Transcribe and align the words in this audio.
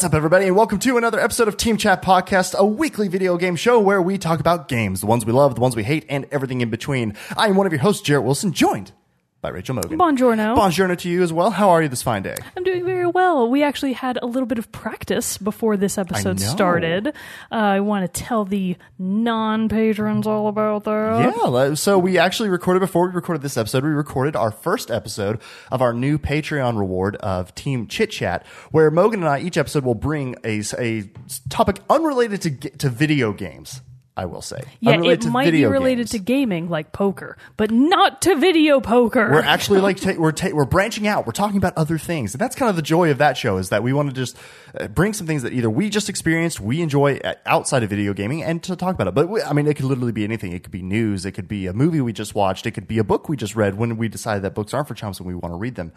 What's 0.00 0.06
up, 0.06 0.14
everybody, 0.14 0.46
and 0.46 0.56
welcome 0.56 0.78
to 0.78 0.96
another 0.96 1.20
episode 1.20 1.46
of 1.46 1.58
Team 1.58 1.76
Chat 1.76 2.00
Podcast, 2.00 2.54
a 2.54 2.64
weekly 2.64 3.06
video 3.06 3.36
game 3.36 3.54
show 3.54 3.78
where 3.78 4.00
we 4.00 4.16
talk 4.16 4.40
about 4.40 4.66
games, 4.66 5.02
the 5.02 5.06
ones 5.06 5.26
we 5.26 5.32
love, 5.32 5.54
the 5.54 5.60
ones 5.60 5.76
we 5.76 5.82
hate, 5.84 6.06
and 6.08 6.26
everything 6.30 6.62
in 6.62 6.70
between. 6.70 7.14
I 7.36 7.48
am 7.48 7.56
one 7.56 7.66
of 7.66 7.72
your 7.74 7.82
hosts, 7.82 8.00
Jarrett 8.00 8.24
Wilson, 8.24 8.54
joined 8.54 8.92
by 9.40 9.48
Rachel 9.48 9.74
Mogan. 9.74 9.98
Buongiorno. 9.98 10.56
Buongiorno 10.56 10.98
to 10.98 11.08
you 11.08 11.22
as 11.22 11.32
well. 11.32 11.50
How 11.50 11.70
are 11.70 11.82
you 11.82 11.88
this 11.88 12.02
fine 12.02 12.22
day? 12.22 12.36
I'm 12.56 12.62
doing 12.62 12.84
very 12.84 13.06
well. 13.06 13.48
We 13.48 13.62
actually 13.62 13.94
had 13.94 14.18
a 14.22 14.26
little 14.26 14.46
bit 14.46 14.58
of 14.58 14.70
practice 14.70 15.38
before 15.38 15.76
this 15.76 15.96
episode 15.96 16.40
know. 16.40 16.46
started. 16.46 17.08
Uh, 17.08 17.54
I 17.54 17.80
want 17.80 18.12
to 18.12 18.20
tell 18.20 18.44
the 18.44 18.76
non 18.98 19.68
patrons 19.68 20.26
all 20.26 20.48
about 20.48 20.84
that. 20.84 21.34
Yeah, 21.36 21.74
so 21.74 21.98
we 21.98 22.18
actually 22.18 22.48
recorded 22.48 22.80
before 22.80 23.08
we 23.08 23.14
recorded 23.14 23.42
this 23.42 23.56
episode. 23.56 23.82
We 23.82 23.90
recorded 23.90 24.36
our 24.36 24.50
first 24.50 24.90
episode 24.90 25.40
of 25.70 25.80
our 25.80 25.92
new 25.94 26.18
Patreon 26.18 26.78
reward 26.78 27.16
of 27.16 27.54
Team 27.54 27.86
Chit 27.86 28.10
Chat, 28.10 28.46
where 28.70 28.90
Mogan 28.90 29.20
and 29.20 29.28
I 29.28 29.40
each 29.40 29.56
episode 29.56 29.84
will 29.84 29.94
bring 29.94 30.36
a, 30.44 30.62
a 30.78 31.10
topic 31.48 31.78
unrelated 31.88 32.42
to 32.42 32.70
to 32.70 32.90
video 32.90 33.32
games. 33.32 33.80
I 34.20 34.26
will 34.26 34.42
say, 34.42 34.60
Yeah, 34.80 35.00
it 35.02 35.24
might 35.24 35.50
be 35.50 35.64
related 35.64 35.98
games. 36.02 36.10
to 36.10 36.18
gaming 36.18 36.68
like 36.68 36.92
poker, 36.92 37.38
but 37.56 37.70
not 37.70 38.20
to 38.22 38.36
video 38.36 38.78
poker. 38.78 39.30
We're 39.30 39.40
actually 39.40 39.80
like 39.80 39.96
ta- 40.00 40.16
we're 40.18 40.32
ta- 40.32 40.50
we're 40.52 40.66
branching 40.66 41.06
out. 41.06 41.24
We're 41.24 41.32
talking 41.32 41.56
about 41.56 41.72
other 41.78 41.96
things, 41.96 42.34
and 42.34 42.40
that's 42.40 42.54
kind 42.54 42.68
of 42.68 42.76
the 42.76 42.82
joy 42.82 43.10
of 43.10 43.16
that 43.16 43.38
show 43.38 43.56
is 43.56 43.70
that 43.70 43.82
we 43.82 43.94
want 43.94 44.10
to 44.10 44.14
just 44.14 44.36
uh, 44.78 44.88
bring 44.88 45.14
some 45.14 45.26
things 45.26 45.42
that 45.42 45.54
either 45.54 45.70
we 45.70 45.88
just 45.88 46.10
experienced, 46.10 46.60
we 46.60 46.82
enjoy 46.82 47.16
uh, 47.24 47.32
outside 47.46 47.82
of 47.82 47.88
video 47.88 48.12
gaming, 48.12 48.42
and 48.42 48.62
to 48.64 48.76
talk 48.76 48.94
about 48.94 49.08
it. 49.08 49.14
But 49.14 49.30
we, 49.30 49.40
I 49.40 49.54
mean, 49.54 49.66
it 49.66 49.74
could 49.76 49.86
literally 49.86 50.12
be 50.12 50.24
anything. 50.24 50.52
It 50.52 50.62
could 50.64 50.72
be 50.72 50.82
news. 50.82 51.24
It 51.24 51.32
could 51.32 51.48
be 51.48 51.66
a 51.66 51.72
movie 51.72 52.02
we 52.02 52.12
just 52.12 52.34
watched. 52.34 52.66
It 52.66 52.72
could 52.72 52.86
be 52.86 52.98
a 52.98 53.04
book 53.04 53.30
we 53.30 53.38
just 53.38 53.56
read 53.56 53.76
when 53.78 53.96
we 53.96 54.08
decided 54.08 54.42
that 54.42 54.54
books 54.54 54.74
aren't 54.74 54.86
for 54.88 54.94
chumps 54.94 55.18
and 55.18 55.26
we 55.26 55.34
want 55.34 55.52
to 55.54 55.56
read 55.56 55.76
them. 55.76 55.92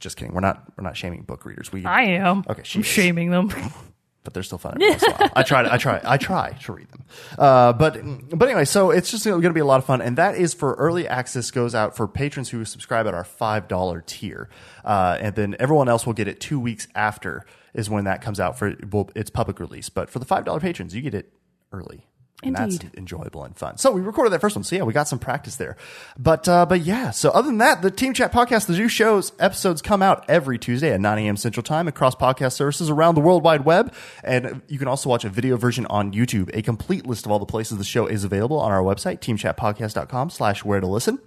Just 0.00 0.18
kidding. 0.18 0.34
We're 0.34 0.40
not 0.42 0.70
we're 0.76 0.84
not 0.84 0.98
shaming 0.98 1.22
book 1.22 1.46
readers. 1.46 1.72
We 1.72 1.84
I 1.86 2.02
am. 2.02 2.44
Okay, 2.46 2.62
she 2.62 2.78
I'm 2.78 2.82
is. 2.82 2.86
shaming 2.86 3.30
them. 3.30 3.50
but 4.24 4.34
they're 4.34 4.42
still 4.42 4.58
fun. 4.58 4.74
Every 4.74 4.90
once 4.90 5.02
in 5.02 5.12
a 5.12 5.14
while. 5.16 5.30
I 5.36 5.42
try. 5.42 5.62
To, 5.62 5.72
I 5.72 5.78
try. 5.78 6.00
I 6.04 6.16
try 6.16 6.52
to 6.64 6.72
read 6.72 6.88
them. 6.90 7.04
Uh, 7.38 7.72
but 7.72 8.00
but 8.30 8.48
anyway, 8.48 8.64
so 8.64 8.90
it's 8.90 9.10
just 9.10 9.24
going 9.24 9.40
to 9.40 9.52
be 9.52 9.60
a 9.60 9.64
lot 9.64 9.78
of 9.78 9.84
fun, 9.84 10.00
and 10.00 10.18
that 10.18 10.36
is 10.36 10.54
for 10.54 10.74
early 10.74 11.08
access. 11.08 11.50
Goes 11.50 11.74
out 11.74 11.96
for 11.96 12.06
patrons 12.06 12.50
who 12.50 12.64
subscribe 12.64 13.06
at 13.06 13.14
our 13.14 13.24
five 13.24 13.68
dollar 13.68 14.02
tier, 14.06 14.48
uh, 14.84 15.16
and 15.20 15.34
then 15.34 15.56
everyone 15.58 15.88
else 15.88 16.06
will 16.06 16.14
get 16.14 16.28
it 16.28 16.40
two 16.40 16.60
weeks 16.60 16.88
after 16.94 17.46
is 17.74 17.88
when 17.88 18.04
that 18.04 18.22
comes 18.22 18.40
out 18.40 18.58
for 18.58 18.74
well, 18.90 19.10
its 19.14 19.30
public 19.30 19.60
release. 19.60 19.88
But 19.88 20.10
for 20.10 20.18
the 20.18 20.24
five 20.24 20.44
dollar 20.44 20.60
patrons, 20.60 20.94
you 20.94 21.00
get 21.00 21.14
it 21.14 21.32
early. 21.72 22.06
And 22.40 22.54
that's 22.54 22.78
enjoyable 22.96 23.42
and 23.42 23.56
fun. 23.56 23.78
So 23.78 23.90
we 23.90 24.00
recorded 24.00 24.30
that 24.30 24.40
first 24.40 24.54
one. 24.54 24.62
So 24.62 24.76
yeah, 24.76 24.82
we 24.82 24.92
got 24.92 25.08
some 25.08 25.18
practice 25.18 25.56
there. 25.56 25.76
But 26.16 26.48
uh, 26.48 26.66
but 26.66 26.82
yeah. 26.82 27.10
So 27.10 27.30
other 27.30 27.48
than 27.48 27.58
that, 27.58 27.82
the 27.82 27.90
Team 27.90 28.14
Chat 28.14 28.32
podcast, 28.32 28.66
the 28.66 28.74
new 28.74 28.88
shows 28.88 29.32
episodes 29.40 29.82
come 29.82 30.02
out 30.02 30.24
every 30.28 30.56
Tuesday 30.56 30.92
at 30.92 31.00
9 31.00 31.18
a.m. 31.18 31.36
Central 31.36 31.64
Time 31.64 31.88
across 31.88 32.14
podcast 32.14 32.52
services 32.52 32.90
around 32.90 33.16
the 33.16 33.20
World 33.20 33.42
Wide 33.42 33.64
Web, 33.64 33.92
and 34.22 34.62
you 34.68 34.78
can 34.78 34.86
also 34.86 35.10
watch 35.10 35.24
a 35.24 35.28
video 35.28 35.56
version 35.56 35.84
on 35.86 36.12
YouTube. 36.12 36.48
A 36.54 36.62
complete 36.62 37.06
list 37.06 37.26
of 37.26 37.32
all 37.32 37.40
the 37.40 37.46
places 37.46 37.76
the 37.76 37.84
show 37.84 38.06
is 38.06 38.22
available 38.22 38.60
on 38.60 38.70
our 38.70 38.82
website, 38.82 39.18
teamchatpodcast.com/slash 39.18 40.64
where 40.64 40.78
to 40.78 40.86
listen. 40.86 41.18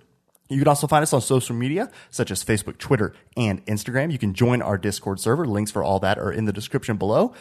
You 0.47 0.59
can 0.59 0.67
also 0.67 0.85
find 0.85 1.03
us 1.03 1.13
on 1.13 1.21
social 1.21 1.55
media 1.55 1.89
such 2.09 2.29
as 2.29 2.43
Facebook, 2.43 2.77
Twitter, 2.77 3.13
and 3.37 3.65
Instagram. 3.65 4.11
You 4.11 4.17
can 4.17 4.33
join 4.33 4.61
our 4.61 4.77
Discord 4.77 5.19
server. 5.19 5.45
Links 5.45 5.71
for 5.71 5.81
all 5.83 5.99
that 5.99 6.19
are 6.19 6.31
in 6.31 6.45
the 6.45 6.53
description 6.53 6.97
below. 6.97 7.33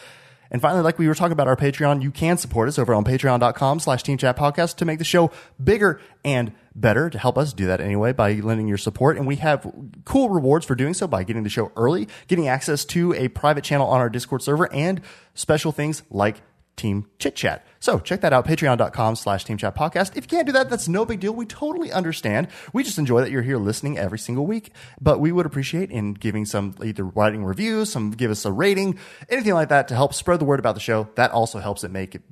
And 0.51 0.61
finally, 0.61 0.83
like 0.83 0.99
we 0.99 1.07
were 1.07 1.15
talking 1.15 1.31
about 1.31 1.47
our 1.47 1.55
Patreon, 1.55 2.03
you 2.03 2.11
can 2.11 2.37
support 2.37 2.67
us 2.67 2.77
over 2.77 2.93
on 2.93 3.05
patreon.com 3.05 3.79
slash 3.79 4.03
team 4.03 4.17
chat 4.17 4.37
podcast 4.37 4.75
to 4.77 4.85
make 4.85 4.99
the 4.99 5.05
show 5.05 5.31
bigger 5.63 5.99
and 6.25 6.51
better 6.75 7.09
to 7.09 7.17
help 7.17 7.37
us 7.37 7.53
do 7.53 7.65
that 7.67 7.81
anyway 7.81 8.11
by 8.11 8.33
lending 8.33 8.67
your 8.67 8.77
support. 8.77 9.17
And 9.17 9.25
we 9.25 9.37
have 9.37 9.71
cool 10.05 10.29
rewards 10.29 10.65
for 10.65 10.75
doing 10.75 10.93
so 10.93 11.07
by 11.07 11.23
getting 11.23 11.43
the 11.43 11.49
show 11.49 11.71
early, 11.75 12.07
getting 12.27 12.47
access 12.47 12.85
to 12.85 13.13
a 13.13 13.29
private 13.29 13.63
channel 13.63 13.87
on 13.87 13.99
our 13.99 14.09
Discord 14.09 14.41
server 14.41 14.71
and 14.73 15.01
special 15.33 15.71
things 15.71 16.03
like 16.09 16.41
Team 16.81 17.05
Chit 17.19 17.35
Chat. 17.35 17.65
So 17.79 17.99
check 17.99 18.21
that 18.21 18.33
out, 18.33 18.45
patreon.com 18.45 19.15
slash 19.15 19.43
team 19.43 19.57
chat 19.57 19.75
podcast. 19.75 20.17
If 20.17 20.23
you 20.25 20.27
can't 20.27 20.45
do 20.45 20.53
that, 20.53 20.69
that's 20.69 20.87
no 20.87 21.05
big 21.05 21.19
deal. 21.19 21.33
We 21.33 21.45
totally 21.45 21.91
understand. 21.91 22.47
We 22.73 22.83
just 22.83 22.97
enjoy 22.97 23.21
that 23.21 23.31
you're 23.31 23.41
here 23.41 23.57
listening 23.57 23.97
every 23.97 24.19
single 24.19 24.45
week. 24.45 24.71
But 24.99 25.19
we 25.19 25.31
would 25.31 25.45
appreciate 25.45 25.91
in 25.91 26.13
giving 26.13 26.45
some 26.45 26.75
either 26.83 27.03
writing 27.03 27.43
reviews, 27.45 27.91
some 27.91 28.11
give 28.11 28.31
us 28.31 28.45
a 28.45 28.51
rating, 28.51 28.99
anything 29.29 29.53
like 29.53 29.69
that 29.69 29.87
to 29.89 29.95
help 29.95 30.13
spread 30.13 30.39
the 30.39 30.45
word 30.45 30.59
about 30.59 30.73
the 30.75 30.81
show. 30.81 31.07
That 31.15 31.31
also 31.31 31.59
helps 31.59 31.83
it 31.83 31.91
make 31.91 32.15
it 32.15 32.23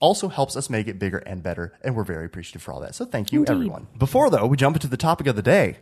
also 0.00 0.28
helps 0.28 0.56
us 0.56 0.70
make 0.70 0.88
it 0.88 0.98
bigger 0.98 1.18
and 1.18 1.42
better. 1.42 1.74
And 1.82 1.94
we're 1.96 2.04
very 2.04 2.24
appreciative 2.26 2.62
for 2.62 2.72
all 2.72 2.80
that. 2.80 2.94
So 2.94 3.04
thank 3.04 3.32
you, 3.32 3.40
Indeed. 3.40 3.52
everyone. 3.52 3.86
Before 3.98 4.30
though, 4.30 4.46
we 4.46 4.56
jump 4.56 4.76
into 4.76 4.88
the 4.88 4.96
topic 4.96 5.26
of 5.26 5.36
the 5.36 5.42
day. 5.42 5.78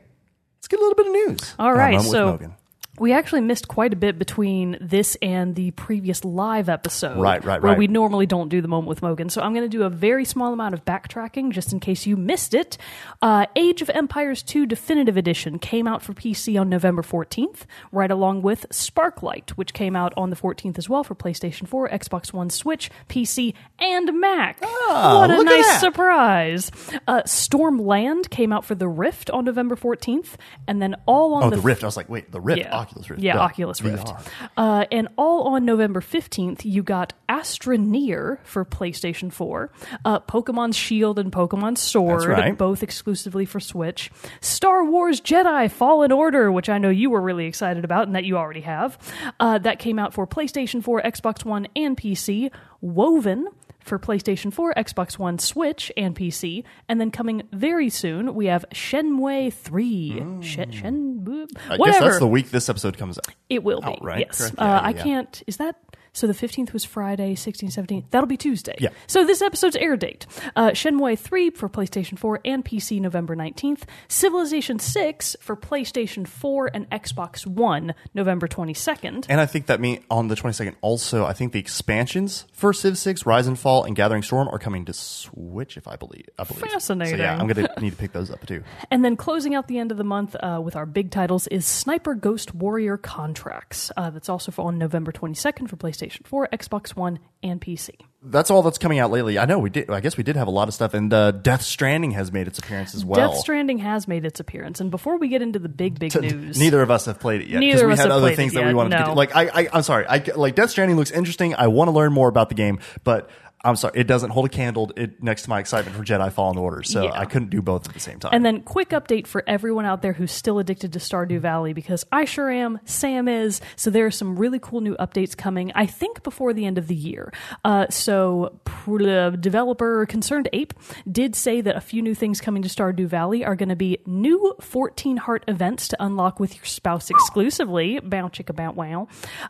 Let's 0.59 0.69
get 0.69 0.81
a 0.81 0.83
little 0.83 0.97
bit 0.97 1.07
of 1.07 1.13
news. 1.13 1.55
All 1.59 1.73
right, 1.73 1.95
on 1.95 2.01
a 2.01 2.03
right, 2.03 2.05
Moment 2.05 2.41
with 2.41 2.51
so. 2.51 2.57
We 2.99 3.13
actually 3.13 3.43
missed 3.43 3.69
quite 3.69 3.93
a 3.93 3.97
bit 3.97 4.19
between 4.19 4.79
this 4.81 5.17
and 5.21 5.55
the 5.55 5.71
previous 5.73 6.25
live 6.25 6.69
episode. 6.69 7.19
Right, 7.19 7.45
right, 7.45 7.61
Where 7.63 7.73
right. 7.73 7.79
we 7.79 7.87
normally 7.89 8.27
don't 8.27 8.49
do 8.49 8.61
the 8.61 8.69
moment 8.69 8.89
with 8.89 9.03
Mogan. 9.03 9.29
So 9.29 9.43
I'm 9.43 9.53
going 9.53 9.65
to 9.65 9.77
do 9.77 9.83
a 9.85 9.91
very 9.91 10.25
small 10.25 10.53
amount 10.53 10.75
of 10.75 10.85
backtracking 10.85 11.51
just 11.53 11.73
in 11.73 11.81
case 11.81 12.07
you 12.07 12.17
missed 12.17 12.55
it. 12.55 12.79
Uh, 13.21 13.47
Age 13.55 13.83
of 13.83 13.91
Empires 13.91 14.43
2 14.43 14.67
Definitive 14.67 15.17
Edition 15.17 15.59
came 15.59 15.87
out 15.87 16.03
for 16.03 16.13
PC 16.15 16.59
on 16.61 16.69
November 16.69 17.03
14th, 17.03 17.63
right 17.93 18.11
along 18.11 18.43
with 18.43 18.67
Sparklite, 18.71 19.51
which 19.51 19.75
came 19.75 19.95
out 19.95 20.13
on 20.17 20.31
the 20.31 20.37
14th 20.37 20.79
as 20.79 20.89
well 20.89 21.05
for 21.05 21.15
PlayStation 21.15 21.67
4, 21.69 21.89
Xbox 21.91 22.33
One, 22.33 22.51
Switch, 22.51 22.91
PC, 23.09 23.55
and 23.79 24.21
Mac. 24.21 24.59
Oh, 24.63 25.19
what 25.21 25.31
a 25.31 25.43
nice 25.45 25.81
surprise! 25.81 26.71
Uh, 27.07 27.23
Stormland 27.23 28.31
came 28.31 28.53
out 28.53 28.65
for 28.65 28.75
the 28.75 28.89
Rift 28.89 29.31
on 29.31 29.45
November 29.45 29.77
14th, 29.77 30.35
and 30.67 30.81
then 30.81 30.95
all 31.07 31.35
on 31.35 31.45
Oh, 31.45 31.51
the 31.51 31.57
the 31.57 31.63
Rift. 31.63 31.83
I 31.83 31.87
was 31.87 31.97
like, 31.97 32.09
wait, 32.09 32.31
the 32.33 32.41
Rift, 32.41 32.61
yeah. 32.61 32.86
Oculus 32.87 33.11
Rift. 33.11 33.23
Yeah, 33.23 33.35
Duh. 33.35 33.41
Oculus 33.41 33.83
Rift. 33.83 34.13
Uh, 34.57 34.85
and 34.93 35.09
all 35.17 35.55
on 35.55 35.65
November 35.65 36.01
15th, 36.01 36.65
you 36.65 36.83
got 36.83 37.13
Astroneer 37.29 38.39
for 38.45 38.65
PlayStation 38.65 39.33
4, 39.33 39.73
uh, 40.05 40.21
Pokemon 40.21 40.75
Shield 40.75 41.19
and 41.19 41.33
Pokemon 41.33 41.79
Sword, 41.79 42.27
right. 42.27 42.57
both 42.57 42.83
exclusively 42.83 43.45
for 43.45 43.59
Switch, 43.59 44.11
Star 44.41 44.85
Wars 44.85 45.21
Jedi 45.21 45.71
Fallen 45.71 46.13
Order, 46.13 46.53
which 46.53 46.69
I 46.69 46.79
know 46.79 46.91
you 46.91 47.11
were 47.11 47.21
really 47.21 47.47
excited 47.47 47.85
about 47.85 48.07
and 48.07 48.15
that 48.15 48.25
you 48.25 48.37
already 48.37 48.61
have. 48.61 48.99
Uh, 49.41 49.59
that 49.59 49.79
came 49.79 49.99
out 49.99 50.15
for 50.15 50.27
PlayStation 50.27 50.83
4, 50.83 51.03
Xbox 51.03 51.45
One, 51.45 51.67
and 51.75 51.97
PC. 51.97 52.51
Woven 52.81 53.49
for 53.87 53.99
PlayStation 53.99 54.53
4, 54.53 54.75
Xbox 54.75 55.19
One, 55.19 55.39
Switch, 55.39 55.91
and 55.97 56.15
PC. 56.15 56.65
And 56.89 57.01
then 57.01 57.11
coming 57.11 57.43
very 57.53 57.89
soon, 57.89 58.35
we 58.35 58.47
have 58.47 58.65
Shenmue 58.75 59.53
3. 59.53 60.43
Shen, 60.43 60.71
Shen, 60.73 61.21
Mm. 61.27 61.47
I 61.71 61.77
whatever. 61.77 61.99
guess 61.99 62.01
that's 62.01 62.19
the 62.19 62.27
week 62.27 62.51
this 62.51 62.69
episode 62.69 62.97
comes 62.99 63.19
out. 63.19 63.35
It 63.49 63.65
will 63.65 63.81
be. 63.81 63.87
out, 63.89 64.05
right? 64.05 64.21
Yes. 64.27 64.41
Uh, 64.51 64.53
Yeah, 64.59 64.81
I 64.81 64.91
yeah. 64.91 65.03
can't. 65.03 65.43
Is 65.47 65.57
that. 65.57 65.77
So 66.17 66.27
the 66.27 66.33
15th 66.33 66.73
was 66.73 66.83
Friday, 66.83 67.35
16th, 67.35 67.77
17th. 67.77 68.05
That'll 68.11 68.27
be 68.27 68.39
Tuesday. 68.39 68.75
Yeah. 68.79 68.89
So 69.07 69.27
this 69.27 69.43
episode's 69.43 69.77
air 69.77 69.99
date. 69.99 70.25
Uh, 70.57 70.71
Shenmue 70.71 71.19
3 71.19 71.51
for 71.51 71.69
PlayStation 71.69 72.19
4 72.19 72.41
and 72.43 72.65
PC 72.65 73.03
November 73.03 73.37
19th. 73.37 73.83
Civilization 74.09 74.79
6 74.79 75.37
for 75.41 75.57
PlayStation 75.57 76.27
4 76.27 76.71
and 76.73 76.89
Xbox 76.89 77.47
One 77.47 77.95
November 78.15 78.49
22nd. 78.49 79.27
And 79.29 79.43
I 79.43 79.45
think 79.45 79.67
that 79.67 79.79
mean 79.79 80.03
on 80.11 80.29
the 80.29 80.37
22nd 80.37 80.77
also, 80.81 81.27
I 81.27 81.35
think 81.35 81.53
the 81.53 81.59
expansions 81.61 82.47
for 82.51 82.73
Civ 82.73 82.97
6, 82.97 83.27
Rise 83.27 83.47
and 83.47 83.59
Fall, 83.59 83.85
and 83.85 83.95
Gathering 83.95 84.23
Storm 84.23 84.49
are 84.49 84.59
coming 84.59 84.87
to 84.87 84.95
Switch, 84.95 85.77
if 85.77 85.87
I 85.87 85.97
believe. 85.97 86.31
I 86.39 86.45
believe. 86.45 86.63
Fascinating. 86.63 87.19
So 87.19 87.23
yeah, 87.23 87.39
I'm 87.39 87.47
going 87.47 87.67
to 87.67 87.81
need 87.83 87.91
to 87.91 87.97
pick 87.97 88.13
those 88.13 88.31
up 88.31 88.45
too. 88.47 88.65
And 88.91 89.05
then 89.05 89.17
closing 89.17 89.55
out 89.55 89.67
the 89.69 89.79
end 89.79 89.91
of 89.91 89.99
the 89.99 90.05
month 90.05 90.37
uh, 90.37 90.61
with 90.63 90.77
our 90.77 90.87
big 90.87 91.11
titles 91.11 91.49
is 91.49 91.67
Sniper 91.67 92.15
Ghost 92.15 92.55
Warrior 92.55 92.97
Contracts. 92.97 93.91
Uh, 93.97 94.11
that's 94.11 94.29
also 94.29 94.53
for 94.53 94.65
on 94.65 94.79
November 94.79 95.13
22nd 95.13 95.69
for 95.69 95.77
PlayStation 95.77 96.06
4, 96.25 96.49
Xbox 96.53 96.97
One, 96.97 97.19
and 97.43 97.61
PC. 97.61 97.91
That's 98.29 98.51
all 98.51 98.63
that's 98.63 98.79
coming 98.79 98.99
out 98.99 99.13
lately. 99.13 99.39
I 99.39 99.45
know 99.45 99.59
we 99.59 99.71
did. 99.71 99.89
I 99.89 100.01
guess 100.01 100.17
we 100.17 100.25
did 100.25 100.35
have 100.37 100.49
a 100.49 100.51
lot 100.51 100.67
of 100.67 100.75
stuff, 100.75 100.95
and 100.95 101.13
uh, 101.13 101.31
Death 101.31 101.63
Stranding 101.63 102.11
has 102.13 102.33
made 102.33 102.49
its 102.49 102.59
appearance 102.59 102.95
as 102.95 103.05
well. 103.05 103.31
Death 103.31 103.39
Stranding 103.39 103.79
has 103.79 104.09
made 104.09 104.25
its 104.25 104.41
appearance. 104.41 104.81
And 104.81 104.91
before 104.91 105.17
we 105.19 105.29
get 105.29 105.43
into 105.43 105.59
the 105.59 105.69
big, 105.69 105.99
big 105.99 106.15
news. 106.21 106.59
Neither 106.59 106.83
of 106.83 106.91
us 106.91 107.05
have 107.07 107.21
played 107.21 107.43
it 107.43 107.49
yet 107.49 107.61
Neither 107.61 107.85
of 107.85 107.87
we 107.89 107.93
us 107.93 107.99
had 107.99 108.09
have 108.09 108.17
other 108.17 108.27
played 108.27 108.37
things 108.37 108.53
it 108.53 108.57
that 108.57 108.63
we 108.63 108.71
yet, 108.71 108.77
wanted 108.77 108.99
to 108.99 109.05
get. 109.05 109.15
Like 109.15 109.37
I, 109.37 109.47
I, 109.47 109.69
I'm 109.73 109.83
sorry. 109.83 110.07
I 110.09 110.19
like 110.35 110.57
Death 110.57 110.71
Stranding 110.71 110.97
looks 110.97 111.13
interesting. 111.13 111.55
I 111.55 111.69
want 111.69 111.89
to 111.89 111.93
learn 111.93 112.13
more 112.13 112.29
about 112.29 112.49
the 112.49 112.57
game, 112.57 112.81
but 113.05 113.31
I'm 113.67 113.77
sorry, 113.77 113.93
it 113.99 114.07
doesn't 114.07 114.31
hold 114.31 114.47
a 114.47 114.49
candle 114.49 114.93
it, 114.97 115.23
next 115.23 115.43
to 115.43 115.51
my 115.51 115.59
excitement 115.61 115.97
for 115.97 116.05
Jedi 116.05 116.33
Fallen 116.33 116.57
Order. 116.57 116.83
So 116.83 117.05
Yeah. 117.05 117.11
I 117.15 117.25
couldn't 117.25 117.51
do 117.51 117.61
both 117.61 117.87
at 117.89 117.95
the 117.95 118.01
same 118.01 118.19
time. 118.21 118.31
And 118.33 118.45
then, 118.45 118.63
quick 118.63 118.91
update 118.91 119.27
for 119.27 119.43
everyone 119.47 119.85
out 119.85 120.03
there 120.03 120.13
who's 120.13 120.33
still 120.33 120.59
addicted 120.59 120.93
to 120.93 120.99
Stardew 120.99 121.41
Valley 121.41 121.73
because 121.73 122.05
I 122.13 122.25
sure 122.25 122.51
am, 122.51 122.79
Sam 122.85 123.29
is. 123.29 123.61
So, 123.75 123.91
there 123.91 124.07
are 124.07 124.11
some 124.11 124.39
really 124.39 124.59
cool 124.61 124.81
new 124.81 124.95
updates 124.97 125.37
coming, 125.37 125.73
I 125.75 125.87
think, 125.87 126.23
before 126.23 126.53
the 126.53 126.65
end 126.65 126.79
of 126.79 126.87
the 126.87 126.95
year. 126.95 127.33
Uh, 127.65 127.87
so, 127.91 128.59
pr- 128.65 129.03
uh, 129.09 129.31
developer 129.31 130.07
Concerned 130.07 130.49
Ape 130.53 130.73
did 131.11 131.35
say 131.35 131.61
that 131.61 131.75
a 131.77 131.81
few 131.81 132.03
new 132.03 132.15
things 132.15 132.41
coming 132.41 132.63
to 132.63 132.69
Stardew 132.69 133.07
Valley 133.07 133.45
are 133.45 133.57
going 133.57 133.69
to 133.71 133.77
be 133.77 133.99
new 134.07 134.55
14 134.61 135.17
heart 135.17 135.45
events 135.49 135.89
to 135.89 135.97
unlock 136.03 136.39
with 136.39 136.55
your 136.57 136.65
spouse 136.65 137.11
exclusively. 137.11 137.99
Bow 138.01 138.29
chicka 138.29 138.55
bow 138.55 138.71
wow. 138.71 139.09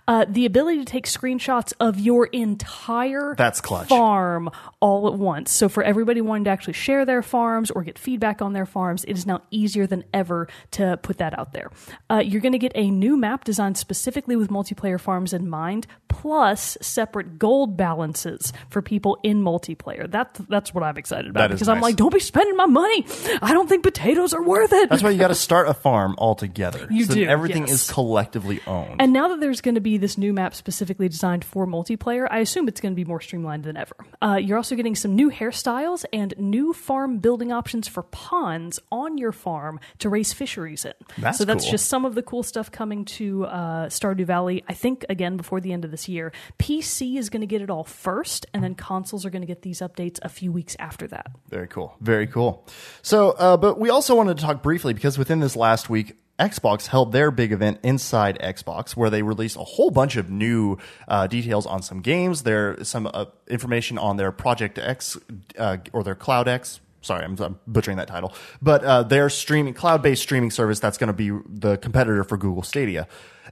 Uh, 0.08 0.24
the 0.28 0.46
ability 0.46 0.78
to 0.78 0.84
take 0.86 1.06
screenshots 1.06 1.72
of 1.80 1.98
your 2.00 2.26
entire 2.26 3.34
That's 3.36 3.60
clutch. 3.60 3.88
farm 3.88 4.05
farm 4.06 4.48
all 4.78 5.08
at 5.08 5.14
once. 5.14 5.50
So 5.50 5.68
for 5.68 5.82
everybody 5.82 6.20
wanting 6.20 6.44
to 6.44 6.50
actually 6.50 6.74
share 6.74 7.04
their 7.04 7.22
farms 7.22 7.72
or 7.72 7.82
get 7.82 7.98
feedback 7.98 8.40
on 8.40 8.52
their 8.52 8.64
farms, 8.64 9.02
it 9.02 9.16
is 9.16 9.26
now 9.26 9.42
easier 9.50 9.84
than 9.84 10.04
ever 10.14 10.46
to 10.72 10.96
put 11.02 11.18
that 11.18 11.36
out 11.36 11.52
there. 11.52 11.72
Uh, 12.08 12.22
you're 12.24 12.40
going 12.40 12.52
to 12.52 12.58
get 12.58 12.70
a 12.76 12.88
new 12.88 13.16
map 13.16 13.42
designed 13.42 13.76
specifically 13.76 14.36
with 14.36 14.48
multiplayer 14.48 15.00
farms 15.00 15.32
in 15.32 15.50
mind, 15.50 15.88
plus 16.06 16.78
separate 16.80 17.36
gold 17.36 17.76
balances 17.76 18.52
for 18.70 18.80
people 18.80 19.18
in 19.24 19.42
multiplayer. 19.42 20.08
That 20.08 20.38
that's 20.48 20.72
what 20.72 20.84
I'm 20.84 20.96
excited 20.96 21.28
about 21.28 21.50
because 21.50 21.68
I'm 21.68 21.80
like, 21.80 21.96
don't 21.96 22.14
be 22.14 22.20
spending 22.20 22.56
my 22.56 22.66
money. 22.66 23.04
I 23.42 23.52
don't 23.52 23.68
think 23.68 23.82
potatoes 23.82 24.32
are 24.34 24.42
worth 24.42 24.72
it. 24.72 24.88
That's 24.88 25.02
why 25.02 25.10
you 25.10 25.18
got 25.18 25.28
to 25.28 25.34
start 25.34 25.68
a 25.68 25.74
farm 25.74 26.14
altogether. 26.18 26.86
You 26.92 27.06
so 27.06 27.14
do, 27.14 27.24
Everything 27.26 27.66
yes. 27.66 27.72
is 27.72 27.90
collectively 27.90 28.60
owned. 28.68 29.00
And 29.00 29.12
now 29.12 29.26
that 29.28 29.40
there's 29.40 29.60
going 29.60 29.74
to 29.74 29.80
be 29.80 29.98
this 29.98 30.16
new 30.16 30.32
map 30.32 30.54
specifically 30.54 31.08
designed 31.08 31.44
for 31.44 31.66
multiplayer, 31.66 32.28
I 32.30 32.38
assume 32.38 32.68
it's 32.68 32.80
going 32.80 32.94
to 32.94 32.96
be 32.96 33.04
more 33.04 33.20
streamlined 33.20 33.64
than 33.64 33.76
ever. 33.76 33.85
Uh, 34.22 34.38
you're 34.42 34.56
also 34.56 34.74
getting 34.74 34.94
some 34.94 35.14
new 35.14 35.30
hairstyles 35.30 36.04
and 36.12 36.34
new 36.38 36.72
farm 36.72 37.18
building 37.18 37.52
options 37.52 37.86
for 37.86 38.02
ponds 38.02 38.78
on 38.90 39.18
your 39.18 39.32
farm 39.32 39.78
to 39.98 40.08
raise 40.08 40.32
fisheries 40.32 40.84
in. 40.84 40.94
That's 41.18 41.38
so 41.38 41.44
that's 41.44 41.64
cool. 41.64 41.70
just 41.70 41.86
some 41.88 42.04
of 42.04 42.14
the 42.14 42.22
cool 42.22 42.42
stuff 42.42 42.70
coming 42.70 43.04
to 43.04 43.44
uh, 43.46 43.86
Stardew 43.86 44.24
Valley. 44.24 44.64
I 44.68 44.74
think 44.74 45.04
again 45.08 45.36
before 45.36 45.60
the 45.60 45.72
end 45.72 45.84
of 45.84 45.90
this 45.90 46.08
year. 46.08 46.32
PC 46.58 47.18
is 47.18 47.30
going 47.30 47.40
to 47.40 47.46
get 47.46 47.62
it 47.62 47.70
all 47.70 47.84
first, 47.84 48.46
and 48.52 48.62
then 48.62 48.74
consoles 48.74 49.24
are 49.24 49.30
going 49.30 49.42
to 49.42 49.46
get 49.46 49.62
these 49.62 49.80
updates 49.80 50.18
a 50.22 50.28
few 50.28 50.52
weeks 50.52 50.76
after 50.78 51.06
that. 51.08 51.26
Very 51.48 51.68
cool. 51.68 51.96
Very 52.00 52.26
cool. 52.26 52.66
So, 53.02 53.30
uh, 53.32 53.56
but 53.56 53.78
we 53.78 53.90
also 53.90 54.14
wanted 54.14 54.38
to 54.38 54.42
talk 54.42 54.62
briefly 54.62 54.94
because 54.94 55.18
within 55.18 55.40
this 55.40 55.56
last 55.56 55.88
week, 55.90 56.16
Xbox 56.38 56.88
held 56.88 57.12
their 57.12 57.30
big 57.30 57.52
event 57.52 57.80
inside 57.82 58.38
Xbox, 58.40 58.96
where 58.96 59.10
they 59.10 59.22
released 59.22 59.56
a 59.56 59.64
whole 59.64 59.90
bunch 59.90 60.16
of 60.16 60.30
new 60.30 60.76
uh, 61.08 61.26
details 61.26 61.66
on 61.66 61.82
some 61.82 62.00
games. 62.00 62.42
There 62.42 62.82
some 62.84 63.08
uh, 63.12 63.26
information 63.48 63.96
on 63.98 64.16
their 64.16 64.32
Project 64.32 64.78
X 64.78 65.16
uh, 65.58 65.78
or 65.92 66.02
their 66.04 66.14
Cloud 66.14 66.48
X. 66.48 66.80
Sorry, 67.00 67.24
I'm, 67.24 67.36
I'm 67.40 67.58
butchering 67.66 67.98
that 67.98 68.08
title, 68.08 68.34
but 68.60 68.84
uh, 68.84 69.02
their 69.04 69.30
streaming 69.30 69.74
cloud-based 69.74 70.20
streaming 70.20 70.50
service 70.50 70.80
that's 70.80 70.98
going 70.98 71.06
to 71.06 71.12
be 71.12 71.30
the 71.48 71.76
competitor 71.76 72.24
for 72.24 72.36
Google 72.36 72.62
Stadia, 72.62 73.06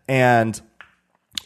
and 0.09 0.61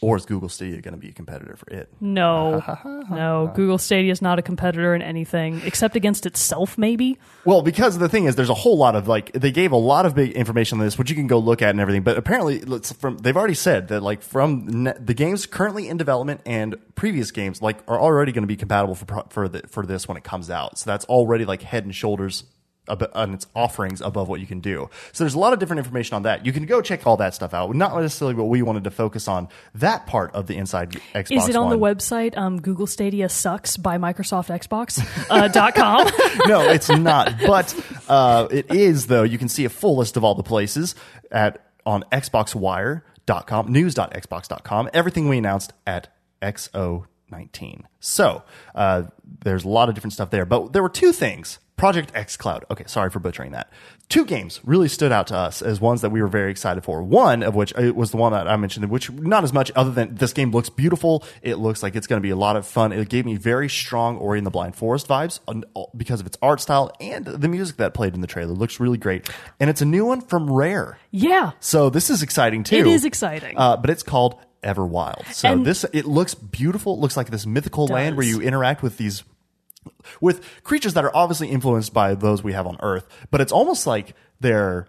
or 0.01 0.17
is 0.17 0.25
Google 0.25 0.49
Stadia 0.49 0.81
going 0.81 0.93
to 0.93 0.99
be 0.99 1.09
a 1.09 1.11
competitor 1.11 1.55
for 1.55 1.69
it? 1.69 1.89
No, 1.99 2.63
no, 3.09 3.51
Google 3.55 3.77
Stadia 3.77 4.11
is 4.11 4.21
not 4.21 4.39
a 4.39 4.41
competitor 4.41 4.95
in 4.95 5.01
anything 5.01 5.61
except 5.65 5.95
against 5.95 6.25
itself, 6.25 6.77
maybe. 6.77 7.17
Well, 7.45 7.61
because 7.61 7.97
the 7.97 8.09
thing 8.09 8.25
is, 8.25 8.35
there's 8.35 8.49
a 8.49 8.55
whole 8.55 8.77
lot 8.77 8.95
of 8.95 9.07
like 9.07 9.31
they 9.33 9.51
gave 9.51 9.71
a 9.71 9.77
lot 9.77 10.05
of 10.05 10.15
big 10.15 10.31
information 10.31 10.79
on 10.79 10.85
this, 10.85 10.97
which 10.97 11.09
you 11.09 11.15
can 11.15 11.27
go 11.27 11.39
look 11.39 11.61
at 11.61 11.71
and 11.71 11.79
everything. 11.79 12.03
But 12.03 12.17
apparently, 12.17 12.59
from 12.81 13.17
they've 13.17 13.37
already 13.37 13.53
said 13.53 13.89
that 13.89 14.01
like 14.01 14.21
from 14.21 14.83
ne- 14.83 14.93
the 14.99 15.13
games 15.13 15.45
currently 15.45 15.87
in 15.87 15.97
development 15.97 16.41
and 16.45 16.75
previous 16.95 17.31
games 17.31 17.61
like 17.61 17.77
are 17.87 17.99
already 17.99 18.31
going 18.31 18.43
to 18.43 18.47
be 18.47 18.57
compatible 18.57 18.95
for 18.95 19.05
pro- 19.05 19.27
for 19.29 19.49
the, 19.49 19.63
for 19.67 19.85
this 19.85 20.07
when 20.07 20.17
it 20.17 20.23
comes 20.23 20.49
out. 20.49 20.77
So 20.77 20.89
that's 20.89 21.05
already 21.05 21.45
like 21.45 21.61
head 21.61 21.85
and 21.85 21.93
shoulders 21.93 22.43
on 22.89 23.33
its 23.33 23.47
offerings 23.55 24.01
above 24.01 24.27
what 24.27 24.39
you 24.39 24.47
can 24.47 24.59
do. 24.59 24.89
So 25.11 25.23
there's 25.23 25.35
a 25.35 25.39
lot 25.39 25.53
of 25.53 25.59
different 25.59 25.79
information 25.79 26.15
on 26.15 26.23
that. 26.23 26.45
You 26.45 26.51
can 26.51 26.65
go 26.65 26.81
check 26.81 27.05
all 27.05 27.17
that 27.17 27.33
stuff 27.33 27.53
out. 27.53 27.73
Not 27.75 27.95
necessarily 27.99 28.35
what 28.35 28.47
we 28.47 28.61
wanted 28.61 28.83
to 28.85 28.91
focus 28.91 29.27
on 29.27 29.47
that 29.75 30.07
part 30.07 30.33
of 30.33 30.47
the 30.47 30.55
inside 30.55 30.91
Xbox. 31.13 31.31
Is 31.31 31.49
it 31.49 31.55
on 31.55 31.69
the 31.69 31.77
website 31.77 32.37
um, 32.37 32.61
Google 32.61 32.87
Stadia 32.87 33.29
sucks 33.29 33.77
by 33.77 33.97
Microsoft 33.97 34.47
Xbox 34.49 35.05
uh, 35.29 35.47
dot 35.59 35.75
com? 35.75 36.07
no, 36.47 36.69
it's 36.69 36.89
not. 36.89 37.33
But 37.45 37.75
uh, 38.07 38.47
it 38.51 38.73
is 38.73 39.07
though. 39.07 39.23
You 39.23 39.37
can 39.37 39.49
see 39.49 39.65
a 39.65 39.69
full 39.69 39.97
list 39.97 40.17
of 40.17 40.23
all 40.23 40.35
the 40.35 40.43
places 40.43 40.95
at 41.31 41.65
on 41.85 42.03
xboxwire.com, 42.11 43.71
news.xbox.com. 43.71 44.89
Everything 44.93 45.29
we 45.29 45.37
announced 45.37 45.73
at 45.87 46.07
XO19. 46.41 47.83
So 47.99 48.43
uh, 48.75 49.03
there's 49.43 49.65
a 49.65 49.69
lot 49.69 49.89
of 49.89 49.95
different 49.95 50.13
stuff 50.13 50.29
there. 50.29 50.45
But 50.45 50.73
there 50.73 50.81
were 50.81 50.89
two 50.89 51.11
things. 51.11 51.59
Project 51.79 52.11
X 52.13 52.37
Cloud. 52.37 52.65
Okay, 52.69 52.83
sorry 52.87 53.09
for 53.09 53.19
butchering 53.19 53.51
that. 53.53 53.71
Two 54.09 54.25
games 54.25 54.59
really 54.63 54.87
stood 54.87 55.11
out 55.11 55.27
to 55.27 55.35
us 55.35 55.61
as 55.61 55.79
ones 55.79 56.01
that 56.01 56.09
we 56.09 56.21
were 56.21 56.27
very 56.27 56.51
excited 56.51 56.83
for. 56.83 57.01
One 57.03 57.41
of 57.43 57.55
which 57.55 57.73
uh, 57.77 57.93
was 57.95 58.11
the 58.11 58.17
one 58.17 58.33
that 58.33 58.47
I 58.47 58.55
mentioned, 58.57 58.89
which 58.89 59.09
not 59.11 59.43
as 59.43 59.53
much 59.53 59.71
other 59.75 59.91
than 59.91 60.15
this 60.15 60.33
game 60.33 60.51
looks 60.51 60.69
beautiful. 60.69 61.23
It 61.41 61.55
looks 61.55 61.81
like 61.81 61.95
it's 61.95 62.07
going 62.07 62.19
to 62.19 62.23
be 62.25 62.31
a 62.31 62.35
lot 62.35 62.55
of 62.55 62.65
fun. 62.67 62.91
It 62.91 63.07
gave 63.07 63.25
me 63.25 63.35
very 63.37 63.69
strong 63.69 64.17
Ori 64.17 64.39
and 64.39 64.45
the 64.47 64.51
Blind 64.51 64.75
Forest 64.75 65.07
vibes 65.07 65.39
because 65.95 66.19
of 66.19 66.25
its 66.27 66.37
art 66.41 66.59
style 66.59 66.91
and 66.99 67.25
the 67.25 67.47
music 67.47 67.77
that 67.77 67.93
played 67.93 68.13
in 68.13 68.21
the 68.21 68.27
trailer 68.27 68.53
looks 68.53 68.79
really 68.79 68.97
great. 68.97 69.29
And 69.59 69.69
it's 69.69 69.81
a 69.81 69.85
new 69.85 70.05
one 70.05 70.21
from 70.21 70.51
Rare. 70.51 70.97
yeah, 71.11 71.51
So 71.59 71.89
this 71.89 72.09
is 72.09 72.23
exciting 72.23 72.63
too. 72.63 72.77
It 72.77 72.87
is 72.87 73.05
exciting. 73.05 73.57
Uh, 73.57 73.77
but 73.77 73.89
it's 73.89 74.03
called 74.03 74.35
Everwild. 74.63 75.25
So 75.33 75.49
And- 75.53 75.65
this 75.65 75.85
it 75.93 76.05
looks 76.05 76.33
beautiful. 76.33 76.95
It 76.95 76.99
looks 76.99 77.15
like 77.15 77.29
this 77.29 77.45
mythical 77.45 77.87
land 77.87 78.17
where 78.17 78.25
you 78.25 78.41
interact 78.41 78.83
with 78.83 78.97
these 78.97 79.23
with 80.21 80.63
creatures 80.63 80.93
that 80.93 81.03
are 81.03 81.15
obviously 81.15 81.49
influenced 81.49 81.93
by 81.93 82.15
those 82.15 82.43
we 82.43 82.53
have 82.53 82.67
on 82.67 82.77
Earth, 82.81 83.07
but 83.31 83.41
it's 83.41 83.51
almost 83.51 83.87
like 83.87 84.15
they're 84.39 84.87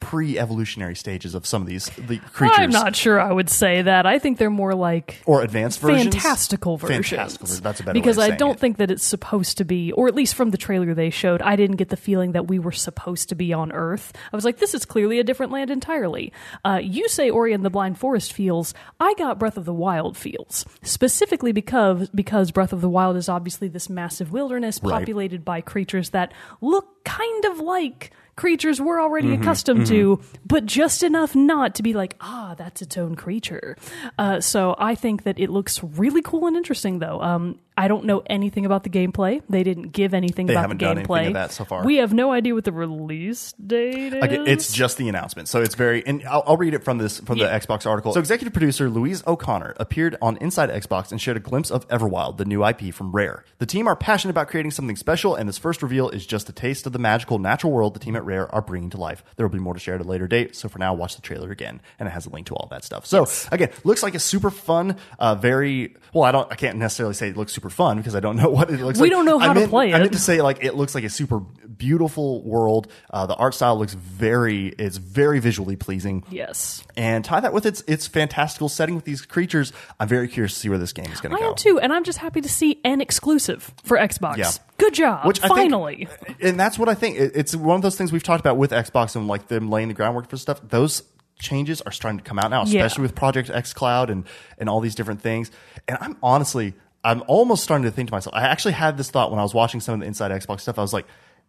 pre-evolutionary 0.00 0.96
stages 0.96 1.34
of 1.34 1.46
some 1.46 1.60
of 1.62 1.68
these 1.68 1.86
the 1.96 2.16
creatures 2.18 2.56
I'm 2.58 2.70
not 2.70 2.96
sure 2.96 3.20
I 3.20 3.30
would 3.30 3.50
say 3.50 3.82
that. 3.82 4.06
I 4.06 4.18
think 4.18 4.38
they're 4.38 4.50
more 4.50 4.74
like 4.74 5.20
or 5.26 5.42
advanced 5.42 5.78
versions. 5.80 6.14
fantastical 6.14 6.76
versions. 6.78 7.08
Fantastical 7.10 7.46
versions. 7.46 7.60
That's 7.60 7.80
a 7.80 7.82
better 7.84 7.92
because 7.94 8.18
I 8.18 8.30
don't 8.30 8.54
it. 8.54 8.60
think 8.60 8.76
that 8.78 8.90
it's 8.90 9.04
supposed 9.04 9.58
to 9.58 9.64
be, 9.64 9.92
or 9.92 10.08
at 10.08 10.14
least 10.14 10.34
from 10.34 10.50
the 10.50 10.56
trailer 10.58 10.94
they 10.94 11.10
showed, 11.10 11.42
I 11.42 11.54
didn't 11.56 11.76
get 11.76 11.90
the 11.90 11.96
feeling 11.96 12.32
that 12.32 12.48
we 12.48 12.58
were 12.58 12.72
supposed 12.72 13.28
to 13.28 13.34
be 13.34 13.52
on 13.52 13.70
Earth. 13.72 14.12
I 14.32 14.36
was 14.36 14.44
like, 14.44 14.58
this 14.58 14.74
is 14.74 14.84
clearly 14.84 15.18
a 15.20 15.24
different 15.24 15.52
land 15.52 15.70
entirely. 15.70 16.32
Uh, 16.64 16.80
you 16.82 17.08
say 17.08 17.28
Ori 17.30 17.52
and 17.52 17.64
the 17.64 17.70
Blind 17.70 17.98
Forest 17.98 18.32
feels. 18.32 18.74
I 18.98 19.14
got 19.18 19.38
Breath 19.38 19.56
of 19.56 19.64
the 19.66 19.74
Wild 19.74 20.16
feels 20.16 20.64
specifically 20.82 21.52
because 21.52 22.08
because 22.10 22.50
Breath 22.50 22.72
of 22.72 22.80
the 22.80 22.88
Wild 22.88 23.16
is 23.16 23.28
obviously 23.28 23.68
this 23.68 23.88
massive 23.90 24.32
wilderness 24.32 24.80
Right. 24.82 24.92
populated 25.00 25.44
by 25.44 25.60
creatures 25.60 26.10
that 26.10 26.32
look 26.60 27.04
kind 27.04 27.44
of 27.44 27.60
like 27.60 28.12
creatures 28.40 28.80
we're 28.80 29.00
already 29.00 29.28
Mm-hmm, 29.28 29.42
accustomed 29.42 29.86
to, 29.86 30.18
but 30.46 30.64
just 30.64 31.02
enough 31.02 31.36
not 31.36 31.74
to 31.74 31.82
be 31.82 31.92
like, 31.92 32.16
ah, 32.20 32.54
that's 32.56 32.80
its 32.80 32.96
own 32.96 33.14
creature. 33.14 33.76
Uh, 34.18 34.40
so 34.40 34.74
I 34.78 34.94
think 34.94 35.24
that 35.24 35.38
it 35.38 35.50
looks 35.50 35.84
really 35.84 36.22
cool 36.22 36.46
and 36.46 36.56
interesting, 36.56 37.00
though. 37.00 37.20
Um, 37.20 37.58
I 37.80 37.88
don't 37.88 38.04
know 38.04 38.22
anything 38.26 38.66
about 38.66 38.84
the 38.84 38.90
gameplay. 38.90 39.40
They 39.48 39.62
didn't 39.62 39.88
give 39.92 40.12
anything 40.12 40.44
They 40.46 40.52
about 40.52 40.60
haven't 40.64 40.78
the 40.78 40.84
done 40.84 40.96
gameplay. 40.98 41.16
anything 41.20 41.26
of 41.28 41.48
that 41.48 41.52
so 41.52 41.64
far. 41.64 41.82
We 41.82 41.96
have 41.96 42.12
no 42.12 42.30
idea 42.30 42.54
what 42.54 42.64
the 42.64 42.72
release 42.72 43.52
date 43.52 44.12
is. 44.12 44.22
Again, 44.22 44.46
it's 44.46 44.70
just 44.72 44.98
the 44.98 45.08
announcement, 45.08 45.48
so 45.48 45.62
it's 45.62 45.74
very. 45.74 46.06
And 46.06 46.22
I'll, 46.28 46.42
I'll 46.46 46.56
read 46.58 46.74
it 46.74 46.84
from 46.84 46.98
this 46.98 47.20
from 47.20 47.38
Yeah. 47.38 47.46
the 47.58 47.66
Xbox 47.66 47.86
article. 47.86 48.12
So, 48.12 48.20
executive 48.20 48.52
producer 48.52 48.90
Louise 48.90 49.22
O'Connor 49.26 49.74
appeared 49.78 50.16
on 50.20 50.36
Inside 50.38 50.68
Xbox 50.68 51.10
and 51.10 51.18
shared 51.20 51.38
a 51.38 51.40
glimpse 51.40 51.70
of 51.70 51.88
Everwild, 51.88 52.36
the 52.36 52.44
new 52.44 52.62
IP 52.66 52.92
from 52.92 53.12
Rare. 53.12 53.44
The 53.58 53.66
team 53.66 53.86
are 53.88 53.96
passionate 53.96 54.32
about 54.32 54.48
creating 54.48 54.72
something 54.72 54.96
special, 54.96 55.34
and 55.34 55.48
this 55.48 55.56
first 55.56 55.82
reveal 55.82 56.10
is 56.10 56.26
just 56.26 56.50
a 56.50 56.52
taste 56.52 56.86
of 56.86 56.92
the 56.92 56.98
magical 56.98 57.38
natural 57.38 57.72
world 57.72 57.94
the 57.94 58.00
team 58.00 58.14
at 58.14 58.24
Rare 58.26 58.54
are 58.54 58.60
bringing 58.62 58.90
to 58.90 58.98
life. 58.98 59.24
There 59.36 59.46
will 59.46 59.52
be 59.52 59.58
more 59.58 59.72
to 59.74 59.80
share 59.80 59.94
at 59.94 60.02
a 60.02 60.04
later 60.04 60.26
date. 60.28 60.54
So, 60.54 60.68
for 60.68 60.78
now, 60.78 60.92
watch 60.92 61.16
the 61.16 61.22
trailer 61.22 61.50
again, 61.50 61.80
and 61.98 62.06
it 62.06 62.12
has 62.12 62.26
a 62.26 62.30
link 62.30 62.46
to 62.48 62.54
all 62.54 62.68
that 62.70 62.84
stuff. 62.84 63.06
So, 63.06 63.26
again, 63.50 63.70
looks 63.84 64.02
like 64.02 64.14
a 64.14 64.18
super 64.20 64.50
fun, 64.50 64.96
uh, 65.18 65.34
very 65.34 65.94
well. 66.12 66.24
I 66.24 66.32
don't. 66.32 66.50
I 66.50 66.54
can't 66.54 66.78
necessarily 66.78 67.14
say 67.14 67.28
it 67.28 67.36
looks 67.36 67.52
super 67.52 67.70
fun 67.70 67.96
because 67.98 68.14
I 68.14 68.20
don't 68.20 68.36
know 68.36 68.48
what 68.50 68.70
it 68.70 68.80
looks 68.80 68.98
We 68.98 69.02
like. 69.02 69.02
We 69.02 69.10
don't 69.10 69.24
know 69.26 69.38
I 69.38 69.46
how 69.46 69.52
to 69.54 69.60
meant- 69.60 69.70
play 69.70 69.92
I 69.92 69.96
it. 69.96 70.00
meant 70.00 70.12
to 70.12 70.18
say 70.18 70.40
like 70.42 70.64
it 70.64 70.74
looks 70.74 70.94
like 70.94 71.04
a 71.04 71.10
super 71.10 71.40
beautiful 71.40 72.42
world. 72.42 72.88
Uh, 73.10 73.26
the 73.26 73.34
art 73.34 73.54
style 73.54 73.78
looks 73.78 73.94
very, 73.94 74.68
it's 74.68 74.98
very 74.98 75.40
visually 75.40 75.76
pleasing. 75.76 76.24
yes. 76.30 76.84
And 76.96 77.24
tie 77.24 77.40
that 77.40 77.52
with 77.52 77.64
its 77.66 77.80
its 77.86 78.06
fantastical 78.06 78.68
setting 78.68 78.94
with 78.94 79.04
these 79.04 79.22
creatures. 79.22 79.72
I'm 79.98 80.08
very 80.08 80.28
curious 80.28 80.52
to 80.54 80.58
see 80.60 80.68
where 80.68 80.78
this 80.78 80.92
game 80.92 81.10
is 81.10 81.20
going 81.20 81.34
I 81.34 81.38
to 81.38 81.42
go. 81.44 81.48
am 81.50 81.54
too, 81.56 81.78
and 81.80 81.92
I'm 81.92 82.04
just 82.04 82.18
happy 82.18 82.40
to 82.42 82.48
see 82.48 82.80
an 82.84 83.00
exclusive 83.00 83.72
for 83.84 83.96
Xbox. 83.96 84.36
Yeah. 84.36 84.50
Good 84.78 84.94
job. 84.94 85.26
Which 85.26 85.38
I 85.40 85.48
think- 85.48 85.58
Finally. 85.58 86.08
and 86.40 86.58
that's 86.58 86.78
what 86.78 86.88
I 86.88 86.94
think. 86.94 87.18
It- 87.18 87.32
It's 87.34 87.54
one 87.56 87.76
of 87.76 87.82
those 87.82 87.96
things 87.96 88.12
we've 88.12 88.22
talked 88.22 88.40
about 88.40 88.56
with 88.56 88.70
Xbox 88.72 89.16
and 89.16 89.26
like 89.28 89.48
them 89.48 89.70
laying 89.70 89.88
the 89.88 89.94
groundwork 89.94 90.28
for 90.28 90.36
stuff. 90.36 90.60
Those 90.68 91.02
changes 91.40 91.80
are 91.82 91.92
starting 91.92 92.18
to 92.18 92.24
come 92.24 92.38
out 92.38 92.50
now, 92.50 92.64
Yeah. 92.64 92.84
especially 92.84 93.02
with 93.02 93.14
Project 93.14 93.50
X 93.50 93.72
Cloud 93.72 94.10
and 94.10 94.24
and 94.58 94.68
all 94.68 94.80
these 94.80 94.94
different 94.94 95.20
things. 95.22 95.50
And 95.88 95.98
I'm 96.00 96.16
honestly, 96.22 96.74
I'm 97.02 97.22
almost 97.26 97.64
starting 97.64 97.84
to 97.84 97.90
think 97.90 98.08
to 98.10 98.14
myself. 98.14 98.34
I 98.36 98.42
actually 98.42 98.72
had 98.74 98.96
this 98.96 99.10
thought 99.10 99.30
when 99.30 99.40
I 99.40 99.42
was 99.42 99.54
watching 99.54 99.80
some 99.80 99.94
of 99.94 100.00
the 100.00 100.06
Inside 100.06 100.30
Xbox 100.30 100.60
stuff. 100.60 100.78
I 100.78 100.82
was 100.82 100.92
like, 100.92 101.06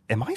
am 0.09 0.23
I 0.23 0.35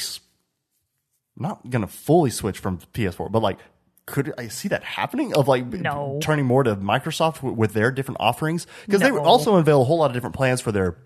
not 1.36 1.68
going 1.68 1.82
to 1.82 1.88
fully 1.88 2.30
switch 2.30 2.58
from 2.58 2.78
PS4, 2.92 3.30
but 3.30 3.42
like. 3.42 3.58
Could 4.06 4.34
I 4.36 4.48
see 4.48 4.68
that 4.68 4.84
happening 4.84 5.34
of 5.34 5.48
like 5.48 5.64
No. 5.64 6.18
turning 6.20 6.44
more 6.44 6.62
to 6.62 6.76
Microsoft 6.76 7.36
w- 7.36 7.54
with 7.54 7.72
their 7.72 7.90
different 7.90 8.18
offerings? 8.20 8.66
Because 8.84 9.00
they 9.00 9.10
No. 9.10 9.20
also 9.24 9.56
unveil 9.56 9.80
a 9.80 9.84
whole 9.86 9.96
lot 9.96 10.10
of 10.10 10.12
different 10.12 10.36
plans 10.36 10.60
for 10.60 10.72
their 10.72 10.98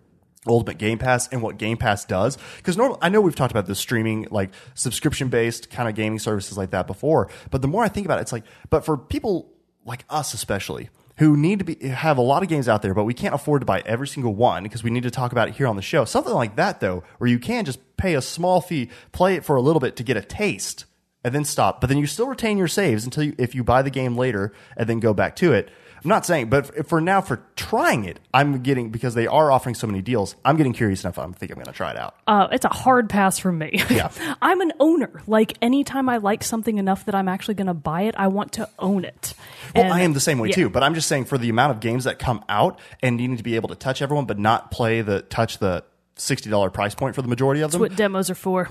Ultimate 0.48 0.78
Game 0.78 0.98
Pass 0.98 1.28
and 1.28 1.42
what 1.42 1.58
Game 1.58 1.76
Pass 1.76 2.04
does. 2.04 2.38
Because 2.56 2.76
normal, 2.76 2.98
I 3.00 3.08
know 3.08 3.20
we've 3.20 3.34
talked 3.34 3.52
about 3.52 3.66
the 3.66 3.74
streaming, 3.74 4.26
like 4.30 4.50
subscription 4.74 5.28
based 5.28 5.70
kind 5.70 5.88
of 5.88 5.94
gaming 5.94 6.18
services 6.18 6.56
like 6.56 6.70
that 6.70 6.86
before. 6.86 7.28
But 7.50 7.62
the 7.62 7.68
more 7.68 7.84
I 7.84 7.88
think 7.88 8.06
about 8.06 8.18
it, 8.18 8.22
it's 8.22 8.32
like, 8.32 8.44
but 8.70 8.84
for 8.84 8.96
people 8.96 9.52
like 9.84 10.04
us 10.10 10.34
especially 10.34 10.90
who 11.18 11.36
need 11.36 11.58
to 11.58 11.64
be 11.64 11.88
have 11.88 12.16
a 12.16 12.22
lot 12.22 12.42
of 12.42 12.48
games 12.48 12.68
out 12.68 12.80
there, 12.82 12.94
but 12.94 13.04
we 13.04 13.14
can't 13.14 13.34
afford 13.34 13.60
to 13.60 13.66
buy 13.66 13.82
every 13.84 14.06
single 14.06 14.34
one 14.34 14.62
because 14.62 14.84
we 14.84 14.90
need 14.90 15.02
to 15.02 15.10
talk 15.10 15.32
about 15.32 15.48
it 15.48 15.54
here 15.54 15.66
on 15.66 15.76
the 15.76 15.82
show. 15.82 16.04
Something 16.04 16.32
like 16.32 16.56
that 16.56 16.80
though, 16.80 17.02
where 17.18 17.28
you 17.28 17.38
can 17.38 17.64
just 17.64 17.80
pay 17.96 18.14
a 18.14 18.22
small 18.22 18.60
fee, 18.60 18.88
play 19.12 19.34
it 19.34 19.44
for 19.44 19.56
a 19.56 19.60
little 19.60 19.80
bit 19.80 19.96
to 19.96 20.04
get 20.04 20.16
a 20.16 20.22
taste, 20.22 20.84
and 21.24 21.34
then 21.34 21.44
stop. 21.44 21.80
But 21.80 21.88
then 21.88 21.98
you 21.98 22.06
still 22.06 22.28
retain 22.28 22.56
your 22.56 22.68
saves 22.68 23.04
until 23.04 23.24
you, 23.24 23.34
if 23.36 23.54
you 23.54 23.64
buy 23.64 23.82
the 23.82 23.90
game 23.90 24.16
later 24.16 24.52
and 24.76 24.88
then 24.88 25.00
go 25.00 25.12
back 25.12 25.34
to 25.36 25.52
it. 25.52 25.70
I'm 26.02 26.08
not 26.08 26.24
saying, 26.26 26.50
but 26.50 26.88
for 26.88 27.00
now, 27.00 27.20
for 27.20 27.42
trying 27.56 28.04
it, 28.04 28.20
I'm 28.32 28.62
getting 28.62 28.90
because 28.90 29.14
they 29.14 29.26
are 29.26 29.50
offering 29.50 29.74
so 29.74 29.86
many 29.86 30.02
deals. 30.02 30.36
I'm 30.44 30.56
getting 30.56 30.72
curious 30.72 31.02
enough. 31.04 31.18
I'm 31.18 31.32
think 31.32 31.50
I'm 31.50 31.56
going 31.56 31.66
to 31.66 31.72
try 31.72 31.90
it 31.90 31.96
out. 31.98 32.14
Uh, 32.26 32.48
it's 32.52 32.64
a 32.64 32.68
hard 32.68 33.08
pass 33.08 33.38
from 33.38 33.58
me. 33.58 33.82
Yeah. 33.90 34.10
I'm 34.42 34.60
an 34.60 34.72
owner. 34.80 35.22
Like 35.26 35.56
anytime 35.62 36.08
I 36.08 36.18
like 36.18 36.44
something 36.44 36.78
enough 36.78 37.06
that 37.06 37.14
I'm 37.14 37.28
actually 37.28 37.54
going 37.54 37.66
to 37.66 37.74
buy 37.74 38.02
it, 38.02 38.14
I 38.16 38.28
want 38.28 38.52
to 38.52 38.68
own 38.78 39.04
it. 39.04 39.34
Well, 39.74 39.84
And- 39.84 39.92
I 39.92 40.00
am 40.00 40.12
the 40.12 40.20
same 40.20 40.38
way 40.38 40.48
yeah. 40.48 40.54
too, 40.54 40.70
but 40.70 40.82
I'm 40.82 40.94
just 40.94 41.08
saying 41.08 41.24
for 41.26 41.38
the 41.38 41.48
amount 41.48 41.72
of 41.72 41.80
games 41.80 42.04
that 42.04 42.18
come 42.18 42.44
out 42.48 42.78
and 43.02 43.16
needing 43.16 43.36
to 43.36 43.42
be 43.42 43.56
able 43.56 43.68
to 43.70 43.74
touch 43.74 44.02
everyone, 44.02 44.26
but 44.26 44.38
not 44.38 44.70
play 44.70 45.00
the 45.02 45.22
touch 45.22 45.58
the 45.58 45.84
sixty 46.18 46.50
dollar 46.50 46.70
price 46.70 46.94
point 46.94 47.14
for 47.14 47.22
the 47.22 47.28
majority 47.28 47.62
of 47.62 47.70
them. 47.72 47.80
That's 47.80 47.90
what 47.92 47.96
demos 47.96 48.28
are 48.30 48.34
for. 48.34 48.68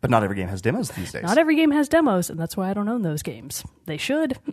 but 0.00 0.10
not 0.10 0.22
every 0.22 0.36
game 0.36 0.48
has 0.48 0.62
demos 0.62 0.90
these 0.90 1.12
days. 1.12 1.22
Not 1.24 1.36
every 1.38 1.56
game 1.56 1.70
has 1.72 1.88
demos, 1.88 2.30
and 2.30 2.38
that's 2.38 2.56
why 2.56 2.70
I 2.70 2.74
don't 2.74 2.88
own 2.88 3.02
those 3.02 3.22
games. 3.22 3.64
They 3.86 3.96
should. 3.96 4.38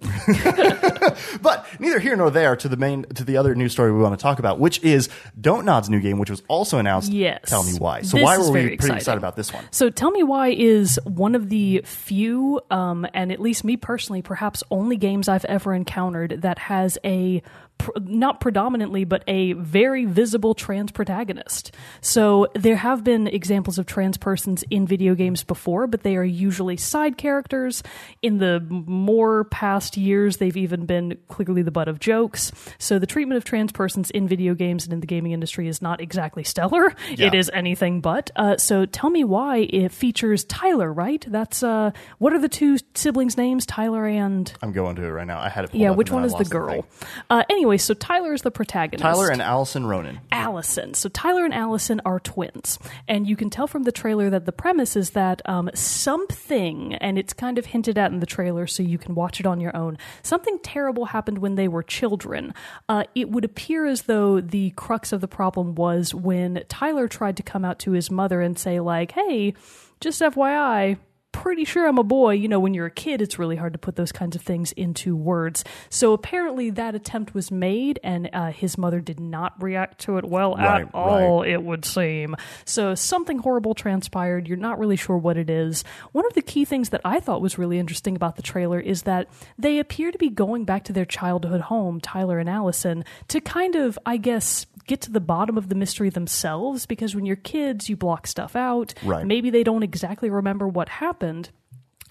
But 1.42 1.66
neither 1.80 2.00
here 2.00 2.16
nor 2.16 2.30
there 2.30 2.56
to 2.56 2.68
the 2.68 2.78
main 2.78 3.04
to 3.16 3.24
the 3.24 3.38
other 3.38 3.56
news 3.56 3.72
story 3.72 3.92
we 3.92 4.02
want 4.02 4.18
to 4.18 4.22
talk 4.22 4.40
about, 4.40 4.60
which 4.60 4.82
is 4.84 5.10
Don't 5.40 5.66
Nod's 5.66 5.90
new 5.90 6.00
game, 6.00 6.20
which 6.20 6.30
was 6.30 6.42
also 6.48 6.78
announced. 6.80 7.12
Yes. 7.12 7.42
Tell 7.46 7.64
me 7.64 7.74
why. 7.78 8.02
So 8.02 8.18
This 8.18 8.24
why 8.24 8.38
were 8.38 8.46
we 8.46 8.52
pretty 8.52 8.74
exciting. 8.74 8.98
excited 8.98 9.18
about 9.18 9.36
this 9.36 9.54
one? 9.54 9.64
So 9.72 9.90
Tell 9.90 10.12
Me 10.12 10.24
Why 10.24 10.50
is 10.50 11.00
one 11.06 11.36
of 11.36 11.50
the 11.50 11.82
few, 11.86 12.62
um, 12.70 13.06
and 13.14 13.32
at 13.32 13.40
least 13.40 13.64
me 13.64 13.78
personally, 13.78 14.22
perhaps 14.22 14.64
only 14.72 14.98
games 14.98 15.28
I've 15.28 15.46
ever 15.46 15.74
encountered 15.74 16.42
that 16.42 16.60
has 16.60 16.98
a 17.04 17.42
pr- 17.78 17.92
not 18.02 18.40
predominantly, 18.40 19.04
but 19.04 19.24
a 19.28 19.54
very 19.54 20.06
visible 20.06 20.54
trans 20.54 20.92
protagonist. 20.92 21.74
So 22.02 22.48
there 22.54 22.76
have 22.76 23.04
been 23.04 23.28
examples 23.28 23.78
of 23.78 23.86
trans 23.86 24.18
persons 24.18 24.64
in 24.70 24.88
video 24.88 25.16
games 25.16 25.44
before, 25.44 25.88
but 25.88 26.04
they 26.04 26.16
are 26.16 26.24
usually 26.24 26.78
side 26.78 27.18
characters. 27.18 27.84
In 28.22 28.38
the 28.38 28.60
more 28.70 29.46
past 29.46 29.98
years, 29.98 30.38
they've 30.38 30.58
even 30.58 30.86
been 30.86 31.18
clearly 31.28 31.62
the 31.62 31.72
butt 31.72 31.88
of 31.88 32.00
jokes. 32.00 32.52
So 32.78 33.00
the 33.00 33.08
treatment 33.08 33.38
of 33.38 33.44
trans 33.44 33.72
persons 33.72 34.10
in 34.12 34.28
video 34.28 34.54
games 34.54 34.86
and 34.86 34.94
in 34.94 35.00
the 35.00 35.08
gaming 35.08 35.32
industry 35.32 35.68
is 35.68 35.82
not 35.82 36.02
exactly 36.02 36.44
stellar. 36.44 36.94
Yeah. 37.10 37.28
It 37.28 37.36
is 37.36 37.50
anything 37.54 38.02
but. 38.02 38.32
Uh, 38.36 38.58
so 38.58 38.86
tell 38.86 39.10
me 39.10 39.24
why 39.24 39.68
it 39.70 39.92
features 39.92 40.44
Tyler, 40.46 40.92
right? 40.92 41.26
That's 41.28 41.64
uh, 41.64 41.92
what 42.20 42.34
are 42.34 42.40
the 42.40 42.50
two 42.50 42.78
siblings' 42.96 43.38
names? 43.38 43.66
Tyler 43.66 44.06
and 44.06 44.52
I'm 44.62 44.72
going 44.72 44.96
to 44.98 45.04
it 45.04 45.10
right 45.10 45.28
now. 45.28 45.40
I 45.40 45.50
had 45.50 45.66
it. 45.66 45.76
yeah, 45.76 45.92
which 45.92 46.12
one 46.12 46.24
is 46.26 46.34
the 46.34 46.46
girl? 46.46 46.82
thing. 46.82 46.84
uh, 47.30 47.44
anyway, 47.50 47.67
so 47.76 47.94
Tyler 47.94 48.34
is 48.34 48.44
the 48.44 48.52
protagonist. 48.52 49.02
Tyler 49.02 49.30
and 49.30 49.42
Alyson 49.42 49.86
Ronan. 49.86 50.22
Alyson. 50.32 50.96
So 50.96 51.10
Tyler 51.10 51.44
and 51.44 51.54
Alyson 51.54 52.00
are 52.06 52.22
twins, 52.22 52.80
and 53.08 53.28
you 53.28 53.36
can 53.36 53.50
tell 53.50 53.68
from 53.68 53.84
the 53.84 53.92
trailer 53.92 54.30
that 54.30 54.46
the 54.46 54.54
premise 54.54 54.96
is 54.96 55.10
that 55.10 55.42
um, 55.44 55.70
something, 55.74 56.94
and 56.96 57.18
it's 57.18 57.34
kind 57.34 57.58
of 57.58 57.66
hinted 57.66 57.98
at 57.98 58.12
in 58.12 58.20
the 58.22 58.26
trailer, 58.26 58.68
so 58.68 58.84
you 58.84 58.98
can 58.98 59.16
watch 59.16 59.42
it 59.42 59.46
on 59.46 59.60
your 59.60 59.76
own. 59.76 59.98
Something 60.24 60.60
terrible 60.64 61.06
happened 61.06 61.40
when 61.40 61.56
they 61.56 61.68
were 61.68 61.84
children. 61.84 62.54
Uh, 62.88 63.04
it 63.16 63.30
would 63.30 63.44
appear 63.44 63.86
as 63.86 64.04
though 64.04 64.40
the 64.40 64.70
crux 64.72 65.12
of 65.12 65.20
the 65.20 65.28
problem 65.28 65.76
was 65.76 66.14
when 66.14 66.64
Tyler 66.70 67.10
tried 67.10 67.36
to 67.38 67.44
come 67.44 67.66
out 67.66 67.80
to 67.80 67.92
his 67.92 68.10
mother 68.10 68.40
and 68.40 68.58
say, 68.58 68.80
like, 68.80 69.12
"Hey, 69.12 69.54
just 70.00 70.22
FYI." 70.22 70.98
Pretty 71.38 71.66
sure 71.66 71.88
I'm 71.88 72.00
a 72.00 72.04
boy. 72.04 72.34
You 72.34 72.48
know, 72.48 72.60
when 72.60 72.74
you're 72.74 72.88
a 72.88 72.92
kid, 72.92 73.22
it's 73.22 73.38
really 73.38 73.56
hard 73.56 73.74
to 73.74 73.80
put 73.80 73.96
those 73.96 74.12
kinds 74.12 74.36
of 74.36 74.42
things 74.42 74.72
into 74.72 75.16
words. 75.16 75.64
So 75.90 76.14
apparently, 76.14 76.72
that 76.72 76.96
attempt 76.96 77.36
was 77.36 77.52
made, 77.52 78.00
and 78.04 78.28
uh, 78.34 78.52
his 78.52 78.76
mother 78.76 79.00
did 79.00 79.20
not 79.20 79.54
react 79.62 80.00
to 80.02 80.18
it 80.18 80.26
well 80.26 80.56
Right, 80.56 80.82
at 80.82 80.96
all, 80.96 81.44
it 81.44 81.58
would 81.58 81.86
seem. 81.86 82.36
So 82.66 82.96
something 82.96 83.38
horrible 83.38 83.76
transpired. 83.76 84.48
You're 84.48 84.58
not 84.58 84.80
really 84.80 84.96
sure 84.96 85.16
what 85.16 85.38
it 85.38 85.50
is. 85.50 85.84
One 86.12 86.26
of 86.26 86.34
the 86.34 86.42
key 86.42 86.66
things 86.66 86.90
that 86.90 87.02
I 87.06 87.20
thought 87.20 87.42
was 87.42 87.60
really 87.60 87.78
interesting 87.78 88.16
about 88.16 88.36
the 88.36 88.42
trailer 88.42 88.80
is 88.80 89.04
that 89.04 89.28
they 89.60 89.78
appear 89.78 90.12
to 90.12 90.18
be 90.18 90.30
going 90.30 90.66
back 90.66 90.86
to 90.86 90.94
their 90.94 91.06
childhood 91.06 91.62
home, 91.62 92.02
Tyler 92.02 92.40
and 92.40 92.50
Alyson, 92.50 93.04
to 93.28 93.40
kind 93.42 93.76
of, 93.76 94.00
I 94.06 94.18
guess, 94.18 94.66
get 94.88 95.02
to 95.02 95.12
the 95.12 95.20
bottom 95.20 95.58
of 95.58 95.70
the 95.70 95.76
mystery 95.76 96.10
themselves 96.10 96.86
because 96.86 97.14
when 97.14 97.26
you're 97.26 97.36
kids, 97.36 97.90
you 97.90 97.96
block 97.96 98.26
stuff 98.26 98.56
out. 98.56 98.94
Right. 99.04 99.26
Maybe 99.26 99.50
they 99.50 99.64
don't 99.64 99.84
exactly 99.84 100.30
remember 100.30 100.68
what 100.68 100.90
happened. 100.90 101.27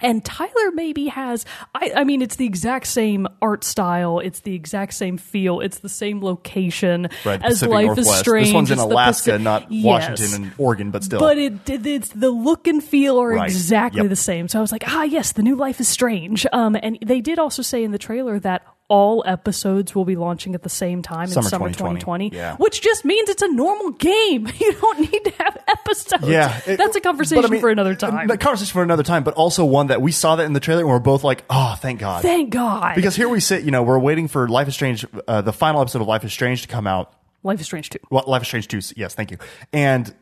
And 0.00 0.22
Tyler 0.22 0.72
maybe 0.74 1.06
has, 1.06 1.46
I, 1.74 1.90
I 1.96 2.04
mean, 2.04 2.20
it's 2.20 2.36
the 2.36 2.44
exact 2.44 2.86
same 2.86 3.26
art 3.40 3.64
style, 3.64 4.18
it's 4.18 4.40
the 4.40 4.54
exact 4.54 4.92
same 4.92 5.16
feel, 5.16 5.60
it's 5.60 5.78
the 5.78 5.88
same 5.88 6.22
location 6.22 7.08
Right, 7.24 7.42
as 7.42 7.54
Pacific 7.60 7.72
Life 7.72 7.86
Northwest. 7.86 8.10
is 8.10 8.18
Strange. 8.18 8.46
This 8.48 8.54
one's 8.54 8.70
in 8.72 8.78
Alaska, 8.78 9.30
Paci- 9.30 9.42
not 9.42 9.72
Yes. 9.72 9.84
Washington 9.86 10.42
and 10.42 10.52
Oregon, 10.58 10.90
but 10.90 11.02
still. 11.02 11.18
But 11.18 11.38
it, 11.38 11.70
it- 11.70 11.86
it's 11.86 12.10
the 12.10 12.28
look 12.28 12.66
and 12.66 12.84
feel 12.84 13.18
are 13.18 13.30
Right. 13.30 13.48
exactly 13.50 14.02
Yep. 14.02 14.10
the 14.10 14.16
same. 14.16 14.48
So 14.48 14.58
I 14.58 14.60
was 14.60 14.70
like, 14.70 14.84
ah, 14.86 15.04
yes, 15.04 15.32
the 15.32 15.42
new 15.42 15.56
Life 15.56 15.80
is 15.80 15.88
Strange. 15.88 16.46
Um, 16.52 16.76
and 16.82 16.98
they 17.02 17.22
did 17.22 17.38
also 17.38 17.62
say 17.62 17.82
in 17.82 17.92
the 17.92 17.98
trailer 17.98 18.38
that 18.40 18.66
all 18.88 19.24
episodes 19.26 19.94
will 19.94 20.04
be 20.04 20.14
launching 20.16 20.54
at 20.54 20.62
the 20.62 20.68
same 20.68 21.02
time 21.02 21.26
Summer 21.26 21.46
in 21.46 21.50
summer 21.50 21.68
2020. 21.68 22.30
2020, 22.30 22.36
Yeah. 22.36 22.56
which 22.56 22.80
just 22.80 23.04
means 23.04 23.28
it's 23.28 23.42
a 23.42 23.48
normal 23.52 23.90
game. 23.92 24.48
You 24.60 24.72
don't 24.74 25.00
need 25.00 25.24
to 25.24 25.32
have 25.38 25.58
episodes. 25.68 26.28
yeah, 26.28 26.60
it- 26.66 26.76
that's 26.76 26.94
a 26.96 27.00
conversation 27.00 27.44
I 27.44 27.48
mean, 27.48 27.60
for 27.60 27.68
another 27.70 27.94
time. 27.94 28.30
A 28.30 28.36
conversation 28.36 28.72
for 28.72 28.82
another 28.82 29.02
time, 29.02 29.24
but 29.24 29.34
also 29.34 29.64
one 29.64 29.88
that 29.88 30.00
we 30.02 30.12
saw 30.12 30.36
that 30.36 30.44
in 30.44 30.52
the 30.52 30.60
trailer 30.60 30.82
and 30.82 30.88
we're 30.90 30.98
both 31.00 31.24
like, 31.24 31.44
oh, 31.50 31.76
thank 31.80 31.98
God. 32.00 32.22
Thank 32.22 32.50
God. 32.50 32.94
because 32.94 33.16
here 33.16 33.28
we 33.28 33.40
sit, 33.40 33.64
you 33.64 33.70
know, 33.70 33.82
we're 33.82 33.98
waiting 33.98 34.28
for 34.28 34.48
Life 34.48 34.68
is 34.68 34.74
Strange, 34.74 35.04
uh, 35.26 35.40
the 35.42 35.52
final 35.52 35.80
episode 35.80 36.02
of 36.02 36.08
Life 36.08 36.24
is 36.24 36.32
Strange 36.32 36.62
to 36.62 36.68
come 36.68 36.86
out. 36.86 37.12
Life 37.42 37.60
is 37.60 37.66
Strange 37.66 37.90
too. 37.90 37.98
Well, 38.10 38.24
Life 38.26 38.42
is 38.42 38.48
Strange 38.48 38.68
2, 38.68 38.80
yes, 38.96 39.14
thank 39.14 39.30
you. 39.30 39.38
And 39.72 40.14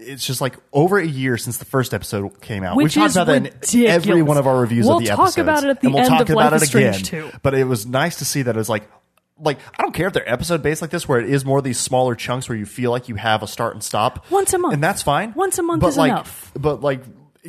it's 0.00 0.26
just 0.26 0.40
like 0.40 0.56
over 0.72 0.98
a 0.98 1.06
year 1.06 1.36
since 1.36 1.58
the 1.58 1.64
first 1.64 1.94
episode 1.94 2.40
came 2.40 2.64
out. 2.64 2.76
Which 2.76 2.96
is 2.96 3.14
talked 3.14 3.28
about 3.28 3.42
that 3.44 3.74
in 3.74 3.86
every 3.86 4.22
one 4.22 4.36
of 4.36 4.46
our 4.46 4.60
reviews 4.60 4.88
of 4.88 5.00
the 5.00 5.10
episode. 5.10 5.18
We'll 5.18 5.26
talk 5.28 5.38
about 5.38 5.64
it 5.64 5.70
at 5.70 5.80
the 5.80 5.86
and 5.86 5.94
we'll 5.94 6.02
end 6.04 6.10
talk 6.10 6.20
of 6.22 6.30
about 6.30 6.52
Life 6.52 6.62
it 6.62 6.74
again. 6.74 6.92
2. 6.94 7.30
But 7.42 7.54
it 7.54 7.64
was 7.64 7.86
nice 7.86 8.16
to 8.16 8.24
see 8.24 8.42
that 8.42 8.54
it 8.54 8.58
was 8.58 8.68
like, 8.68 8.90
like 9.38 9.58
I 9.78 9.82
don't 9.82 9.92
care 9.94 10.06
if 10.06 10.12
they're 10.12 10.28
episode 10.28 10.62
based 10.62 10.82
like 10.82 10.90
this, 10.90 11.08
where 11.08 11.20
it 11.20 11.28
is 11.28 11.44
more 11.44 11.58
of 11.58 11.64
these 11.64 11.78
smaller 11.78 12.14
chunks 12.14 12.48
where 12.48 12.58
you 12.58 12.66
feel 12.66 12.90
like 12.90 13.08
you 13.08 13.14
have 13.14 13.42
a 13.42 13.46
start 13.46 13.74
and 13.74 13.82
stop 13.82 14.30
Once 14.30 14.52
a 14.52 14.58
month. 14.58 14.74
and 14.74 14.82
that's 14.82 15.02
fine. 15.02 15.32
Once 15.34 15.58
a 15.58 15.62
month 15.62 15.80
but 15.80 15.88
is 15.88 15.96
like, 15.96 16.10
enough. 16.10 16.52
But 16.58 16.80
like, 16.82 17.02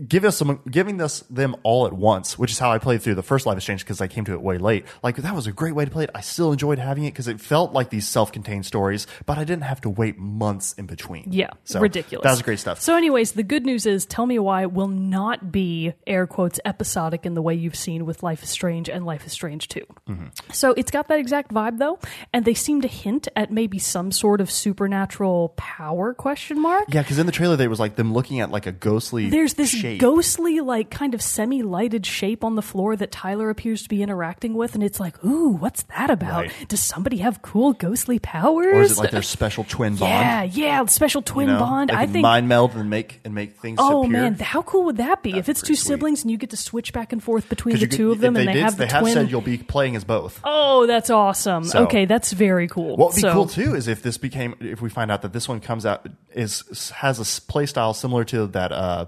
give 0.08 0.24
us 0.24 0.38
some, 0.38 0.62
giving 0.70 1.02
us 1.02 1.22
them 1.30 1.56
all 1.64 1.86
at 1.86 1.94
once, 1.94 2.38
which 2.38 2.52
is 2.52 2.60
how 2.60 2.72
I 2.72 2.78
played 2.78 3.02
through 3.02 3.16
the 3.16 3.24
first 3.24 3.46
Life 3.46 3.58
is 3.58 3.64
Strange 3.64 3.84
because 3.84 4.02
I 4.02 4.08
came 4.08 4.26
to 4.26 4.34
it 4.34 4.42
way 4.42 4.58
late. 4.58 4.86
Like 5.04 5.18
that 5.18 5.36
was 5.36 5.48
a 5.48 5.52
great 5.52 5.76
way 5.76 5.86
to 5.86 5.92
play 5.92 6.06
it. 6.06 6.10
I 6.16 6.22
still 6.22 6.52
enjoyed 6.52 6.80
having 6.80 7.04
it 7.06 7.12
because 7.12 7.28
it 7.28 7.40
felt 7.40 7.74
like 7.74 7.90
these 7.90 8.08
self-contained 8.08 8.66
stories, 8.66 9.08
but 9.26 9.38
I 9.38 9.44
didn't 9.44 9.64
have 9.64 9.82
to 9.82 9.90
wait 9.90 10.18
months 10.18 10.74
in 10.74 10.86
between. 10.86 11.32
Yeah, 11.32 11.50
so 11.64 11.80
ridiculous. 11.80 12.24
That 12.24 12.32
was 12.32 12.42
great 12.42 12.60
stuff. 12.60 12.80
So, 12.82 12.96
anyways, 12.96 13.34
the 13.34 13.44
good 13.44 13.66
news 13.66 13.86
is 13.86 14.06
Tell 14.06 14.26
Me 14.26 14.40
Why 14.40 14.66
will 14.66 14.88
not 14.88 15.52
be, 15.52 15.94
air 16.08 16.28
quotes, 16.28 16.60
episodic 16.66 17.26
in 17.26 17.34
the 17.34 17.42
way 17.42 17.56
you've 17.56 17.76
seen 17.76 18.06
with 18.06 18.24
Life 18.24 18.44
is 18.44 18.50
Strange 18.50 18.90
and 18.90 19.06
Life 19.06 19.26
is 19.26 19.32
Strange 19.32 19.68
2. 19.68 19.82
Mm-hmm. 20.10 20.26
So, 20.54 20.72
it's 20.72 20.92
got 20.92 21.08
that 21.10 21.20
exact 21.20 21.54
vibe, 21.54 21.78
though, 21.80 22.00
and 22.34 22.46
they 22.46 22.54
seem 22.54 22.82
to 22.82 22.88
hint 22.88 23.28
at 23.36 23.52
maybe 23.52 23.80
some 23.80 24.12
sort 24.12 24.42
of 24.42 24.50
supernatural 24.50 25.50
power 25.58 26.14
question 26.14 26.62
mark. 26.62 26.86
Yeah, 26.90 27.02
because 27.02 27.20
in 27.20 27.26
the 27.26 27.32
trailer 27.32 27.56
there 27.56 27.70
was 27.70 27.80
like 27.80 27.96
them 27.96 28.14
looking 28.14 28.40
at 28.40 28.52
like 28.52 28.66
a 28.66 28.72
ghostly. 28.72 29.30
There's 29.30 29.56
this 29.56 29.81
shape. 29.82 30.00
ghostly, 30.02 30.60
like, 30.62 30.90
kind 30.90 31.14
of 31.14 31.22
semi 31.22 31.62
lighted 31.64 32.06
shape 32.06 32.44
on 32.44 32.56
the 32.56 32.62
floor 32.62 32.96
that 32.96 33.12
Tyler 33.12 33.50
appears 33.50 33.84
to 33.84 33.90
be 33.90 34.02
interacting 34.02 34.54
with, 34.54 34.76
and 34.76 34.84
it's 34.84 35.00
like, 35.00 35.24
ooh, 35.26 35.50
what's 35.50 35.84
that 35.84 36.10
about? 36.10 36.42
Right. 36.46 36.66
Does 36.68 36.82
somebody 36.82 37.18
have 37.18 37.42
cool 37.42 37.74
ghostly 37.74 38.20
powers? 38.20 38.66
or 38.68 38.82
is 38.82 38.92
it 38.94 38.98
like 38.98 39.12
their 39.12 39.22
special 39.22 39.64
twin 39.64 39.96
bond? 39.96 40.12
Yeah, 40.12 40.44
yeah, 40.44 40.86
special 40.86 41.22
twin 41.22 41.48
you 41.48 41.54
know? 41.54 41.60
bond. 41.60 41.92
I 41.92 42.06
think 42.08 42.24
mind 42.24 42.48
meld 42.48 42.76
and 42.76 42.90
make 42.90 43.20
and 43.26 43.34
make 43.36 43.58
things. 43.60 43.78
Oh 43.82 44.02
appear. 44.04 44.12
man, 44.12 44.36
how 44.36 44.62
cool 44.62 44.84
would 44.86 44.98
that 44.98 45.24
be? 45.24 45.38
if 45.38 45.50
it's 45.50 45.62
two 45.62 45.76
sweet. 45.76 45.88
siblings 45.88 46.22
and 46.24 46.32
you 46.32 46.38
get 46.38 46.50
to 46.52 46.58
switch 46.58 46.94
back 46.94 47.12
and 47.14 47.24
forth 47.24 47.50
between 47.50 47.76
the 47.76 47.82
could- 47.82 47.92
two 47.92 48.12
of 48.12 48.20
them, 48.20 48.36
and 48.36 48.48
they 48.48 48.54
did, 48.54 48.64
have 48.64 48.78
the 48.78 48.86
they 48.86 48.92
have 48.92 49.02
twin. 49.02 49.14
said 49.14 49.32
you'll 49.32 49.42
be 49.42 49.58
playing 49.58 49.96
as 49.96 50.04
both. 50.04 50.40
oh, 50.44 50.86
that's 50.88 51.10
awesome. 51.10 51.64
So- 51.64 51.84
okay, 51.86 52.06
that's 52.06 52.32
very 52.34 52.68
cool. 52.68 52.98
What 52.98 53.10
would 53.10 53.16
be 53.16 53.22
So- 53.22 53.34
cool 53.34 53.48
too 53.48 53.76
is 53.76 53.88
if 53.88 54.02
this 54.04 54.18
became 54.18 54.56
if 54.60 54.82
we 54.82 54.90
find 54.90 55.12
out 55.12 55.22
that 55.24 55.34
this 55.34 55.48
one 55.50 55.60
comes 55.60 55.86
out 55.86 56.08
is 56.34 56.92
has 56.98 57.20
a 57.20 57.42
play 57.42 57.66
style 57.66 57.94
similar 57.94 58.24
to 58.26 58.48
that 58.48 58.72
uh, 58.72 59.06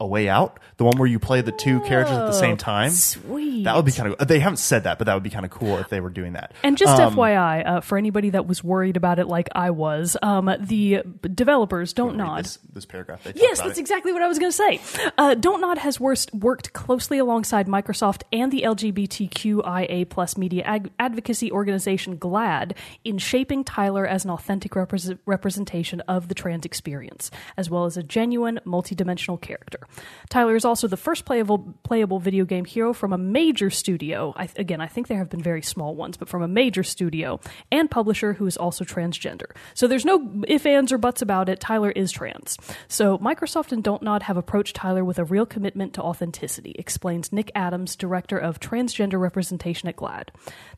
a 0.00 0.06
way 0.06 0.28
out, 0.28 0.60
the 0.76 0.84
one 0.84 0.96
where 0.96 1.08
you 1.08 1.18
play 1.18 1.40
the 1.40 1.50
two 1.52 1.80
characters 1.80 2.16
at 2.16 2.26
the 2.26 2.32
same 2.32 2.56
time. 2.56 2.90
Sweet. 2.90 3.64
That 3.64 3.74
would 3.76 3.84
be 3.84 3.92
kind 3.92 4.14
of. 4.14 4.28
They 4.28 4.38
haven't 4.38 4.58
said 4.58 4.84
that, 4.84 4.98
but 4.98 5.06
that 5.06 5.14
would 5.14 5.22
be 5.24 5.30
kind 5.30 5.44
of 5.44 5.50
cool 5.50 5.76
if 5.78 5.88
they 5.88 6.00
were 6.00 6.10
doing 6.10 6.34
that. 6.34 6.52
And 6.62 6.76
just 6.78 6.98
Um, 7.00 7.14
FYI, 7.14 7.66
uh, 7.66 7.80
for 7.80 7.98
anybody 7.98 8.30
that 8.30 8.46
was 8.46 8.62
worried 8.62 8.96
about 8.96 9.18
it 9.18 9.26
like 9.26 9.48
I 9.54 9.70
was, 9.70 10.16
um, 10.22 10.50
the 10.60 11.02
developers 11.34 11.92
don't 11.92 12.16
nod. 12.16 12.44
this, 12.44 12.58
this 12.72 12.86
paragraph. 12.86 13.24
They 13.24 13.32
Yes, 13.34 13.58
that's 13.60 13.76
it. 13.78 13.80
exactly 13.80 14.12
what 14.12 14.22
I 14.22 14.28
was 14.28 14.38
going 14.38 14.52
to 14.52 14.56
say. 14.56 14.80
Uh, 15.18 15.34
Don't 15.34 15.60
Nod 15.60 15.78
has 15.78 15.98
worst, 15.98 16.32
worked 16.32 16.72
closely 16.72 17.18
alongside 17.18 17.66
Microsoft 17.66 18.22
and 18.32 18.52
the 18.52 18.62
LGBTQIA 18.62 20.08
plus 20.08 20.36
media 20.36 20.62
ag- 20.64 20.90
advocacy 20.98 21.50
organization 21.50 22.16
GLAAD 22.18 22.72
in 23.04 23.18
shaping 23.18 23.64
Tyler 23.64 24.06
as 24.06 24.24
an 24.24 24.30
authentic 24.30 24.72
repres 24.72 25.18
representation 25.26 26.00
of 26.02 26.28
the 26.28 26.34
trans 26.34 26.64
experience, 26.64 27.30
as 27.56 27.68
well 27.68 27.84
as 27.84 27.96
a 27.96 28.02
genuine, 28.02 28.60
multidimensional 28.66 29.40
character. 29.40 29.80
Tyler 30.28 30.56
is 30.56 30.64
also 30.64 30.88
the 30.88 30.96
first 30.96 31.24
playable 31.24 31.74
playable 31.82 32.18
video 32.18 32.44
game 32.44 32.64
hero 32.64 32.92
from 32.92 33.12
a 33.12 33.18
major 33.18 33.70
studio. 33.70 34.32
I, 34.36 34.48
again, 34.56 34.80
I 34.80 34.86
think 34.86 35.08
there 35.08 35.18
have 35.18 35.30
been 35.30 35.42
very 35.42 35.62
small 35.62 35.94
ones, 35.94 36.16
but 36.16 36.28
from 36.28 36.42
a 36.42 36.48
major 36.48 36.82
studio 36.82 37.40
and 37.72 37.90
publisher 37.90 38.34
who 38.34 38.46
is 38.46 38.56
also 38.56 38.84
transgender. 38.84 39.50
So 39.74 39.86
there's 39.86 40.04
no 40.04 40.44
if, 40.46 40.66
ands, 40.66 40.92
or 40.92 40.98
buts 40.98 41.22
about 41.22 41.48
it. 41.48 41.60
Tyler 41.60 41.90
is 41.90 42.12
trans. 42.12 42.56
So 42.88 43.18
Microsoft 43.18 43.72
and 43.72 43.82
Don't 43.82 44.02
Nod 44.02 44.22
have 44.24 44.36
approached 44.36 44.76
Tyler 44.76 45.04
with 45.04 45.18
a 45.18 45.24
real 45.24 45.46
commitment 45.46 45.94
to 45.94 46.02
authenticity, 46.02 46.74
explains 46.78 47.32
Nick 47.32 47.50
Adams, 47.54 47.96
director 47.96 48.38
of 48.38 48.60
transgender 48.60 49.20
representation 49.20 49.88
at 49.88 49.96
GLAAD. 49.96 50.28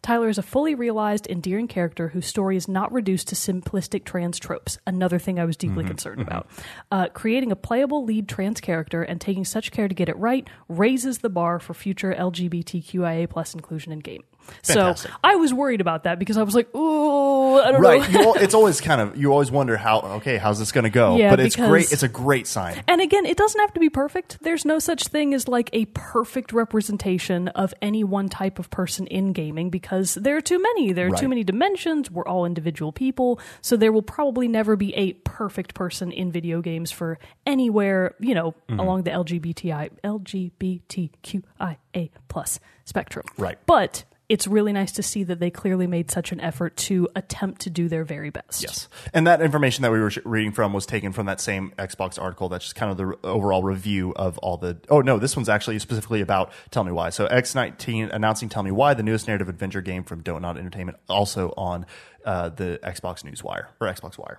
Tyler 0.03 0.29
is 0.29 0.39
a 0.39 0.43
fully 0.43 0.75
realized, 0.75 1.27
endearing 1.27 1.69
character 1.69 2.09
whose 2.09 2.27
story 2.27 2.57
is 2.57 2.69
not 2.69 2.93
reduced 2.93 3.29
to 3.29 3.35
simplistic 3.35 4.05
trans 4.05 4.39
tropes. 4.39 4.79
Another 4.87 5.19
thing 5.19 5.39
I 5.39 5.45
was 5.45 5.57
deeply 5.57 5.85
concerned 5.85 6.21
about. 6.21 6.49
Uh, 6.91 7.09
creating 7.09 7.53
a 7.53 7.57
playable 7.57 8.05
lead 8.05 8.29
trans 8.29 8.61
character 8.61 9.00
and 9.03 9.21
taking 9.21 9.45
such 9.45 9.71
care 9.71 9.89
to 9.89 9.95
get 9.95 10.09
it 10.09 10.17
right 10.17 10.49
raises 10.69 11.19
the 11.19 11.31
bar 11.31 11.59
for 11.59 11.75
future 11.75 12.15
LGBTQIA 12.15 13.29
plus 13.29 13.55
inclusion 13.55 13.93
in 13.93 14.01
gaming. 14.01 14.27
Fantastic. 14.63 15.11
So 15.11 15.17
I 15.25 15.37
was 15.37 15.55
worried 15.55 15.81
about 15.81 16.05
that 16.05 16.19
because 16.19 16.37
I 16.37 16.43
was 16.43 16.55
like, 16.55 16.75
ooh, 16.75 17.59
I 17.59 17.73
don't 17.73 17.81
Right. 17.81 18.11
know. 18.13 18.21
Al- 18.21 18.35
it's 18.43 18.55
always 18.55 18.81
kind 18.81 19.01
of 19.01 19.17
you 19.17 19.33
always 19.33 19.51
wonder 19.51 19.77
how 19.77 20.01
okay 20.19 20.37
how's 20.37 20.59
this 20.59 20.73
going 20.73 20.85
to 20.85 20.91
go, 20.91 21.17
Yeah, 21.17 21.31
but 21.31 21.41
it's 21.41 21.57
because- 21.57 21.69
great. 21.71 21.93
It's 21.93 22.03
a 22.03 22.09
great 22.09 22.47
sign. 22.47 22.83
And 22.89 23.01
again, 23.01 23.27
it 23.27 23.37
doesn't 23.37 23.61
have 23.61 23.73
to 23.75 23.81
be 23.81 23.91
perfect. 23.91 24.39
There's 24.43 24.65
no 24.65 24.79
such 24.79 25.09
thing 25.09 25.35
as 25.35 25.49
like 25.49 25.71
a 25.73 25.87
perfect 25.87 26.53
representation 26.53 27.49
of 27.49 27.75
any 27.83 28.05
one 28.05 28.29
type 28.29 28.59
of 28.59 28.71
person 28.71 29.07
in 29.07 29.33
gaming 29.33 29.71
because 29.71 30.15
there 30.15 30.37
are 30.37 30.41
too 30.41 30.61
many. 30.61 30.93
There 30.93 31.09
are 31.09 31.17
too 31.17 31.29
many 31.29 31.45
dimensions. 31.45 32.11
We're 32.11 32.27
all 32.27 32.45
individual 32.45 32.93
people. 32.93 33.41
So 33.61 33.77
there 33.77 33.93
will 33.93 34.03
probably 34.03 34.49
never 34.49 34.77
be 34.77 34.95
a 34.95 35.13
perfect 35.15 35.75
person 35.75 36.13
in 36.13 36.33
video 36.33 36.61
games 36.61 36.91
for 36.91 37.19
anywhere, 37.47 38.15
you 38.21 38.35
know, 38.35 38.55
Mm-hmm. 38.71 38.81
along 38.81 39.03
the 39.03 39.11
LGBTI, 39.11 39.91
LGBTQIA 40.05 42.11
plus 42.29 42.61
spectrum. 42.85 43.27
Right. 43.37 43.59
But 43.67 44.05
it's 44.31 44.47
really 44.47 44.73
nice 44.73 44.93
to 44.93 45.03
see 45.03 45.25
that 45.25 45.41
they 45.41 45.51
clearly 45.51 45.89
made 45.89 46.09
such 46.09 46.31
an 46.31 46.41
effort 46.41 46.77
to 46.77 47.09
attempt 47.17 47.63
to 47.63 47.69
do 47.69 47.89
their 47.89 48.05
very 48.05 48.31
best. 48.31 48.63
Yes. 48.63 48.89
And 49.13 49.27
that 49.27 49.43
information 49.43 49.83
that 49.83 49.91
we 49.91 49.99
were 49.99 50.13
reading 50.25 50.53
from 50.53 50.73
was 50.73 50.87
taken 50.87 51.13
from 51.13 51.27
that 51.27 51.41
same 51.41 51.73
Xbox 51.77 52.17
article. 52.17 52.49
That's 52.49 52.67
just 52.67 52.77
kind 52.77 52.93
of 52.93 52.97
the 52.97 53.29
overall 53.29 53.65
review 53.65 54.13
of 54.15 54.39
all 54.39 54.57
the. 54.57 54.79
Oh, 54.89 55.01
no, 55.01 55.19
this 55.19 55.35
one's 55.35 55.49
actually 55.49 55.81
specifically 55.81 56.21
about 56.21 56.53
Tell 56.71 56.85
Me 56.85 56.93
Why. 56.93 57.11
So 57.11 57.27
X19 57.27 58.15
announcing 58.15 58.49
Tell 58.49 58.63
Me 58.63 58.71
Why, 58.71 58.95
the 58.95 59.03
newest 59.03 59.27
narrative 59.27 59.49
adventure 59.49 59.83
game 59.83 60.05
from 60.05 60.23
Nod 60.25 60.57
Entertainment, 60.57 60.99
also 61.09 61.53
on 61.57 61.85
uh, 62.25 62.51
the 62.51 62.79
Xbox 62.85 63.25
News 63.25 63.43
Wire 63.43 63.71
or 63.81 63.89
Xbox 63.89 64.17
Wire. 64.17 64.39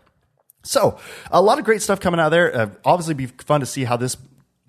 So 0.64 1.00
a 1.30 1.42
lot 1.42 1.60
of 1.60 1.66
great 1.66 1.82
stuff 1.82 2.00
coming 2.00 2.22
out 2.22 2.30
there. 2.30 2.56
Uh, 2.56 2.70
obviously, 2.86 3.14
be 3.14 3.26
fun 3.26 3.60
to 3.60 3.66
see 3.66 3.84
how 3.84 3.98
this 3.98 4.16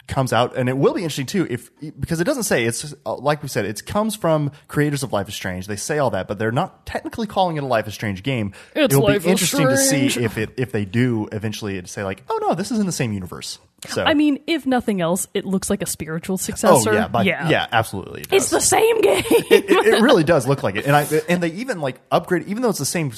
comes 0.09 0.33
out, 0.33 0.57
and 0.57 0.69
it 0.69 0.77
will 0.77 0.95
be 0.95 1.03
interesting 1.03 1.27
too, 1.27 1.47
if 1.49 1.71
because 1.99 2.21
it 2.21 2.25
doesn't 2.25 2.43
say 2.43 2.65
it's 2.65 2.95
like 3.05 3.43
we 3.43 3.49
said, 3.49 3.65
it 3.65 3.85
comes 3.87 4.15
from 4.15 4.53
creators 4.69 5.03
of 5.03 5.13
Life 5.13 5.29
is 5.29 5.35
Strange. 5.35 5.67
They 5.67 5.77
say 5.77 5.99
all 5.99 6.11
that, 6.11 6.29
but 6.29 6.39
they're 6.39 6.53
not 6.53 6.87
technically 6.87 7.27
calling 7.27 7.57
it 7.57 7.63
a 7.63 7.67
Life 7.67 7.87
is 7.87 7.95
Strange 7.95 8.23
game. 8.23 8.53
It's 8.75 8.95
It'll 8.95 9.07
Life 9.07 9.25
be 9.25 9.31
interesting 9.31 9.67
to 9.67 9.77
see 9.77 10.07
if 10.07 10.39
it 10.39 10.55
if 10.57 10.73
they 10.73 10.85
do 10.85 11.29
eventually 11.33 11.85
say 11.87 12.05
like, 12.05 12.25
oh 12.29 12.39
no, 12.43 12.55
this 12.55 12.71
is 12.71 12.79
in 12.79 12.87
the 12.87 12.93
same 12.93 13.13
universe. 13.13 13.59
So 13.89 14.05
I 14.05 14.15
mean, 14.15 14.39
if 14.47 14.65
nothing 14.65 15.01
else, 15.01 15.27
it 15.35 15.45
looks 15.45 15.69
like 15.69 15.83
a 15.83 15.87
spiritual 15.87 16.39
successor. 16.39 16.91
oh 16.91 16.93
yeah, 16.93 17.09
by, 17.09 17.25
yeah. 17.25 17.49
yeah, 17.49 17.67
absolutely. 17.73 18.21
it 18.23 18.33
It's 18.33 18.51
the 18.51 18.61
same 18.61 19.01
game. 19.01 19.25
it, 19.29 19.69
it 19.71 20.03
really 20.03 20.23
does 20.23 20.47
look 20.47 20.63
like 20.63 20.77
it, 20.77 20.87
and 20.87 20.95
I 20.95 21.07
and 21.29 21.43
they 21.43 21.51
even 21.53 21.81
like 21.81 22.01
upgrade. 22.11 22.47
Even 22.47 22.63
though 22.63 22.69
it's 22.71 22.79
the 22.79 22.85
same 22.85 23.13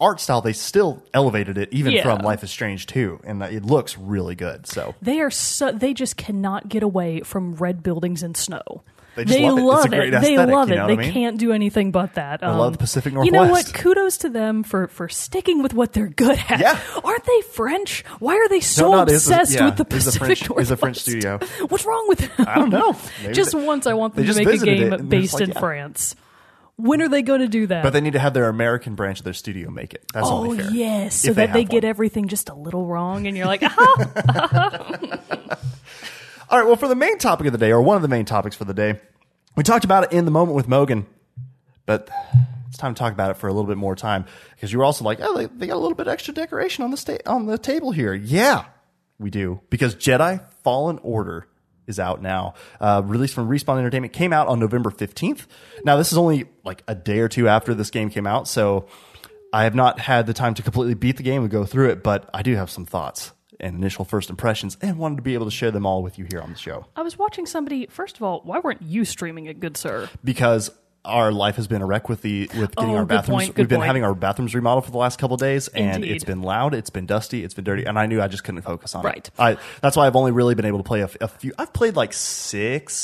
art 0.00 0.20
style, 0.20 0.40
they 0.40 0.52
still 0.52 1.04
elevated 1.14 1.56
it 1.56 1.68
even 1.72 1.92
Yeah. 1.92 2.02
from 2.02 2.18
Life 2.20 2.42
is 2.42 2.50
Strange 2.50 2.86
too, 2.86 3.20
and 3.24 3.42
it 3.42 3.64
looks 3.64 3.96
really 3.96 4.34
good. 4.34 4.66
So 4.66 4.94
they 5.00 5.20
are 5.20 5.30
so 5.30 5.70
they 5.70 5.94
just 5.94 6.16
cannot 6.16 6.68
get 6.68 6.82
away 6.82 7.20
from 7.20 7.54
red 7.54 7.82
buildings 7.84 8.22
and 8.24 8.36
snow. 8.36 8.82
They 9.26 9.40
just 9.40 9.56
love 9.56 9.78
it. 9.78 9.86
It's 9.86 9.86
a 9.86 9.88
great 9.96 10.10
They 10.22 10.36
love 10.38 10.68
you 10.68 10.74
it. 10.74 10.78
know 10.78 10.86
they 10.86 10.92
I 10.94 10.96
mean? 10.96 11.12
can't 11.12 11.38
do 11.38 11.52
anything 11.52 11.90
but 11.92 12.14
that. 12.14 12.42
Um, 12.42 12.58
love 12.58 12.72
the 12.72 12.78
Pacific 12.78 13.12
Northwest. 13.12 13.26
You 13.26 13.32
know 13.46 13.50
what? 13.50 13.72
Kudos 13.74 14.18
to 14.18 14.28
them 14.28 14.62
for 14.62 14.88
for 14.88 15.08
sticking 15.08 15.62
with 15.62 15.74
what 15.74 15.92
they're 15.92 16.08
good 16.08 16.38
at. 16.48 16.60
Yeah. 16.60 16.78
Aren't 17.04 17.24
they 17.24 17.40
French? 17.52 18.04
Why 18.18 18.36
are 18.36 18.48
they 18.48 18.60
so 18.60 18.90
No, 18.90 18.96
no, 18.98 19.02
it 19.02 19.10
is 19.10 19.26
obsessed 19.28 19.54
yeah, 19.54 19.66
with 19.66 19.76
the 19.76 19.82
it 19.82 19.90
Pacific 19.90 20.18
French- 20.20 20.42
Northwest? 20.48 20.62
is 20.66 20.70
a 20.70 20.76
French 20.76 20.96
studio. 20.98 21.38
What's 21.68 21.84
wrong 21.84 22.06
with 22.08 22.18
them? 22.20 22.46
I 22.48 22.54
don't 22.56 22.70
know. 22.70 22.96
Maybe 23.22 23.34
just 23.34 23.52
they- 23.52 23.64
once, 23.66 23.86
I 23.86 23.94
want 23.94 24.14
them 24.14 24.24
to 24.26 24.34
make 24.34 24.48
a 24.48 24.64
game 24.64 24.92
it, 24.92 25.08
based 25.08 25.34
like, 25.34 25.42
in 25.44 25.50
yeah. 25.50 25.58
France. 25.60 26.14
When 26.80 27.02
are 27.02 27.08
they 27.08 27.22
going 27.22 27.40
to 27.40 27.48
do 27.48 27.66
that? 27.66 27.82
But 27.82 27.92
they 27.92 28.00
need 28.00 28.12
to 28.12 28.20
have 28.20 28.34
their 28.34 28.48
American 28.48 28.94
branch 28.94 29.18
of 29.18 29.24
their 29.24 29.32
studio 29.34 29.68
make 29.68 29.94
it. 29.94 30.04
That's 30.14 30.28
Oh 30.28 30.44
only 30.44 30.58
fair. 30.58 30.70
yes, 30.70 31.16
so 31.16 31.30
If 31.30 31.34
that 31.36 31.52
they 31.52 31.62
have 31.62 31.70
get 31.70 31.82
everything 31.82 32.28
just 32.28 32.48
a 32.50 32.54
little 32.54 32.86
wrong, 32.86 33.26
and 33.26 33.36
you're 33.36 33.46
like, 33.46 33.64
aha. 33.64 34.98
All 36.50 36.58
right. 36.58 36.66
Well, 36.66 36.76
for 36.76 36.88
the 36.88 36.94
main 36.96 37.18
topic 37.18 37.46
of 37.46 37.52
the 37.52 37.58
day, 37.58 37.70
or 37.70 37.82
one 37.82 37.96
of 37.96 38.02
the 38.02 38.08
main 38.08 38.24
topics 38.24 38.56
for 38.56 38.64
the 38.64 38.74
day, 38.74 39.00
we 39.56 39.62
talked 39.62 39.84
about 39.84 40.04
it 40.04 40.12
in 40.12 40.24
the 40.24 40.30
moment 40.30 40.56
with 40.56 40.66
Mogan, 40.68 41.06
but 41.84 42.08
it's 42.68 42.78
time 42.78 42.94
to 42.94 42.98
talk 42.98 43.12
about 43.12 43.30
it 43.30 43.36
for 43.36 43.48
a 43.48 43.52
little 43.52 43.68
bit 43.68 43.76
more 43.76 43.94
time 43.94 44.24
because 44.54 44.72
you 44.72 44.78
were 44.78 44.84
also 44.84 45.04
like, 45.04 45.18
oh, 45.20 45.36
they, 45.36 45.46
they 45.46 45.66
got 45.66 45.76
a 45.76 45.78
little 45.78 45.94
bit 45.96 46.08
extra 46.08 46.32
decoration 46.32 46.84
on 46.84 46.90
the 46.90 46.96
sta- 46.96 47.18
on 47.26 47.46
the 47.46 47.58
table 47.58 47.90
here. 47.90 48.14
Yeah, 48.14 48.64
we 49.18 49.30
do 49.30 49.60
because 49.68 49.94
Jedi 49.94 50.42
Fallen 50.64 50.98
Order 51.02 51.46
is 51.86 51.98
out 51.98 52.22
now. 52.22 52.54
Uh, 52.80 53.02
released 53.04 53.34
from 53.34 53.48
Respawn 53.48 53.78
Entertainment, 53.78 54.12
came 54.12 54.32
out 54.32 54.48
on 54.48 54.58
November 54.58 54.90
fifteenth. 54.90 55.46
Now 55.84 55.96
this 55.96 56.12
is 56.12 56.18
only 56.18 56.46
like 56.64 56.82
a 56.88 56.94
day 56.94 57.18
or 57.18 57.28
two 57.28 57.48
after 57.48 57.74
this 57.74 57.90
game 57.90 58.10
came 58.10 58.26
out, 58.26 58.48
so 58.48 58.86
I 59.52 59.64
have 59.64 59.74
not 59.74 59.98
had 59.98 60.26
the 60.26 60.34
time 60.34 60.54
to 60.54 60.62
completely 60.62 60.94
beat 60.94 61.16
the 61.16 61.22
game 61.22 61.42
and 61.42 61.50
go 61.50 61.64
through 61.64 61.90
it, 61.90 62.02
but 62.02 62.28
I 62.32 62.42
do 62.42 62.54
have 62.54 62.70
some 62.70 62.86
thoughts 62.86 63.32
and 63.60 63.76
initial 63.76 64.04
first 64.04 64.30
impressions, 64.30 64.76
and 64.82 64.98
wanted 64.98 65.16
to 65.16 65.22
be 65.22 65.34
able 65.34 65.46
to 65.46 65.50
share 65.50 65.70
them 65.70 65.84
all 65.86 66.02
with 66.02 66.18
you 66.18 66.26
here 66.30 66.40
on 66.40 66.52
the 66.52 66.58
show 66.58 66.86
I 66.96 67.02
was 67.02 67.18
watching 67.18 67.46
somebody. 67.46 67.86
First 67.86 68.16
of 68.16 68.22
all, 68.22 68.40
why 68.44 68.58
weren't 68.60 68.82
you 68.82 69.04
streaming 69.04 69.46
it, 69.46 69.60
good 69.60 69.76
sir? 69.76 70.08
because 70.24 70.70
our 71.04 71.32
life 71.32 71.56
has 71.56 71.66
been 71.68 71.80
a 71.80 71.86
wreck 71.86 72.08
with 72.08 72.20
the 72.22 72.50
with 72.58 72.74
getting 72.74 72.90
Oh, 72.94 72.98
our 72.98 73.04
bathrooms. 73.06 73.44
point, 73.44 73.56
We've 73.56 73.68
been 73.68 73.78
point. 73.78 73.86
having 73.86 74.04
our 74.04 74.14
bathrooms 74.14 74.54
remodeled 74.54 74.84
for 74.84 74.90
the 74.90 74.98
last 74.98 75.18
couple 75.18 75.34
of 75.36 75.40
days, 75.40 75.68
and 75.68 75.96
Indeed. 75.96 76.10
it's 76.16 76.24
been 76.24 76.42
loud, 76.42 76.74
it's 76.74 76.90
been 76.90 77.06
dusty, 77.06 77.44
it's 77.44 77.54
been 77.54 77.64
dirty, 77.64 77.84
and 77.84 77.98
I 77.98 78.06
knew 78.06 78.20
I 78.20 78.28
just 78.28 78.44
couldn't 78.44 78.60
focus 78.62 78.94
on 78.94 79.04
Right. 79.04 79.16
it. 79.18 79.30
Right. 79.38 79.58
that's 79.80 79.96
why 79.96 80.06
I've 80.06 80.16
only 80.16 80.32
really 80.32 80.54
been 80.54 80.66
able 80.66 80.78
to 80.78 80.84
play 80.84 81.00
a, 81.00 81.08
a 81.20 81.28
few. 81.28 81.52
I've 81.58 81.72
played 81.72 81.96
like 81.96 82.12
six, 82.12 82.94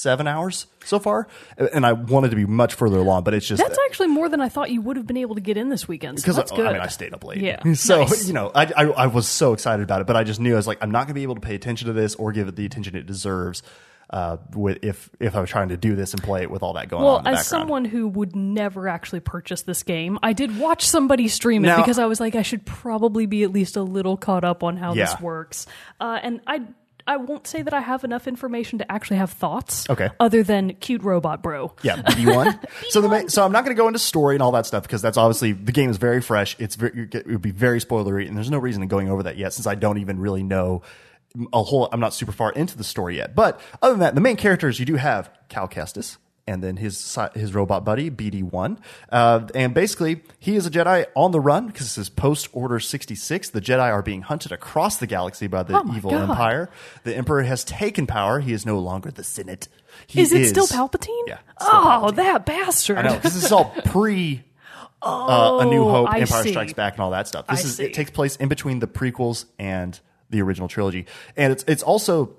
seven 0.00 0.26
hours 0.26 0.66
so 0.84 0.98
far, 0.98 1.28
and 1.72 1.84
I 1.86 1.92
wanted 1.92 2.30
to 2.30 2.36
be 2.36 2.46
much 2.46 2.74
further 2.74 2.98
along, 2.98 3.24
but 3.24 3.34
it's 3.34 3.46
just 3.46 3.62
That's 3.62 3.78
actually 3.86 4.08
more 4.08 4.28
than 4.28 4.40
I 4.40 4.48
thought 4.48 4.70
you 4.70 4.80
would 4.82 4.96
have 4.96 5.06
been 5.06 5.16
able 5.18 5.34
to 5.34 5.40
get 5.40 5.56
in 5.56 5.68
this 5.68 5.86
weekend. 5.86 6.18
So 6.18 6.24
because 6.24 6.36
that's 6.36 6.52
I, 6.52 6.56
good. 6.56 6.66
I 6.66 6.72
mean 6.72 6.82
I 6.82 6.86
stayed 6.88 7.12
up 7.14 7.22
late. 7.24 7.40
Yeah. 7.42 7.72
So 7.74 8.00
Nice. 8.04 8.26
you 8.26 8.32
know 8.32 8.50
I, 8.54 8.64
I 8.76 8.84
I 8.86 9.06
was 9.06 9.28
so 9.28 9.52
excited 9.52 9.82
about 9.82 10.00
it, 10.00 10.06
but 10.06 10.16
I 10.16 10.24
just 10.24 10.40
knew 10.40 10.54
I 10.54 10.56
was 10.56 10.66
like 10.66 10.78
I'm 10.80 10.90
not 10.90 11.00
going 11.00 11.08
to 11.08 11.14
be 11.14 11.22
able 11.22 11.34
to 11.36 11.40
pay 11.40 11.54
attention 11.54 11.86
to 11.88 11.92
this 11.92 12.14
or 12.14 12.32
give 12.32 12.48
it 12.48 12.56
the 12.56 12.66
attention 12.66 12.96
it 12.96 13.06
deserves. 13.06 13.62
Uh, 14.12 14.38
with 14.56 14.78
if 14.82 15.08
if 15.20 15.36
I 15.36 15.40
was 15.40 15.48
trying 15.48 15.68
to 15.68 15.76
do 15.76 15.94
this 15.94 16.14
and 16.14 16.20
play 16.20 16.42
it 16.42 16.50
with 16.50 16.64
all 16.64 16.72
that 16.72 16.88
going 16.88 17.04
on 17.04 17.22
Well, 17.22 17.32
as 17.36 17.46
someone 17.46 17.84
who 17.84 18.08
would 18.08 18.34
never 18.34 18.88
actually 18.88 19.20
purchase 19.20 19.62
this 19.62 19.84
game, 19.84 20.18
I 20.20 20.32
did 20.32 20.58
watch 20.58 20.84
somebody 20.84 21.28
stream 21.28 21.64
it 21.64 21.68
Now- 21.68 21.76
because 21.76 22.00
I 22.00 22.06
was 22.06 22.18
like, 22.18 22.34
I 22.34 22.42
should 22.42 22.66
probably 22.66 23.26
be 23.26 23.44
at 23.44 23.52
least 23.52 23.76
a 23.76 23.82
little 23.84 24.16
caught 24.16 24.42
up 24.42 24.64
on 24.64 24.76
how 24.76 24.94
Yeah. 24.94 25.04
this 25.04 25.20
works. 25.20 25.66
Uh, 26.00 26.18
and 26.24 26.40
I, 26.44 26.62
I 27.10 27.16
won't 27.16 27.44
say 27.44 27.62
that 27.62 27.74
I 27.74 27.80
have 27.80 28.04
enough 28.04 28.28
information 28.28 28.78
to 28.78 28.90
actually 28.90 29.16
have 29.16 29.32
thoughts. 29.32 29.90
Okay. 29.90 30.10
Other 30.20 30.44
than 30.44 30.74
cute 30.74 31.02
robot 31.02 31.42
bro. 31.42 31.74
Yeah, 31.82 32.00
one. 32.24 32.60
so 32.88 33.00
the 33.00 33.28
so 33.28 33.44
I'm 33.44 33.50
not 33.50 33.64
going 33.64 33.74
to 33.74 33.80
go 33.80 33.88
into 33.88 33.98
story 33.98 34.36
and 34.36 34.42
all 34.42 34.52
that 34.52 34.64
stuff 34.64 34.84
because 34.84 35.02
that's 35.02 35.16
obviously 35.16 35.50
the 35.50 35.72
game 35.72 35.90
is 35.90 35.96
very 35.96 36.20
fresh. 36.20 36.54
It's 36.60 36.76
very, 36.76 37.08
it 37.12 37.26
would 37.26 37.42
be 37.42 37.50
very 37.50 37.80
spoilery, 37.80 38.28
and 38.28 38.36
there's 38.36 38.48
no 38.48 38.58
reason 38.58 38.80
in 38.82 38.88
going 38.88 39.10
over 39.10 39.24
that 39.24 39.36
yet 39.36 39.52
since 39.52 39.66
I 39.66 39.74
don't 39.74 39.98
even 39.98 40.20
really 40.20 40.44
know 40.44 40.82
a 41.52 41.64
whole. 41.64 41.88
I'm 41.90 41.98
not 41.98 42.14
super 42.14 42.30
far 42.30 42.52
into 42.52 42.78
the 42.78 42.84
story 42.84 43.16
yet. 43.16 43.34
But 43.34 43.60
other 43.82 43.94
than 43.94 44.00
that, 44.00 44.14
the 44.14 44.20
main 44.20 44.36
characters 44.36 44.78
you 44.78 44.86
do 44.86 44.94
have 44.94 45.36
Cal 45.48 45.66
Kestis 45.66 46.16
and 46.46 46.62
then 46.62 46.76
his 46.76 47.16
his 47.34 47.54
robot 47.54 47.84
buddy 47.84 48.10
BD 48.10 48.42
one, 48.42 48.78
uh, 49.10 49.46
and 49.54 49.72
basically 49.74 50.22
he 50.38 50.56
is 50.56 50.66
a 50.66 50.70
Jedi 50.70 51.06
on 51.14 51.30
the 51.32 51.40
run 51.40 51.66
because 51.68 51.86
this 51.86 51.98
is 51.98 52.08
post 52.08 52.48
Order 52.52 52.80
66. 52.80 53.50
The 53.50 53.60
Jedi 53.60 53.92
are 53.92 54.02
being 54.02 54.22
hunted 54.22 54.50
across 54.52 54.96
the 54.96 55.06
galaxy 55.06 55.46
by 55.46 55.62
the 55.62 55.76
Oh 55.78 55.94
evil 55.96 56.10
God. 56.12 56.30
Empire. 56.30 56.70
The 57.04 57.16
Emperor 57.16 57.42
has 57.42 57.62
taken 57.64 58.06
power. 58.06 58.40
He 58.40 58.52
is 58.52 58.64
no 58.66 58.78
longer 58.78 59.10
the 59.10 59.24
Senate. 59.24 59.68
He 60.06 60.20
Is 60.20 60.32
it 60.32 60.48
still 60.48 60.66
Palpatine? 60.66 61.24
Yeah. 61.26 61.38
still 61.60 61.70
Oh, 61.72 61.84
Palpatine. 62.12 62.16
that 62.16 62.46
bastard. 62.46 62.98
I 62.98 63.02
know 63.02 63.14
because 63.16 63.34
this 63.34 63.44
is 63.44 63.52
all 63.52 63.72
pre 63.84 64.42
uh, 65.02 65.58
A 65.62 65.64
New 65.66 65.84
Hope, 65.84 66.08
Oh, 66.08 66.12
I 66.12 66.20
Empire 66.20 66.42
see. 66.42 66.50
Strikes 66.50 66.72
Back, 66.72 66.94
and 66.94 67.02
all 67.02 67.10
that 67.12 67.26
stuff. 67.28 67.46
This 67.46 67.64
I 67.64 67.68
is 67.68 67.76
see. 67.76 67.84
it 67.84 67.94
takes 67.94 68.10
place 68.10 68.36
in 68.36 68.48
between 68.48 68.80
the 68.80 68.86
prequels 68.86 69.44
and 69.58 69.98
the 70.30 70.42
original 70.42 70.68
trilogy, 70.68 71.06
and 71.36 71.52
it's 71.52 71.64
it's 71.66 71.82
also 71.82 72.36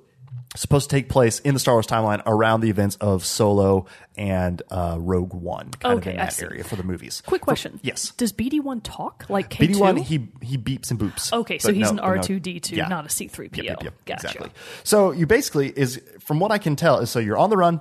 supposed 0.56 0.90
to 0.90 0.96
take 0.96 1.08
place 1.08 1.40
in 1.40 1.54
the 1.54 1.60
Star 1.60 1.76
Wars 1.76 1.88
timeline 1.88 2.22
around 2.26 2.62
the 2.62 2.70
events 2.70 2.98
of 2.98 3.24
Solo 3.26 3.86
and 4.18 4.62
uh, 4.70 4.98
Rogue 5.00 5.34
One, 5.34 5.72
kind 5.72 6.00
Okay, 6.00 6.10
of 6.12 6.16
in 6.16 6.20
I 6.22 6.26
that 6.26 6.34
see. 6.34 6.46
area 6.46 6.64
for 6.64 6.76
the 6.76 6.84
movies. 6.84 7.22
Quick 7.26 7.42
question. 7.42 7.80
yes. 7.84 8.12
Does 8.12 8.34
BD1 8.34 8.82
talk 8.84 9.26
like 9.30 9.50
K2? 9.50 9.68
BD 9.70 9.80
one, 9.80 9.98
he 9.98 10.28
he 10.42 10.58
beeps 10.58 10.92
and 10.92 11.00
boops. 11.00 11.32
Okay, 11.32 11.58
so 11.58 11.72
he's 11.72 11.92
no- 11.92 12.04
an 12.04 12.20
R2D2, 12.22 12.90
not 12.90 13.06
a 13.06 13.08
C3PO. 13.08 13.56
Yep, 13.58 13.66
yep, 13.66 13.84
yep. 13.84 13.94
Gotcha. 14.06 14.28
Exactly. 14.28 14.50
So 14.84 15.12
you 15.12 15.26
basically 15.26 15.70
is 15.70 16.02
from 16.20 16.40
what 16.40 16.52
I 16.52 16.58
can 16.58 16.76
tell 16.76 17.00
is 17.00 17.10
so 17.10 17.20
you're 17.20 17.38
on 17.38 17.50
the 17.50 17.58
run, 17.58 17.80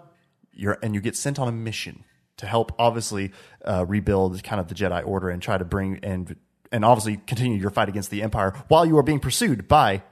you're 0.53 0.79
and 0.83 0.95
you 0.95 1.01
get 1.01 1.17
sent 1.17 1.39
on 1.39 1.49
a 1.49 1.53
mission 1.53 2.05
to 2.37 2.47
help 2.47 2.73
obviously 2.79 3.33
uh, 3.65 3.85
rebuild 3.87 4.43
kind 4.45 4.61
of 4.61 4.69
the 4.69 4.75
Jedi 4.75 5.05
Order 5.07 5.29
and 5.31 5.43
try 5.43 5.59
to 5.59 5.65
bring 5.65 5.99
and 6.05 6.37
and 6.73 6.85
obviously 6.85 7.17
continue 7.27 7.59
your 7.59 7.71
fight 7.71 7.89
against 7.89 8.11
the 8.11 8.23
Empire 8.23 8.55
while 8.69 8.87
you 8.87 8.97
are 8.97 9.03
being 9.03 9.19
pursued 9.19 9.67
by 9.67 10.03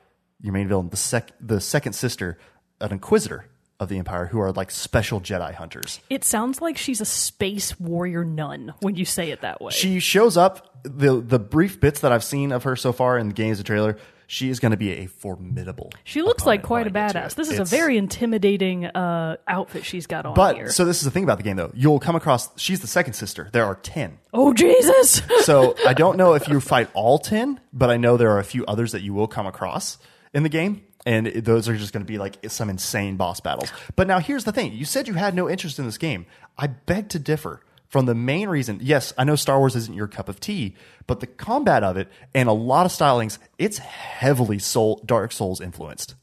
your 0.40 0.53
main 0.53 0.68
villain, 0.68 0.88
the 0.90 0.96
sec, 0.96 1.33
the 1.40 1.61
second 1.61 1.92
sister, 1.94 2.38
an 2.81 2.92
inquisitor 2.92 3.46
of 3.81 3.88
the 3.88 3.98
Empire, 3.98 4.27
who 4.27 4.40
are 4.40 4.51
like 4.53 4.70
special 4.70 5.20
Jedi 5.20 5.55
hunters. 5.55 6.01
It 6.11 6.24
sounds 6.24 6.61
like 6.61 6.77
she's 6.77 7.01
a 7.01 7.05
space 7.05 7.79
warrior 7.79 8.24
nun 8.24 8.74
when 8.81 8.96
you 8.96 9.05
say 9.05 9.31
it 9.31 9.40
that 9.42 9.61
way. 9.61 9.70
She 9.72 10.01
shows 10.01 10.37
up. 10.37 10.83
the 10.83 11.20
The 11.20 11.38
brief 11.38 11.81
bits 11.81 12.01
that 12.01 12.11
I've 12.12 12.24
seen 12.24 12.51
of 12.53 12.64
her 12.64 12.74
so 12.77 12.92
far 12.92 13.18
in 13.18 13.29
the 13.29 13.35
games, 13.35 13.59
the 13.59 13.64
trailer, 13.64 13.96
she 14.27 14.51
is 14.51 14.59
going 14.61 14.72
to 14.72 14.77
be 14.77 14.90
a 14.90 15.07
formidable. 15.07 15.90
She 16.05 16.22
looks 16.22 16.44
like 16.44 16.62
quite 16.62 16.87
a 16.87 16.90
when 16.90 16.96
I 17.05 17.07
get 17.07 17.12
to 17.12 17.18
badass. 17.20 17.35
This 17.37 17.51
is 17.51 17.59
a 17.61 17.64
very 17.64 17.96
intimidating 17.96 18.85
uh, 18.85 19.37
outfit 19.46 19.85
she's 19.87 20.07
got 20.07 20.27
on 20.27 20.35
But 20.35 20.57
here. 20.57 20.70
so 20.70 20.85
this 20.85 20.98
is 20.98 21.05
the 21.05 21.11
thing 21.11 21.24
about 21.24 21.38
the 21.38 21.44
game, 21.44 21.57
though. 21.57 21.70
You'll 21.74 21.98
come 22.01 22.14
across. 22.16 22.51
She's 22.61 22.81
the 22.81 22.87
second 22.88 23.14
sister. 23.14 23.48
There 23.53 23.64
are 23.64 23.77
ten. 23.77 24.18
oh 24.35 24.53
Jesus! 24.53 25.22
So 25.44 25.77
I 25.87 25.94
don't 25.94 26.16
know 26.18 26.35
if 26.35 26.46
you 26.48 26.61
fight 26.74 26.90
all 26.94 27.18
10, 27.18 27.61
but 27.72 27.90
I 27.90 27.96
know 27.96 28.16
there 28.16 28.31
are 28.33 28.38
a 28.40 28.44
few 28.44 28.66
others 28.66 28.92
that 28.92 29.03
you 29.03 29.14
will 29.14 29.29
come 29.29 29.46
across 29.46 29.98
in 30.34 30.42
the 30.42 30.48
game. 30.48 30.82
And 31.06 31.26
those 31.28 31.68
are 31.68 31.76
just 31.76 31.92
going 31.92 32.04
to 32.04 32.10
be 32.10 32.18
like 32.18 32.36
some 32.48 32.68
insane 32.68 33.16
boss 33.16 33.40
battles. 33.40 33.72
But 33.96 34.06
now 34.08 34.18
here's 34.18 34.44
the 34.44 34.52
thing 34.52 34.72
you 34.72 34.84
said 34.84 35.08
you 35.08 35.14
had 35.14 35.34
no 35.34 35.48
interest 35.48 35.78
in 35.78 35.86
this 35.86 35.96
game. 35.98 36.26
I 36.58 36.66
beg 36.66 37.08
to 37.10 37.18
differ 37.18 37.60
from 37.86 38.04
the 38.06 38.14
main 38.14 38.48
reason. 38.48 38.80
Yes, 38.82 39.14
I 39.16 39.24
know 39.24 39.36
Star 39.36 39.58
Wars 39.58 39.74
isn't 39.76 39.94
your 39.94 40.08
cup 40.08 40.28
of 40.28 40.40
tea, 40.40 40.74
but 41.06 41.20
the 41.20 41.26
combat 41.26 41.82
of 41.84 41.96
it 41.96 42.08
and 42.34 42.48
a 42.48 42.52
lot 42.52 42.84
of 42.84 42.92
stylings, 42.92 43.38
it's 43.58 43.78
heavily 43.78 44.58
soul, 44.58 45.00
Dark 45.06 45.32
Souls 45.32 45.60
influenced. 45.60 46.14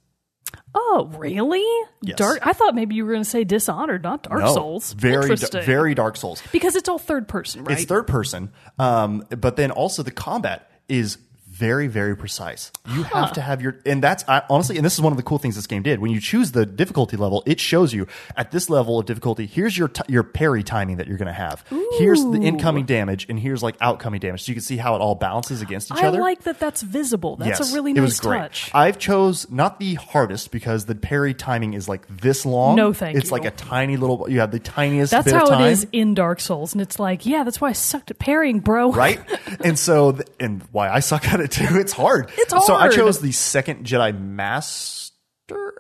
oh 0.75 1.09
really? 1.17 1.63
Yes. 2.01 2.17
Dark. 2.17 2.39
I 2.43 2.53
thought 2.53 2.75
maybe 2.75 2.95
you 2.95 3.05
were 3.05 3.13
going 3.13 3.23
to 3.23 3.29
say 3.29 3.43
Dishonored, 3.43 4.03
not 4.03 4.23
Dark 4.23 4.41
No, 4.41 4.53
Souls. 4.53 4.93
Very, 4.93 5.23
Interesting. 5.23 5.63
very 5.63 5.95
Dark 5.95 6.17
Souls. 6.17 6.43
because 6.51 6.75
it's 6.75 6.89
all 6.89 6.99
third 6.99 7.27
person, 7.27 7.63
right? 7.63 7.77
It's 7.79 7.85
third 7.87 8.05
person, 8.07 8.51
um, 8.77 9.25
but 9.29 9.55
then 9.55 9.71
also 9.71 10.03
the 10.03 10.11
combat 10.11 10.69
is 10.87 11.17
very, 11.55 11.87
very 11.87 12.17
precise. 12.17 12.71
You 12.93 13.03
have 13.03 13.31
to 13.33 13.41
have 13.41 13.61
your, 13.61 13.77
and 13.85 14.03
that's 14.03 14.23
I, 14.27 14.43
honestly, 14.49 14.75
and 14.75 14.85
this 14.85 14.93
is 14.93 15.01
one 15.01 15.13
of 15.13 15.17
the 15.17 15.23
cool 15.23 15.37
things 15.37 15.55
this 15.55 15.67
game 15.67 15.83
did. 15.83 15.99
When 15.99 16.11
you 16.11 16.19
choose 16.19 16.51
the 16.51 16.65
difficulty 16.65 17.15
level, 17.15 17.43
it 17.45 17.59
shows 17.59 17.93
you 17.93 18.07
at 18.35 18.51
this 18.51 18.69
level 18.69 18.99
of 18.99 19.05
difficulty. 19.05 19.45
Here's 19.45 19.77
your 19.77 19.87
t- 19.87 20.03
your 20.09 20.23
parry 20.23 20.63
timing 20.63 20.97
that 20.97 21.07
you're 21.07 21.17
going 21.17 21.27
to 21.27 21.33
have. 21.33 21.63
Here's 21.97 22.21
the 22.23 22.39
incoming 22.41 22.85
damage, 22.85 23.25
and 23.29 23.39
here's 23.39 23.63
like 23.63 23.75
outcoming 23.79 24.19
damage. 24.19 24.43
So 24.43 24.49
you 24.49 24.55
can 24.55 24.63
see 24.63 24.77
how 24.77 24.95
it 24.95 24.99
all 25.01 25.15
balances 25.15 25.61
against 25.61 25.91
each 25.91 25.97
I 26.03 26.07
other. 26.07 26.17
I 26.19 26.21
like 26.21 26.43
that. 26.43 26.59
That's 26.59 26.81
visible. 26.81 27.37
That's 27.37 27.59
Yes, 27.59 27.71
a 27.71 27.75
really 27.75 27.91
it 27.91 28.01
was 28.01 28.19
great. 28.19 28.39
touch. 28.39 28.71
I've 28.73 28.97
chose 28.99 29.49
not 29.49 29.79
the 29.79 29.93
hardest 29.95 30.51
because 30.51 30.85
the 30.85 30.95
parry 30.95 31.33
timing 31.33 31.73
is 31.73 31.87
like 31.87 32.05
this 32.09 32.45
long. 32.45 32.75
No, 32.75 32.91
thank 32.91 33.17
It's 33.17 33.27
you. 33.27 33.31
like 33.31 33.45
a 33.45 33.51
tiny 33.51 33.95
little. 33.97 34.29
You 34.29 34.41
have 34.41 34.51
the 34.51 34.59
tiniest. 34.59 35.11
That's 35.11 35.25
bit 35.25 35.33
how 35.35 35.43
of 35.43 35.49
time. 35.49 35.61
it 35.65 35.71
is 35.71 35.87
in 35.93 36.13
Dark 36.15 36.39
Souls, 36.41 36.73
and 36.73 36.81
it's 36.81 36.99
like, 36.99 37.25
yeah, 37.25 37.43
that's 37.43 37.61
why 37.61 37.69
I 37.69 37.73
sucked 37.73 38.11
at 38.11 38.19
parrying, 38.19 38.59
bro. 38.59 38.91
right? 38.91 39.19
and 39.63 39.79
so, 39.79 40.17
and 40.39 40.61
why 40.71 40.89
I 40.89 40.99
suck 40.99 41.27
at 41.31 41.39
it 41.39 41.44
too. 41.51 41.77
It's 41.77 41.91
hard. 41.93 42.31
It's 42.37 42.51
hard. 42.53 42.65
So 42.65 42.75
I 42.75 42.89
chose 42.89 43.19
the 43.19 43.31
second 43.31 43.85
Jedi 43.85 44.17
Master. 44.19 45.11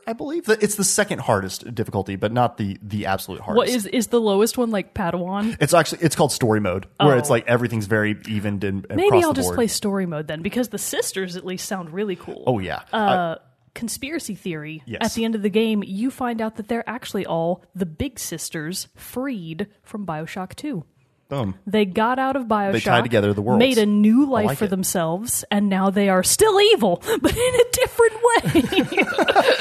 I 0.07 0.13
believe 0.13 0.47
it's 0.47 0.75
the 0.75 0.83
second 0.83 1.19
hardest 1.21 1.73
difficulty, 1.73 2.15
but 2.15 2.31
not 2.31 2.57
the 2.57 2.77
the 2.83 3.07
absolute 3.07 3.41
hardest. 3.41 3.57
What 3.57 3.67
is 3.69 3.87
is 3.87 4.07
the 4.07 4.21
lowest 4.21 4.57
one 4.59 4.69
like 4.69 4.93
Padawan? 4.93 5.57
It's 5.59 5.73
actually 5.73 6.03
it's 6.03 6.15
called 6.15 6.31
story 6.31 6.59
mode, 6.59 6.85
where 6.99 7.15
Oh. 7.15 7.17
it's 7.17 7.31
like 7.31 7.47
everything's 7.47 7.87
very 7.87 8.15
evened 8.27 8.63
and 8.63 8.85
and 8.89 8.97
Maybe 8.97 9.23
I'll 9.23 9.33
just 9.33 9.53
play 9.55 9.65
story 9.65 10.05
mode 10.05 10.27
then, 10.27 10.43
because 10.43 10.69
the 10.69 10.77
sisters 10.77 11.35
at 11.35 11.43
least 11.45 11.67
sound 11.67 11.89
really 11.89 12.15
cool. 12.15 12.43
Oh 12.45 12.59
yeah, 12.59 12.81
uh, 12.93 13.37
conspiracy 13.73 14.35
theory. 14.35 14.83
Yes. 14.85 14.99
At 15.01 15.13
the 15.15 15.25
end 15.25 15.33
of 15.33 15.41
the 15.41 15.49
game, 15.49 15.83
you 15.83 16.11
find 16.11 16.41
out 16.41 16.57
that 16.57 16.67
they're 16.67 16.87
actually 16.87 17.25
all 17.25 17.63
the 17.73 17.87
big 17.87 18.19
sisters 18.19 18.87
freed 18.95 19.65
from 19.81 20.05
Bioshock 20.05 20.53
2. 20.55 20.83
Boom. 21.29 21.55
They 21.65 21.85
got 21.85 22.19
out 22.19 22.35
of 22.35 22.43
Bioshock. 22.43 22.71
They 22.73 22.79
tied 22.81 23.03
together 23.03 23.33
the 23.33 23.41
worlds. 23.41 23.59
Made 23.59 23.77
a 23.77 23.85
new 23.85 24.29
life 24.29 24.45
like 24.45 24.57
for 24.57 24.65
it. 24.65 24.69
themselves, 24.69 25.43
and 25.51 25.69
now 25.69 25.89
they 25.89 26.09
are 26.09 26.23
still 26.23 26.59
evil, 26.59 27.01
but 27.21 27.35
in 27.35 27.55
a 27.55 27.63
different 27.71 28.13
way. 28.23 29.01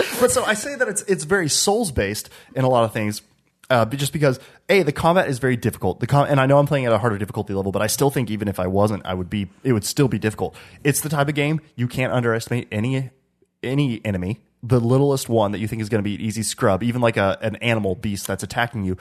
But 0.21 0.31
so 0.31 0.45
I 0.45 0.55
say 0.55 0.75
that 0.77 0.89
it's 0.89 1.03
it's 1.03 1.25
very 1.25 1.49
souls 1.49 1.93
based 1.93 2.31
in 2.55 2.65
a 2.65 2.69
lot 2.69 2.85
of 2.85 2.93
things, 2.93 3.21
uh, 3.69 3.85
but 3.85 3.99
just 3.99 4.13
because 4.13 4.39
a 4.69 4.83
the 4.83 4.93
combat 4.93 5.29
is 5.29 5.39
very 5.39 5.57
difficult. 5.57 6.01
The 6.01 6.07
com- 6.07 6.27
and 6.31 6.41
I 6.41 6.47
know 6.47 6.59
I'm 6.59 6.67
playing 6.67 6.87
at 6.87 6.93
a 6.93 6.99
harder 6.99 7.19
difficulty 7.19 7.53
level, 7.53 7.73
but 7.73 7.83
I 7.83 7.89
still 7.89 8.11
think 8.11 8.31
even 8.31 8.49
if 8.49 8.59
I 8.61 8.67
wasn't, 8.69 9.05
I 9.05 9.13
would 9.13 9.29
be. 9.29 9.49
It 9.65 9.73
would 9.73 9.85
still 9.85 10.09
be 10.09 10.19
difficult. 10.19 10.55
It's 10.83 11.01
the 11.01 11.09
type 11.09 11.29
of 11.29 11.35
game 11.35 11.61
you 11.75 11.89
can't 11.89 12.13
underestimate 12.13 12.69
any 12.71 13.11
any 13.63 14.01
enemy. 14.05 14.41
The 14.63 14.81
littlest 14.81 15.29
one 15.29 15.53
that 15.53 15.59
you 15.59 15.69
think 15.69 15.83
is 15.83 15.91
going 15.91 15.99
to 15.99 16.09
be 16.09 16.15
an 16.15 16.21
easy 16.23 16.43
scrub, 16.43 16.83
even 16.83 17.03
like 17.03 17.17
a 17.19 17.37
an 17.43 17.57
animal 17.57 17.97
beast 17.97 18.27
that's 18.27 18.43
attacking 18.43 18.85
you. 18.85 18.97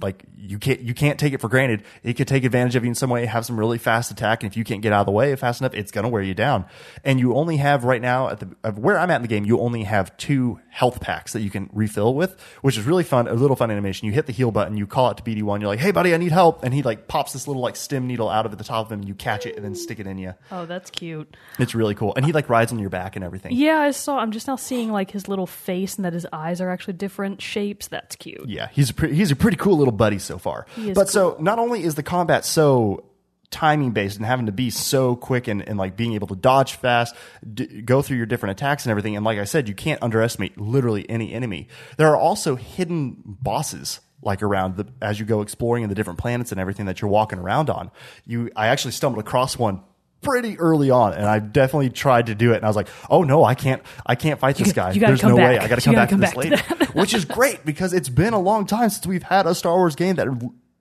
Like 0.00 0.24
you 0.36 0.58
can't 0.58 0.80
you 0.80 0.94
can't 0.94 1.18
take 1.18 1.32
it 1.32 1.40
for 1.40 1.48
granted. 1.48 1.82
It 2.02 2.14
could 2.14 2.28
take 2.28 2.44
advantage 2.44 2.76
of 2.76 2.84
you 2.84 2.88
in 2.88 2.94
some 2.94 3.10
way, 3.10 3.26
have 3.26 3.44
some 3.46 3.58
really 3.58 3.78
fast 3.78 4.10
attack, 4.10 4.42
and 4.42 4.50
if 4.50 4.56
you 4.56 4.64
can't 4.64 4.82
get 4.82 4.92
out 4.92 5.00
of 5.00 5.06
the 5.06 5.12
way 5.12 5.34
fast 5.36 5.60
enough, 5.60 5.74
it's 5.74 5.90
gonna 5.90 6.08
wear 6.08 6.22
you 6.22 6.34
down. 6.34 6.64
And 7.04 7.18
you 7.18 7.34
only 7.34 7.56
have 7.58 7.84
right 7.84 8.02
now 8.02 8.28
at 8.28 8.40
the 8.40 8.48
of 8.62 8.78
where 8.78 8.98
I'm 8.98 9.10
at 9.10 9.16
in 9.16 9.22
the 9.22 9.28
game, 9.28 9.44
you 9.44 9.60
only 9.60 9.84
have 9.84 10.16
two 10.16 10.60
health 10.70 11.00
packs 11.00 11.32
that 11.32 11.40
you 11.40 11.50
can 11.50 11.70
refill 11.72 12.14
with, 12.14 12.38
which 12.62 12.76
is 12.76 12.84
really 12.84 13.04
fun. 13.04 13.28
A 13.28 13.34
little 13.34 13.56
fun 13.56 13.70
animation. 13.70 14.06
You 14.06 14.12
hit 14.12 14.26
the 14.26 14.32
heal 14.32 14.50
button, 14.50 14.76
you 14.76 14.86
call 14.86 15.10
it 15.10 15.16
to 15.16 15.22
BD 15.22 15.42
one, 15.42 15.60
you're 15.60 15.68
like, 15.68 15.78
"Hey 15.78 15.90
buddy, 15.90 16.14
I 16.14 16.16
need 16.18 16.32
help," 16.32 16.62
and 16.64 16.74
he 16.74 16.82
like 16.82 17.08
pops 17.08 17.32
this 17.32 17.46
little 17.48 17.62
like 17.62 17.76
stem 17.76 18.06
needle 18.06 18.28
out 18.28 18.46
of 18.46 18.56
the 18.56 18.64
top 18.64 18.86
of 18.86 18.92
him, 18.92 19.00
and 19.00 19.08
you 19.08 19.14
catch 19.14 19.46
it 19.46 19.56
and 19.56 19.64
then 19.64 19.74
stick 19.74 19.98
it 19.98 20.06
in 20.06 20.18
you. 20.18 20.34
oh, 20.50 20.66
that's 20.66 20.90
cute. 20.90 21.36
It's 21.58 21.74
really 21.74 21.94
cool, 21.94 22.12
and 22.16 22.24
he 22.24 22.32
like 22.32 22.48
rides 22.48 22.72
on 22.72 22.78
your 22.78 22.90
back 22.90 23.16
and 23.16 23.24
everything. 23.24 23.52
Yeah, 23.52 23.78
I 23.78 23.90
saw. 23.92 24.18
I'm 24.18 24.32
just 24.32 24.46
now 24.46 24.56
seeing 24.56 24.92
like 24.92 25.10
his 25.10 25.28
little 25.28 25.46
face 25.46 25.96
and 25.96 26.04
that 26.04 26.12
his 26.12 26.26
eyes 26.32 26.60
are 26.60 26.70
actually 26.70 26.94
different 26.94 27.40
shapes. 27.40 27.88
That's 27.88 28.16
cute. 28.16 28.46
Yeah, 28.46 28.68
he's 28.72 28.90
a 28.90 28.94
pretty, 28.94 29.14
he's 29.14 29.30
a 29.30 29.36
pretty 29.36 29.56
cool 29.56 29.76
little 29.76 29.85
buddy 29.92 30.18
so 30.18 30.38
far. 30.38 30.66
But 30.94 31.08
so 31.08 31.36
not 31.40 31.58
only 31.58 31.82
is 31.82 31.94
the 31.94 32.02
combat 32.02 32.44
so 32.44 33.04
timing 33.50 33.92
based 33.92 34.16
and 34.16 34.26
having 34.26 34.46
to 34.46 34.52
be 34.52 34.70
so 34.70 35.16
quick 35.16 35.48
and, 35.48 35.66
and 35.66 35.78
like 35.78 35.96
being 35.96 36.14
able 36.14 36.26
to 36.28 36.36
dodge 36.36 36.74
fast, 36.74 37.14
d- 37.54 37.82
go 37.82 38.02
through 38.02 38.16
your 38.16 38.26
different 38.26 38.58
attacks 38.58 38.84
and 38.84 38.90
everything. 38.90 39.16
And 39.16 39.24
like 39.24 39.38
I 39.38 39.44
said, 39.44 39.68
you 39.68 39.74
can't 39.74 40.02
underestimate 40.02 40.58
literally 40.58 41.08
any 41.08 41.32
enemy. 41.32 41.68
There 41.96 42.08
are 42.08 42.16
also 42.16 42.56
hidden 42.56 43.22
bosses 43.24 44.00
like 44.22 44.42
around 44.42 44.76
the 44.76 44.86
as 45.00 45.20
you 45.20 45.26
go 45.26 45.40
exploring 45.40 45.84
in 45.84 45.88
the 45.88 45.94
different 45.94 46.18
planets 46.18 46.50
and 46.50 46.60
everything 46.60 46.86
that 46.86 47.00
you're 47.00 47.10
walking 47.10 47.38
around 47.38 47.70
on. 47.70 47.90
You, 48.26 48.50
I 48.56 48.68
actually 48.68 48.92
stumbled 48.92 49.24
across 49.24 49.58
one 49.58 49.82
pretty 50.26 50.58
early 50.58 50.90
on 50.90 51.14
and 51.14 51.24
I 51.24 51.38
definitely 51.38 51.90
tried 51.90 52.26
to 52.26 52.34
do 52.34 52.52
it 52.52 52.56
and 52.56 52.64
I 52.64 52.68
was 52.68 52.76
like, 52.76 52.88
"Oh 53.08 53.22
no, 53.22 53.44
I 53.44 53.54
can't 53.54 53.82
I 54.04 54.14
can't 54.14 54.38
fight 54.40 54.56
this 54.56 54.72
guy. 54.72 54.92
There's 54.92 55.22
no 55.22 55.36
way. 55.36 55.58
I 55.58 55.68
got 55.68 55.78
to 55.78 55.84
come 55.84 55.94
back 55.94 56.10
come 56.10 56.20
to 56.20 56.26
back 56.26 56.34
this 56.34 56.44
to 56.50 56.50
later." 56.76 56.92
Which 56.92 57.14
is 57.14 57.24
great 57.24 57.64
because 57.64 57.92
it's 57.92 58.08
been 58.08 58.32
a 58.32 58.40
long 58.40 58.66
time 58.66 58.90
since 58.90 59.06
we've 59.06 59.22
had 59.22 59.46
a 59.46 59.54
Star 59.54 59.76
Wars 59.76 59.96
game 59.96 60.16
that 60.16 60.28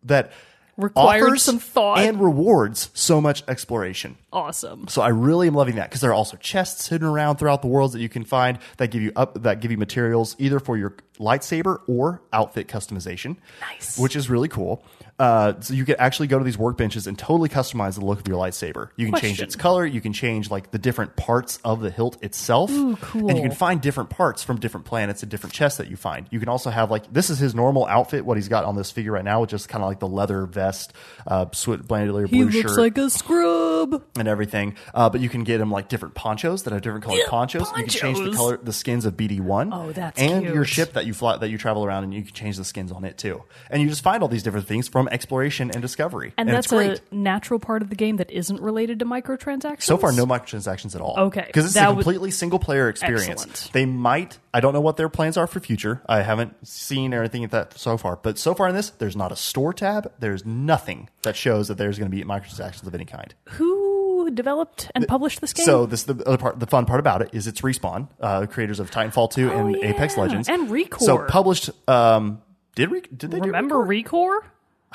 that 0.03 0.31
Required 0.77 1.23
offers 1.23 1.41
some 1.43 1.59
thought. 1.59 1.99
and 1.99 2.19
rewards 2.21 2.89
so 2.93 3.21
much 3.21 3.43
exploration. 3.47 4.17
Awesome. 4.33 4.89
So 4.89 5.01
I 5.01 5.07
really 5.07 5.47
am 5.47 5.53
loving 5.55 5.75
that 5.75 5.89
because 5.89 6.01
there 6.01 6.09
are 6.09 6.13
also 6.13 6.35
chests 6.35 6.89
hidden 6.89 7.07
around 7.07 7.37
throughout 7.37 7.61
the 7.61 7.69
worlds 7.69 7.93
that 7.93 8.01
you 8.01 8.09
can 8.09 8.25
find 8.25 8.59
that 8.75 8.91
give 8.91 9.01
you 9.01 9.13
up 9.15 9.41
that 9.43 9.61
give 9.61 9.71
you 9.71 9.77
materials 9.77 10.35
either 10.37 10.59
for 10.59 10.75
your 10.77 10.95
lightsaber 11.17 11.79
or 11.87 12.21
outfit 12.33 12.67
customization. 12.67 13.37
Nice. 13.61 13.97
which 13.97 14.17
is 14.17 14.29
really 14.29 14.49
cool. 14.49 14.83
Uh, 15.17 15.53
so 15.61 15.73
you 15.73 15.85
can 15.85 15.95
actually 15.97 16.27
go 16.27 16.37
to 16.37 16.43
these 16.43 16.57
workbenches 16.57 17.07
and 17.07 17.17
totally 17.17 17.47
customize 17.47 17.95
the 17.97 18.03
look 18.03 18.19
of 18.19 18.27
your 18.27 18.37
lightsaber. 18.37 18.89
You 18.97 19.11
can 19.11 19.21
change 19.21 19.41
its 19.41 19.55
color. 19.55 19.85
You 19.85 20.01
can 20.01 20.11
change 20.11 20.51
like 20.51 20.71
the 20.71 20.77
different 20.77 21.15
parts 21.15 21.57
of 21.63 21.79
the 21.79 21.89
hilt 21.89 22.21
itself. 22.21 22.69
Ooh, 22.69 22.97
cool. 22.97 23.29
And 23.29 23.37
you 23.37 23.43
can 23.43 23.53
find 23.55 23.79
different 23.81 24.09
parts 24.09 24.43
from 24.43 24.59
different 24.59 24.85
planets 24.85 25.23
and 25.23 25.31
different 25.31 25.53
chests 25.53 25.77
that 25.77 25.89
you 25.89 25.95
find. 25.95 26.27
You 26.31 26.39
can 26.41 26.49
also 26.49 26.69
have 26.69 26.91
like 26.91 27.11
this 27.13 27.29
is 27.29 27.39
his 27.39 27.55
normal 27.55 27.85
outfit, 27.85 28.25
what 28.25 28.35
he's 28.35 28.49
got 28.49 28.65
on 28.65 28.75
this 28.75 28.91
figure 28.91 29.13
right 29.13 29.23
now, 29.23 29.39
which 29.39 29.53
is 29.53 29.65
kind 29.67 29.81
of 29.83 29.89
like 29.89 29.99
the 29.99 30.07
leather 30.07 30.45
vest, 30.45 30.91
uh, 31.25 31.45
sweat 31.53 31.87
bandolier 31.87 32.27
He 32.27 32.43
blue 32.43 32.49
looks 32.49 32.71
shirt 32.73 32.77
like 32.77 32.97
a 32.97 33.09
scrub. 33.09 34.03
and 34.17 34.27
everything. 34.27 34.75
Uh, 34.93 35.09
but 35.09 35.21
you 35.21 35.29
can 35.29 35.45
get 35.45 35.61
him 35.61 35.71
like 35.71 35.87
different 35.87 36.15
ponchos 36.15 36.63
that 36.63 36.73
have 36.73 36.81
different 36.81 37.05
colored 37.05 37.19
Yeah, 37.19 37.29
ponchos. 37.29 37.69
You 37.77 37.83
can 37.83 37.87
change 37.87 38.19
the 38.19 38.31
color, 38.35 38.57
the 38.61 38.73
skins 38.73 39.05
of 39.05 39.15
BD 39.15 39.39
one. 39.39 39.71
Oh, 39.71 39.93
that's 39.93 40.19
and 40.19 40.43
cute. 40.43 40.53
your 40.53 40.65
ship 40.65 40.91
that 40.93 41.05
you 41.05 41.13
fly 41.13 41.37
that 41.37 41.49
you 41.49 41.57
travel 41.57 41.85
around, 41.85 42.03
and 42.03 42.13
you 42.13 42.23
can 42.23 42.33
change 42.33 42.57
the 42.57 42.65
skins 42.65 42.91
on 42.91 43.05
it 43.05 43.17
too. 43.17 43.43
And 43.69 43.81
you 43.81 43.87
just 43.87 44.03
find 44.03 44.21
all 44.21 44.27
these 44.29 44.43
different 44.43 44.67
things 44.67 44.89
from 44.89 45.04
exploration 45.11 45.71
and 45.71 45.81
discovery, 45.81 46.33
And, 46.37 46.49
it's 46.49 46.69
that's 46.69 47.01
a 47.11 47.15
natural 47.15 47.59
part 47.59 47.81
of 47.81 47.89
the 47.89 47.95
game 47.95 48.17
that 48.17 48.31
isn't 48.31 48.61
related 48.61 48.99
to 48.99 49.05
microtransactions. 49.05 49.83
So 49.83 49.97
far, 49.97 50.11
no 50.11 50.25
microtransactions 50.25 50.95
at 50.95 51.01
all. 51.01 51.15
Okay, 51.17 51.43
because 51.47 51.65
it's 51.65 51.75
a 51.75 51.85
completely 51.85 52.31
single 52.31 52.59
player 52.59 52.89
experience. 52.89 53.27
Excellent. 53.43 53.69
They 53.73 53.85
might. 53.85 54.39
I 54.53 54.59
don't 54.59 54.73
know 54.73 54.81
what 54.81 54.97
their 54.97 55.09
plans 55.09 55.37
are 55.37 55.47
for 55.47 55.59
future. 55.59 56.01
I 56.07 56.21
haven't 56.21 56.65
seen 56.67 57.13
anything 57.13 57.43
at 57.43 57.51
that 57.51 57.77
so 57.77 57.97
far. 57.97 58.15
But 58.15 58.37
so 58.37 58.53
far 58.53 58.67
in 58.69 58.75
this, 58.75 58.89
there's 58.91 59.15
not 59.15 59.31
a 59.31 59.35
store 59.35 59.73
tab. 59.73 60.11
There's 60.19 60.45
nothing 60.45 61.09
that 61.23 61.35
shows 61.35 61.67
that 61.67 61.77
there's 61.77 61.97
going 61.99 62.09
to 62.09 62.15
be 62.15 62.23
microtransactions 62.23 62.87
of 62.87 62.95
any 62.95 63.05
kind. 63.05 63.33
Who 63.51 64.31
developed 64.31 64.91
and 64.95 65.07
published 65.07 65.41
this 65.41 65.53
game? 65.53 65.65
So 65.65 65.85
this 65.85 66.03
the 66.03 66.23
other 66.25 66.37
part. 66.37 66.59
The 66.59 66.67
fun 66.67 66.85
part 66.85 66.99
about 66.99 67.21
it 67.21 67.29
is 67.33 67.47
it's 67.47 67.61
respawn, 67.61 68.07
uh, 68.21 68.45
creators 68.47 68.79
of 68.79 68.91
Titanfall 68.91 69.31
two 69.31 69.51
and 69.51 69.75
Oh, 69.75 69.79
yeah. 69.79 69.89
Apex 69.89 70.17
Legends, 70.17 70.47
And 70.49 70.69
Recore. 70.69 70.99
So 70.99 71.25
published. 71.25 71.69
Um, 71.89 72.41
did 72.75 72.91
Re- 72.91 73.01
did 73.15 73.31
they 73.31 73.39
do 73.39 73.47
remember 73.47 73.75
Recore? 73.75 74.05
Recore? 74.05 74.39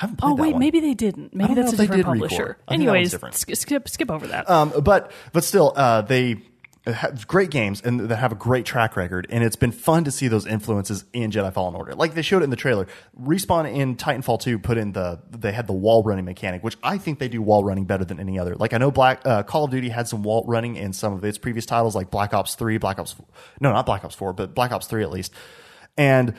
I 0.01 0.05
haven't 0.05 0.17
played 0.17 0.31
Oh 0.31 0.35
that 0.35 0.41
wait, 0.41 0.51
one. 0.53 0.59
maybe 0.59 0.79
they 0.79 0.93
didn't. 0.95 1.33
Maybe 1.35 1.53
that's 1.53 1.73
a 1.73 1.77
different 1.77 2.05
publisher. 2.05 2.57
I 2.67 2.71
think 2.71 2.85
that 2.85 2.91
one's 2.91 2.95
Anyways, 2.95 3.11
different. 3.11 3.35
sk- 3.35 3.55
skip 3.55 3.87
skip 3.89 4.09
over 4.11 4.27
that. 4.27 4.49
Um, 4.49 4.73
but 4.83 5.11
but 5.31 5.43
still, 5.43 5.73
uh, 5.75 6.01
they 6.01 6.37
have 6.87 7.27
great 7.27 7.51
games 7.51 7.79
and 7.81 7.99
that 8.09 8.15
have 8.15 8.31
a 8.31 8.35
great 8.35 8.65
track 8.65 8.95
record, 8.95 9.27
and 9.29 9.43
it's 9.43 9.55
been 9.55 9.71
fun 9.71 10.03
to 10.05 10.09
see 10.09 10.27
those 10.27 10.47
influences 10.47 11.05
in 11.13 11.29
Jedi 11.29 11.53
Fallen 11.53 11.75
Order. 11.75 11.93
Like 11.93 12.15
they 12.15 12.23
showed 12.23 12.41
it 12.41 12.45
in 12.45 12.49
the 12.49 12.55
trailer. 12.55 12.87
Respawn 13.21 13.71
in 13.71 13.95
Titanfall 13.95 14.39
2 14.41 14.57
put 14.57 14.79
in 14.79 14.91
the 14.93 15.19
they 15.29 15.51
had 15.51 15.67
the 15.67 15.73
wall 15.73 16.01
running 16.01 16.25
mechanic, 16.25 16.63
which 16.63 16.77
I 16.81 16.97
think 16.97 17.19
they 17.19 17.27
do 17.29 17.39
wall 17.43 17.63
running 17.63 17.85
better 17.85 18.03
than 18.03 18.19
any 18.19 18.39
other. 18.39 18.55
Like 18.55 18.73
I 18.73 18.79
know 18.79 18.89
Black 18.89 19.21
uh, 19.25 19.43
Call 19.43 19.65
of 19.65 19.71
Duty 19.71 19.89
had 19.89 20.07
some 20.07 20.23
wall 20.23 20.43
running 20.47 20.75
in 20.75 20.91
some 20.93 21.13
of 21.13 21.23
its 21.23 21.37
previous 21.37 21.67
titles, 21.67 21.95
like 21.95 22.09
Black 22.09 22.33
Ops 22.33 22.55
3, 22.55 22.79
Black 22.79 22.97
Ops 22.97 23.15
no, 23.59 23.71
not 23.71 23.85
Black 23.85 24.03
Ops 24.03 24.15
4, 24.15 24.33
but 24.33 24.55
Black 24.55 24.71
Ops 24.71 24.87
3 24.87 25.03
at 25.03 25.11
least, 25.11 25.33
and 25.97 26.33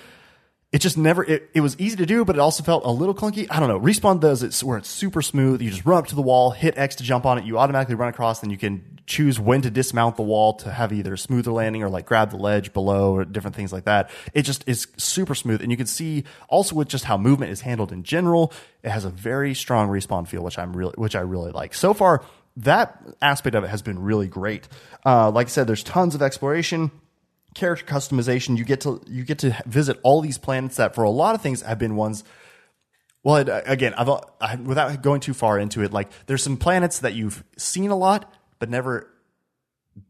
it 0.73 0.81
just 0.81 0.97
never 0.97 1.23
it, 1.23 1.51
it 1.53 1.61
was 1.61 1.79
easy 1.79 1.97
to 1.97 2.07
do 2.07 2.25
but 2.25 2.35
it 2.35 2.39
also 2.39 2.65
felt 2.65 2.85
a 2.85 2.91
little 2.91 3.15
clunky. 3.15 3.47
I 3.51 3.61
don't 3.61 3.69
know. 3.69 3.79
Respawn 3.79 4.21
does 4.21 4.43
it 4.43 4.59
where 4.67 4.79
it's 4.79 4.89
super 4.89 5.21
smooth. 5.23 5.61
You 5.61 5.71
just 5.71 5.85
run 5.85 5.99
up 5.99 6.07
to 6.09 6.15
the 6.15 6.23
wall 6.23 6.51
hit 6.51 6.77
x 6.79 6.97
to 6.97 7.05
jump 7.05 7.27
on 7.27 7.39
it. 7.39 7.45
You 7.45 7.59
automatically 7.59 7.95
run 7.95 8.09
across 8.09 8.41
then 8.41 8.51
you 8.51 8.57
can 8.57 8.99
choose 9.07 9.39
when 9.39 9.63
to 9.63 9.71
dismount 9.71 10.17
the 10.17 10.23
wall 10.23 10.55
to 10.55 10.71
have 10.71 10.93
either 10.93 11.15
a 11.15 11.19
smoother 11.19 11.53
landing 11.53 11.83
or 11.83 11.91
like 11.91 12.07
grab 12.07 12.31
the 12.31 12.37
ledge 12.37 12.73
below 12.73 13.15
or 13.15 13.25
different 13.25 13.55
things 13.55 13.73
like 13.73 13.85
that. 13.85 14.11
It 14.33 14.43
just 14.43 14.67
is 14.67 14.89
super 14.97 15.35
smooth. 15.35 15.61
And 15.61 15.71
you 15.71 15.77
can 15.77 15.87
see 15.87 16.25
also 16.49 16.75
with 16.75 16.89
just 16.89 17.05
how 17.05 17.19
movement 17.19 17.53
is 17.53 17.61
handled 17.61 17.93
in 17.93 18.03
general 18.03 18.53
it 18.83 18.91
has 18.91 19.05
a 19.05 19.11
very 19.11 19.55
strong 19.55 19.89
respawn 19.89 20.27
feel 20.27 20.43
which 20.43 20.59
i'm 20.59 20.75
really 20.77 20.95
which 20.97 21.15
i 21.15 21.21
really 21.21 21.53
like. 21.53 21.75
So 21.75 21.93
far 21.93 22.25
that 22.57 23.03
aspect 23.21 23.57
of 23.57 23.65
it 23.65 23.69
has 23.69 23.83
been 23.83 23.99
really 23.99 24.27
great. 24.27 24.69
Uh, 25.05 25.31
like 25.31 25.49
i 25.49 25.51
said 25.51 25.67
there's 25.67 25.85
tons 25.85 26.15
of 26.15 26.23
exploration 26.23 26.91
character 27.55 27.85
customization 27.85 28.57
you 28.57 28.65
get 28.65 28.81
to 28.81 29.01
you 29.07 29.25
get 29.25 29.39
to 29.39 29.57
visit 29.67 29.99
all 30.03 30.21
these 30.21 30.39
planets 30.39 30.77
that 30.77 30.95
for 30.95 31.05
a 31.05 31.11
lot 31.11 31.35
of 31.35 31.43
things 31.43 31.63
have 31.63 31.79
been 31.79 31.97
ones 31.97 32.25
well 33.23 33.37
it, 33.37 33.49
again 33.67 33.93
I've, 33.95 34.09
I, 34.41 34.57
without 34.57 35.03
going 35.03 35.21
too 35.21 35.35
far 35.35 35.59
into 35.59 35.83
it 35.83 35.93
like 35.93 36.11
there's 36.27 36.43
some 36.43 36.57
planets 36.57 37.01
that 37.01 37.15
you've 37.15 37.45
seen 37.57 37.91
a 37.91 37.97
lot 37.97 38.33
but 38.59 38.71
never 38.71 39.09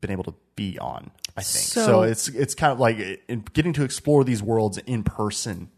been 0.01 0.11
able 0.11 0.25
to 0.25 0.35
be 0.55 0.79
on 0.79 1.11
i 1.37 1.43
think 1.43 1.65
so, 1.65 1.85
So- 1.85 2.03
it's 2.03 2.29
it's 2.29 2.55
kind 2.55 2.73
of 2.73 2.79
like 2.79 2.99
in, 3.29 3.45
getting 3.53 3.73
to 3.75 3.83
explore 3.85 4.23
these 4.25 4.43
worlds 4.43 4.79
in 4.79 5.03
person 5.03 5.71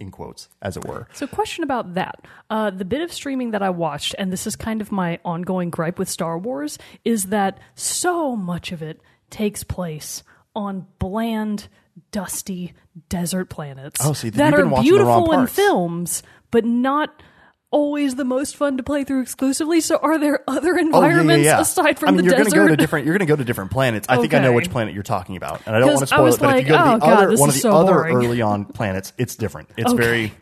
in 0.00 0.10
quotes 0.10 0.48
as 0.60 0.76
it 0.76 0.84
were 0.84 1.06
So, 1.12 1.28
question 1.28 1.62
about 1.62 1.94
that. 1.94 2.26
Uh, 2.50 2.70
the 2.70 2.84
bit 2.84 3.00
of 3.00 3.12
streaming 3.12 3.52
that 3.52 3.62
I 3.62 3.70
watched, 3.70 4.16
and 4.18 4.32
this 4.32 4.44
is 4.44 4.56
kind 4.56 4.80
of 4.80 4.90
my 4.90 5.20
ongoing 5.24 5.70
gripe 5.70 6.00
with 6.00 6.08
Star 6.08 6.36
Wars, 6.36 6.78
is 7.04 7.26
that 7.26 7.60
so 7.76 8.34
much 8.34 8.72
of 8.72 8.82
it 8.82 9.00
takes 9.30 9.62
place 9.62 10.24
on 10.54 10.86
bland, 10.98 11.68
dusty 12.12 12.72
desert 13.08 13.46
planets 13.50 14.00
Oh, 14.04 14.12
see, 14.12 14.30
that 14.30 14.54
are 14.54 14.66
watching 14.66 14.92
the 14.94 15.04
wrong 15.04 15.24
beautiful 15.24 15.32
in 15.40 15.46
films, 15.48 16.22
but 16.50 16.64
not 16.64 17.22
always 17.70 18.14
the 18.14 18.24
most 18.24 18.54
fun 18.56 18.76
to 18.76 18.84
play 18.84 19.02
through 19.02 19.20
exclusively. 19.22 19.80
So, 19.80 19.96
are 19.96 20.16
there 20.18 20.44
other 20.46 20.74
Oh, 20.76 20.78
environments 20.78 21.48
aside 21.48 21.98
from 21.98 22.10
I 22.10 22.12
mean, 22.12 22.18
the 22.18 22.30
you're 22.30 22.38
desert? 22.38 22.54
gonna 22.54 22.66
go 22.68 22.68
to 22.68 22.76
different. 22.76 23.06
You're 23.06 23.14
gonna 23.18 23.26
go 23.26 23.34
to 23.36 23.44
different 23.44 23.72
planets. 23.72 24.06
I 24.08 24.16
think 24.18 24.32
I 24.32 24.38
know 24.38 24.52
which 24.52 24.70
planet 24.70 24.94
you're 24.94 25.02
talking 25.02 25.36
about, 25.36 25.62
and 25.66 25.74
I 25.74 25.80
don't 25.80 25.88
want 25.88 26.00
to 26.00 26.06
spoil 26.06 26.32
it. 26.32 26.38
But 26.40 26.58
if 26.58 26.62
you 26.64 26.68
go 26.70 26.76
to 26.78 26.84
oh, 26.84 26.92
the 26.94 26.98
God, 27.00 27.24
other 27.26 27.36
one 27.36 27.48
of 27.48 27.54
the 27.56 27.60
so 27.60 27.72
other 27.72 27.92
boring. 27.94 28.16
early 28.16 28.42
on 28.42 28.64
planets, 28.72 29.12
it's 29.18 29.34
different. 29.34 29.70
It's 29.76 29.90
Okay. 29.92 30.00
very, 30.02 30.32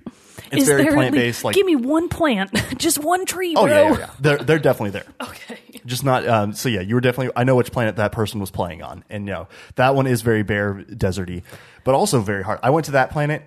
it's 0.51 0.63
is 0.65 0.69
very 0.69 0.85
plant 0.93 1.15
based. 1.15 1.43
Like, 1.43 1.55
give 1.55 1.65
me 1.65 1.77
one 1.77 2.11
plant, 2.11 2.53
just 2.77 2.99
one 2.99 3.25
tree, 3.25 3.55
oh 3.57 3.65
bro. 3.67 3.75
yeah, 3.75 3.91
yeah, 3.93 3.99
yeah, 3.99 4.11
they're 4.21 4.39
they're 4.39 4.59
definitely 4.59 4.91
there. 4.91 5.07
Okay. 5.23 5.59
Just 5.85 6.05
not. 6.05 6.27
Um, 6.27 6.53
so 6.53 6.69
yeah, 6.69 6.81
you 6.81 6.95
were 6.95 7.01
definitely. 7.01 7.33
I 7.37 7.45
know 7.45 7.57
which 7.57 7.73
planet 7.73 7.97
that 7.97 8.13
person 8.13 8.41
was 8.41 8.51
playing 8.51 8.83
on, 8.83 9.05
and 9.11 9.25
no, 9.25 9.49
that 9.75 9.95
one 9.95 10.07
is 10.07 10.23
very 10.23 10.43
bare, 10.43 10.85
deserty, 10.89 11.43
but 11.85 11.95
also 11.95 12.21
very 12.21 12.45
hard. 12.45 12.61
I 12.63 12.71
went 12.71 12.87
to 12.87 12.93
that 12.93 13.11
planet. 13.11 13.43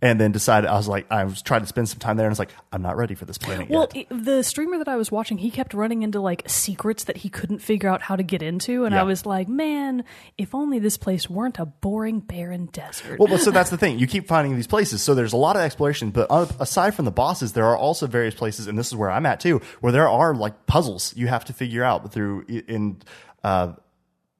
And 0.00 0.20
then 0.20 0.30
decided 0.30 0.70
I 0.70 0.76
was 0.76 0.86
like 0.86 1.06
I 1.10 1.24
was 1.24 1.42
trying 1.42 1.62
to 1.62 1.66
spend 1.66 1.88
some 1.88 1.98
time 1.98 2.16
there, 2.16 2.26
and 2.26 2.30
I 2.30 2.32
was 2.34 2.38
like 2.38 2.52
I'm 2.72 2.82
not 2.82 2.96
ready 2.96 3.16
for 3.16 3.24
this 3.24 3.36
planet 3.36 3.68
Well, 3.68 3.88
yet. 3.92 4.06
i- 4.08 4.14
the 4.14 4.44
streamer 4.44 4.78
that 4.78 4.86
I 4.86 4.94
was 4.94 5.10
watching, 5.10 5.38
he 5.38 5.50
kept 5.50 5.74
running 5.74 6.02
into 6.02 6.20
like 6.20 6.44
secrets 6.46 7.02
that 7.04 7.16
he 7.16 7.28
couldn't 7.28 7.58
figure 7.58 7.88
out 7.88 8.00
how 8.02 8.14
to 8.14 8.22
get 8.22 8.40
into, 8.40 8.84
and 8.84 8.94
Yeah. 8.94 9.00
I 9.00 9.02
was 9.02 9.26
like, 9.26 9.48
man, 9.48 10.04
if 10.36 10.54
only 10.54 10.78
this 10.78 10.96
place 10.96 11.28
weren't 11.28 11.58
a 11.58 11.66
boring, 11.66 12.20
barren 12.20 12.66
desert. 12.72 13.18
Well, 13.18 13.36
so 13.38 13.50
that's 13.50 13.70
the 13.70 13.76
thing. 13.76 13.98
You 13.98 14.06
keep 14.06 14.28
finding 14.28 14.54
these 14.54 14.68
places. 14.68 15.02
So 15.02 15.16
there's 15.16 15.32
a 15.32 15.36
lot 15.36 15.56
of 15.56 15.62
exploration, 15.62 16.10
but 16.10 16.28
uh, 16.30 16.46
aside 16.60 16.94
from 16.94 17.04
the 17.04 17.10
bosses, 17.10 17.54
there 17.54 17.66
are 17.66 17.76
also 17.76 18.06
various 18.06 18.34
places, 18.36 18.68
and 18.68 18.78
this 18.78 18.86
is 18.86 18.94
where 18.94 19.10
I'm 19.10 19.26
at 19.26 19.40
too, 19.40 19.60
where 19.80 19.90
there 19.92 20.08
are 20.08 20.32
like 20.32 20.66
puzzles 20.66 21.12
you 21.16 21.26
have 21.26 21.44
to 21.46 21.52
figure 21.52 21.82
out 21.82 22.12
through 22.12 22.44
in, 22.48 22.98
uh, 23.42 23.72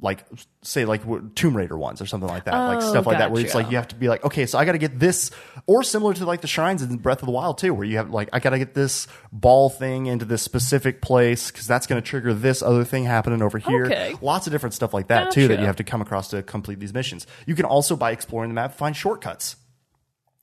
like 0.01 0.25
say 0.63 0.85
like 0.85 1.03
Tomb 1.35 1.57
Raider 1.57 1.77
ones 1.77 2.01
or 2.01 2.07
something 2.07 2.29
like 2.29 2.45
that, 2.45 2.55
like 2.55 2.79
Oh, 2.83 2.91
stuff 2.91 3.07
like 3.07 3.19
that, 3.19 3.33
where 3.33 3.45
it's 3.45 3.55
like 3.55 3.67
oh, 3.67 3.71
you 3.71 3.77
have 3.77 3.89
to 3.89 3.97
be 3.97 4.09
like, 4.09 4.25
okay, 4.25 4.47
so 4.47 4.57
I 4.59 4.65
got 4.65 4.73
to 4.73 4.79
get 4.79 4.99
this, 4.99 5.31
or 5.67 5.83
similar 5.83 6.15
to 6.15 6.25
like 6.25 6.41
the 6.41 6.47
shrines 6.47 6.83
in 6.83 6.97
Breath 6.99 7.21
of 7.21 7.27
the 7.27 7.33
Wild 7.33 7.59
too, 7.59 7.75
where 7.75 7.85
you 7.85 7.97
have 7.97 8.11
like 8.11 8.29
I 8.33 8.39
got 8.39 8.51
to 8.51 8.59
get 8.59 8.75
this 8.75 9.09
ball 9.33 9.71
thing 9.71 10.07
into 10.07 10.25
this 10.25 10.43
specific 10.43 11.03
place 11.03 11.51
because 11.51 11.67
that's 11.67 11.87
going 11.87 12.01
to 12.01 12.07
trigger 12.07 12.33
this 12.33 12.63
other 12.63 12.85
thing 12.85 13.05
happening 13.05 13.43
over 13.43 13.59
here. 13.59 13.87
Okay. 13.87 14.15
Lots 14.23 14.47
of 14.47 14.53
different 14.53 14.75
stuff 14.75 14.95
like 14.95 15.09
that 15.09 15.33
too 15.33 15.49
that 15.49 15.59
you 15.59 15.67
have 15.67 15.77
to 15.77 15.85
come 15.85 16.01
across 16.01 16.29
to 16.29 16.43
complete 16.43 16.79
these 16.79 16.95
missions. 16.95 17.27
You 17.47 17.57
can 17.57 17.65
also 17.65 17.97
by 17.97 18.13
exploring 18.13 18.51
the 18.51 18.55
map 18.55 18.75
find 18.75 18.97
shortcuts 18.97 19.57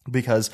because 0.10 0.50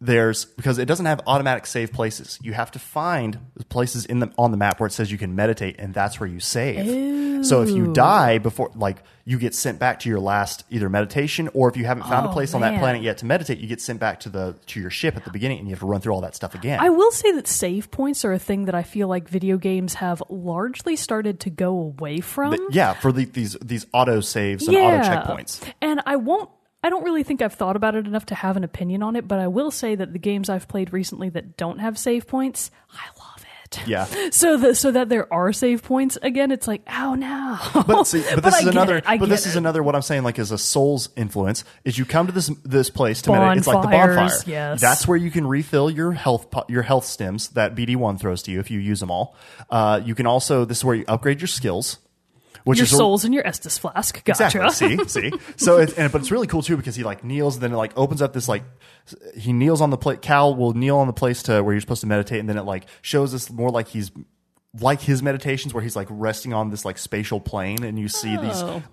there's 0.00 0.46
because 0.46 0.78
it 0.78 0.86
doesn't 0.86 1.06
have 1.06 1.20
automatic 1.26 1.66
save 1.66 1.92
places. 1.92 2.38
You 2.42 2.54
have 2.54 2.70
to 2.70 2.78
find 2.78 3.38
places 3.68 4.06
in 4.06 4.20
the 4.20 4.32
on 4.38 4.50
the 4.50 4.56
map 4.56 4.80
where 4.80 4.86
it 4.86 4.92
says 4.92 5.12
you 5.12 5.18
can 5.18 5.34
meditate, 5.34 5.76
and 5.78 5.92
that's 5.92 6.18
where 6.18 6.28
you 6.28 6.40
save. 6.40 7.44
So 7.44 7.62
if 7.62 7.70
you 7.70 7.92
die 7.92 8.38
before, 8.38 8.70
like 8.74 9.02
you 9.24 9.38
get 9.38 9.54
sent 9.54 9.78
back 9.78 10.00
to 10.00 10.08
your 10.08 10.20
last 10.20 10.64
either 10.70 10.88
meditation, 10.88 11.48
or 11.54 11.68
if 11.68 11.76
you 11.76 11.84
haven't 11.84 12.04
found 12.04 12.26
a 12.26 12.30
Oh, 12.30 12.32
place 12.32 12.54
on 12.54 12.60
that 12.62 12.78
planet 12.78 13.02
yet 13.02 13.18
to 13.18 13.26
meditate, 13.26 13.58
you 13.58 13.66
get 13.68 13.80
sent 13.80 13.98
back 14.00 14.20
to 14.20 14.28
the 14.28 14.56
to 14.66 14.80
your 14.80 14.90
ship 14.90 15.16
at 15.16 15.24
the 15.24 15.30
beginning, 15.30 15.58
and 15.58 15.68
you 15.68 15.72
have 15.72 15.80
to 15.80 15.86
run 15.86 16.00
through 16.00 16.12
all 16.14 16.20
that 16.22 16.34
stuff 16.34 16.54
again. 16.54 16.80
I 16.80 16.88
will 16.90 17.10
say 17.10 17.32
that 17.32 17.46
save 17.46 17.90
points 17.90 18.24
are 18.24 18.32
a 18.32 18.38
thing 18.38 18.64
that 18.66 18.74
I 18.74 18.82
feel 18.82 19.08
like 19.08 19.28
video 19.28 19.56
games 19.58 19.94
have 19.94 20.22
largely 20.28 20.96
started 20.96 21.40
to 21.40 21.50
go 21.50 21.76
away 21.78 22.20
from. 22.20 22.56
yeah, 22.70 22.94
for 22.94 23.12
the, 23.12 23.24
these 23.26 23.56
these 23.62 23.86
auto 23.92 24.20
saves 24.20 24.66
and 24.66 24.76
auto 24.76 24.98
checkpoints. 25.08 25.62
And 25.82 26.00
I 26.06 26.16
won't. 26.16 26.50
I 26.82 26.90
don't 26.90 27.04
really 27.04 27.22
think 27.22 27.42
I've 27.42 27.54
thought 27.54 27.76
about 27.76 27.94
it 27.94 28.06
enough 28.06 28.26
to 28.26 28.34
have 28.34 28.56
an 28.56 28.64
opinion 28.64 29.02
on 29.02 29.14
it, 29.16 29.28
but 29.28 29.38
I 29.38 29.48
will 29.48 29.70
say 29.70 29.94
that 29.94 30.12
the 30.12 30.18
games 30.18 30.48
I've 30.48 30.66
played 30.68 30.92
recently 30.92 31.28
that 31.30 31.56
don't 31.56 31.78
have 31.78 31.98
save 31.98 32.26
points, 32.26 32.70
I 32.92 33.06
love 33.18 33.36
it. 33.38 33.46
Yeah. 33.86 34.06
So 34.32 34.56
that 34.56 34.76
so 34.76 34.90
that 34.92 35.08
there 35.08 35.32
are 35.32 35.52
save 35.52 35.82
points 35.84 36.18
again, 36.22 36.50
it's 36.50 36.66
like, 36.66 36.82
oh 36.88 37.14
no. 37.14 37.56
But 37.86 38.04
see, 38.04 38.24
but 38.34 38.42
this 38.42 38.54
I 38.54 38.58
is 38.60 38.66
another. 38.66 38.96
it. 38.96 39.04
But 39.04 39.28
this 39.28 39.44
get 39.44 39.50
is 39.50 39.56
another. 39.56 39.82
What 39.82 39.94
I'm 39.94 40.02
saying, 40.02 40.24
like, 40.24 40.38
is 40.40 40.50
a 40.50 40.58
soul's 40.58 41.08
influence. 41.16 41.62
Is 41.84 41.96
you 41.98 42.04
come 42.04 42.26
to 42.26 42.32
this 42.32 42.50
this 42.64 42.90
place 42.90 43.22
to 43.22 43.30
meditate. 43.32 43.58
It's 43.58 43.66
like 43.68 43.82
the 43.82 43.88
Bonfires, 43.88 44.16
bonfire. 44.16 44.42
yes. 44.46 44.80
That's 44.80 45.06
where 45.06 45.16
you 45.18 45.30
can 45.30 45.46
refill 45.46 45.88
your 45.90 46.10
health 46.12 46.46
your 46.68 46.82
health 46.82 47.04
stims 47.04 47.52
that 47.52 47.76
BD 47.76 47.94
one 47.96 48.18
throws 48.18 48.42
to 48.44 48.50
you 48.50 48.58
if 48.58 48.70
you 48.72 48.80
use 48.80 48.98
them 49.00 49.10
all. 49.10 49.36
Uh, 49.68 50.00
you 50.04 50.14
can 50.16 50.26
also. 50.26 50.64
This 50.64 50.78
is 50.78 50.84
where 50.84 50.96
you 50.96 51.04
upgrade 51.06 51.40
your 51.40 51.48
skills. 51.48 51.98
Which 52.64 52.78
your 52.78 52.84
is 52.84 52.92
a- 52.92 52.96
souls 52.96 53.24
in 53.24 53.32
your 53.32 53.42
Estus 53.42 53.78
flask. 53.78 54.22
Gotcha. 54.24 54.44
Exactly. 54.44 55.04
See, 55.04 55.30
see. 55.30 55.38
So, 55.56 55.78
it's, 55.78 55.92
and 55.94 56.12
but 56.12 56.20
it's 56.20 56.30
really 56.30 56.46
cool 56.46 56.62
too 56.62 56.76
because 56.76 56.96
he 56.96 57.02
like 57.04 57.24
kneels, 57.24 57.56
and 57.56 57.62
then 57.62 57.72
it 57.72 57.76
like 57.76 57.92
opens 57.96 58.22
up 58.22 58.32
this 58.32 58.48
like 58.48 58.62
he 59.36 59.52
kneels 59.52 59.80
on 59.80 59.90
the 59.90 59.96
plate. 59.98 60.22
Cal 60.22 60.54
will 60.54 60.72
kneel 60.74 60.98
on 60.98 61.06
the 61.06 61.12
place 61.12 61.42
to 61.44 61.62
where 61.62 61.72
you're 61.74 61.80
supposed 61.80 62.02
to 62.02 62.06
meditate, 62.06 62.40
and 62.40 62.48
then 62.48 62.58
it 62.58 62.62
like 62.64 62.86
shows 63.02 63.34
us 63.34 63.50
more 63.50 63.70
like 63.70 63.88
he's 63.88 64.10
like 64.78 65.00
his 65.00 65.20
meditations 65.20 65.74
where 65.74 65.82
he's 65.82 65.96
like 65.96 66.06
resting 66.10 66.52
on 66.52 66.70
this 66.70 66.84
like 66.84 66.96
spatial 66.96 67.40
plane, 67.40 67.82
and 67.82 67.98
you 67.98 68.08
see 68.08 68.36
Oh. 68.38 68.40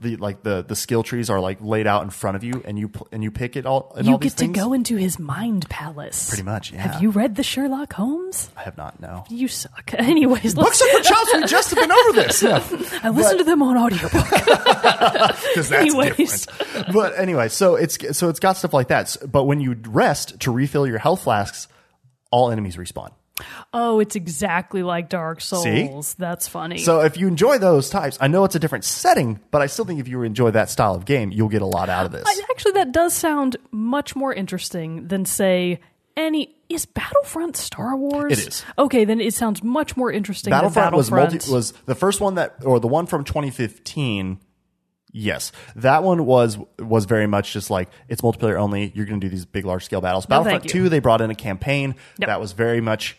these 0.01 0.15
the 0.15 0.15
like 0.17 0.41
the 0.41 0.63
the 0.67 0.75
skill 0.75 1.03
trees 1.03 1.29
are 1.29 1.39
like 1.39 1.59
laid 1.61 1.85
out 1.85 2.01
in 2.03 2.09
front 2.09 2.35
of 2.35 2.43
you, 2.43 2.63
and 2.65 2.79
you 2.79 2.89
and 3.11 3.23
you 3.23 3.29
pick 3.29 3.55
it 3.55 3.67
all. 3.67 3.93
And 3.95 4.07
You 4.07 4.13
all 4.13 4.17
these 4.17 4.33
get 4.33 4.47
to 4.47 4.59
go 4.59 4.73
into 4.73 4.95
his 4.95 5.19
mind 5.19 5.69
palace. 5.69 6.29
Pretty 6.29 6.41
much, 6.43 6.71
yeah. 6.71 6.79
Have 6.79 7.01
you 7.03 7.11
read 7.11 7.35
the 7.35 7.43
Sherlock 7.43 7.93
Holmes? 7.93 8.49
I 8.57 8.63
have 8.63 8.75
not. 8.75 8.99
No. 8.99 9.23
You 9.29 9.47
suck. 9.47 9.93
Anyways, 9.97 10.55
Books 10.55 10.81
let's, 10.81 10.97
for 10.97 11.13
chops. 11.13 11.33
We 11.35 11.43
just 11.45 11.69
have 11.69 11.79
been 11.79 11.91
over 11.91 12.11
this. 12.13 12.41
Yeah. 12.41 12.63
I 13.03 13.09
listened 13.09 13.37
to 13.39 13.43
them 13.43 13.61
on 13.61 13.77
audiobook. 13.77 14.11
because 14.31 15.69
that's 15.69 15.71
Anyways. 15.73 16.45
different. 16.47 16.93
But 16.93 17.19
anyway, 17.19 17.49
so 17.49 17.75
it's 17.75 18.17
so 18.17 18.29
it's 18.29 18.39
got 18.39 18.57
stuff 18.57 18.73
like 18.73 18.87
that. 18.87 19.15
But 19.31 19.43
when 19.43 19.59
you 19.59 19.75
rest 19.87 20.39
to 20.41 20.51
refill 20.51 20.87
your 20.87 20.97
health 20.97 21.21
flasks, 21.23 21.67
all 22.31 22.49
enemies 22.49 22.77
respawn. 22.77 23.11
Oh, 23.73 23.99
it's 23.99 24.15
exactly 24.15 24.83
like 24.83 25.09
Dark 25.09 25.41
Souls. 25.41 26.13
That's 26.15 26.47
funny. 26.47 26.79
So 26.79 27.01
if 27.01 27.17
you 27.17 27.27
enjoy 27.27 27.57
those 27.57 27.89
types, 27.89 28.17
I 28.21 28.27
know 28.27 28.43
it's 28.43 28.55
a 28.55 28.59
different 28.59 28.83
setting, 28.85 29.39
but 29.51 29.61
I 29.61 29.67
still 29.67 29.85
think 29.85 29.99
if 29.99 30.07
you 30.07 30.23
enjoy 30.23 30.51
that 30.51 30.69
style 30.69 30.95
of 30.95 31.05
game, 31.05 31.31
you'll 31.31 31.49
get 31.49 31.61
a 31.61 31.65
lot 31.67 31.89
out 31.89 32.05
of 32.05 32.11
this. 32.11 32.23
I- 32.25 32.41
actually, 32.51 32.73
that 32.73 32.91
does 32.91 33.13
sound 33.13 33.57
much 33.71 34.15
more 34.15 34.33
interesting 34.33 35.07
than 35.07 35.25
say 35.25 35.79
any. 36.15 36.53
Is 36.69 36.85
Battlefront 36.85 37.55
Star 37.55 37.95
Wars? 37.95 38.33
It 38.33 38.47
is. 38.47 38.65
Okay, 38.77 39.05
then 39.05 39.21
it 39.21 39.33
sounds 39.33 39.63
much 39.63 39.95
more 39.95 40.11
interesting. 40.11 40.51
Battlefront, 40.51 40.91
than 40.91 40.97
was 40.97 41.09
Battlefront 41.09 41.33
multi 41.47 41.51
was 41.53 41.71
the 41.85 41.95
first 41.95 42.19
one 42.19 42.35
that 42.35 42.55
or 42.65 42.79
the 42.81 42.89
one 42.89 43.05
from 43.05 43.23
2015. 43.23 44.39
Yes, 45.13 45.53
that 45.77 46.03
one 46.03 46.25
was 46.25 46.57
was 46.77 47.05
very 47.05 47.25
much 47.27 47.53
just 47.53 47.69
like 47.69 47.89
it's 48.09 48.21
multiplayer 48.21 48.59
only. 48.59 48.91
You're 48.93 49.05
going 49.05 49.21
to 49.21 49.25
do 49.27 49.31
these 49.31 49.45
big, 49.45 49.63
large 49.65 49.85
scale 49.85 50.01
battles. 50.01 50.27
No, 50.27 50.43
Battlefront. 50.43 50.69
Two, 50.69 50.89
they 50.89 50.99
brought 50.99 51.21
in 51.21 51.29
a 51.31 51.35
campaign 51.35 51.95
Yep. 52.19 52.27
that 52.27 52.41
was 52.41 52.51
very 52.51 52.81
much 52.81 53.17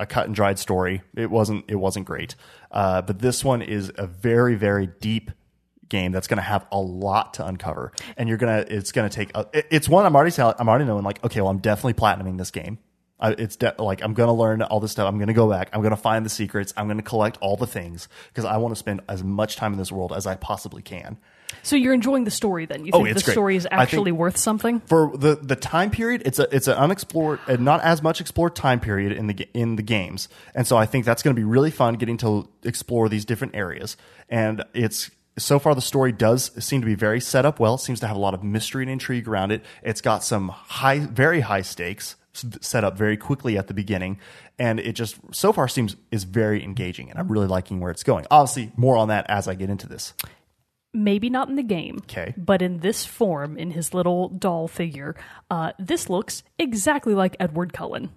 a 0.00 0.06
cut 0.06 0.26
and 0.26 0.34
dried 0.34 0.58
story. 0.58 1.02
It 1.16 1.30
wasn't 1.30 1.64
it 1.68 1.76
wasn't 1.76 2.06
great, 2.06 2.34
uh, 2.70 3.02
but 3.02 3.18
this 3.20 3.44
one 3.44 3.62
is 3.62 3.92
a 3.96 4.06
very 4.06 4.54
very 4.54 4.86
deep 5.00 5.30
game 5.88 6.10
that's 6.12 6.26
going 6.26 6.38
to 6.38 6.42
have 6.42 6.64
a 6.72 6.78
lot 6.80 7.34
to 7.34 7.46
uncover, 7.46 7.92
and 8.16 8.28
you're 8.28 8.38
gonna 8.38 8.64
it's 8.68 8.92
going 8.92 9.08
to 9.08 9.14
take. 9.14 9.30
A, 9.36 9.46
it- 9.52 9.66
it's 9.70 9.88
one 9.88 10.06
I'm 10.06 10.16
already 10.16 10.34
I'm 10.58 10.68
already 10.68 10.84
knowing 10.86 11.04
like 11.04 11.22
okay, 11.24 11.40
well 11.40 11.50
I'm 11.50 11.58
definitely 11.58 11.94
platinuming 11.94 12.38
this 12.38 12.50
game. 12.50 12.78
I, 13.20 13.32
it's 13.32 13.54
de- 13.54 13.74
like 13.78 14.02
I'm 14.02 14.14
gonna 14.14 14.34
learn 14.34 14.62
all 14.62 14.80
this 14.80 14.90
stuff. 14.92 15.06
I'm 15.06 15.18
gonna 15.18 15.32
go 15.32 15.48
back. 15.48 15.68
I'm 15.72 15.80
gonna 15.82 15.96
find 15.96 16.26
the 16.26 16.30
secrets. 16.30 16.74
I'm 16.76 16.88
gonna 16.88 17.02
collect 17.02 17.38
all 17.40 17.56
the 17.56 17.68
things 17.68 18.08
because 18.28 18.44
I 18.44 18.56
want 18.56 18.74
to 18.74 18.78
spend 18.78 19.02
as 19.08 19.22
much 19.22 19.54
time 19.56 19.72
in 19.72 19.78
this 19.78 19.92
world 19.92 20.12
as 20.12 20.26
I 20.26 20.34
possibly 20.34 20.82
can. 20.82 21.18
So 21.62 21.76
you're 21.76 21.94
enjoying 21.94 22.24
the 22.24 22.30
story 22.30 22.66
then? 22.66 22.84
You 22.84 22.90
Oh, 22.92 22.98
think 23.04 23.10
it's 23.10 23.22
the 23.22 23.24
great. 23.26 23.34
story 23.34 23.56
is 23.56 23.68
actually 23.70 24.12
worth 24.12 24.36
something? 24.36 24.80
for 24.86 25.16
the 25.16 25.36
the 25.36 25.56
time 25.56 25.90
period 25.90 26.22
it's 26.24 26.38
a 26.38 26.54
it's 26.54 26.66
an 26.68 26.74
unexplored 26.74 27.38
and 27.46 27.60
not 27.64 27.80
as 27.82 28.02
much 28.02 28.20
explored 28.20 28.54
time 28.56 28.80
period 28.80 29.12
in 29.12 29.26
the 29.28 29.48
in 29.54 29.76
the 29.76 29.82
games 29.82 30.28
and 30.54 30.66
so 30.66 30.76
i 30.76 30.86
think 30.86 31.04
that's 31.04 31.22
going 31.22 31.34
to 31.34 31.38
be 31.40 31.44
really 31.44 31.70
fun 31.70 31.94
getting 31.94 32.16
to 32.16 32.48
explore 32.64 33.08
these 33.08 33.24
different 33.24 33.54
areas 33.54 33.96
and 34.28 34.64
it's 34.74 35.10
so 35.38 35.58
far 35.58 35.74
the 35.74 35.80
story 35.80 36.10
does 36.12 36.50
seem 36.64 36.80
to 36.80 36.86
be 36.86 36.94
very 36.94 37.20
set 37.20 37.44
up 37.46 37.60
well 37.60 37.74
it 37.74 37.78
seems 37.78 38.00
to 38.00 38.06
have 38.06 38.16
a 38.16 38.20
lot 38.20 38.34
of 38.34 38.42
mystery 38.42 38.82
and 38.82 38.90
intrigue 38.90 39.28
around 39.28 39.50
it 39.52 39.62
it's 39.82 40.00
got 40.00 40.22
some 40.24 40.48
high 40.48 40.98
very 40.98 41.40
high 41.40 41.62
stakes 41.62 42.16
set 42.60 42.82
up 42.82 42.96
very 42.96 43.16
quickly 43.16 43.56
at 43.58 43.66
the 43.68 43.74
beginning 43.74 44.18
and 44.58 44.80
it 44.80 44.92
just 44.94 45.16
so 45.32 45.52
far 45.52 45.68
seems 45.68 45.96
is 46.10 46.24
very 46.24 46.62
engaging 46.64 47.08
and 47.10 47.18
i'm 47.18 47.28
really 47.28 47.46
liking 47.46 47.78
where 47.80 47.90
it's 47.90 48.02
going 48.02 48.26
obviously 48.30 48.72
more 48.76 48.96
on 48.96 49.08
that 49.08 49.24
as 49.28 49.46
i 49.48 49.54
get 49.54 49.70
into 49.70 49.86
this 49.88 50.12
Maybe 50.94 51.30
not 51.30 51.48
in 51.48 51.56
the 51.56 51.62
game. 51.62 52.00
'Kay. 52.06 52.34
But 52.36 52.60
in 52.62 52.78
this 52.78 53.04
form, 53.06 53.56
in 53.56 53.70
his 53.70 53.94
little 53.94 54.28
doll 54.28 54.68
figure, 54.68 55.16
uh, 55.50 55.72
this 55.78 56.10
looks 56.10 56.42
exactly 56.58 57.14
like 57.14 57.34
Edward 57.40 57.72
Cullen 57.72 58.10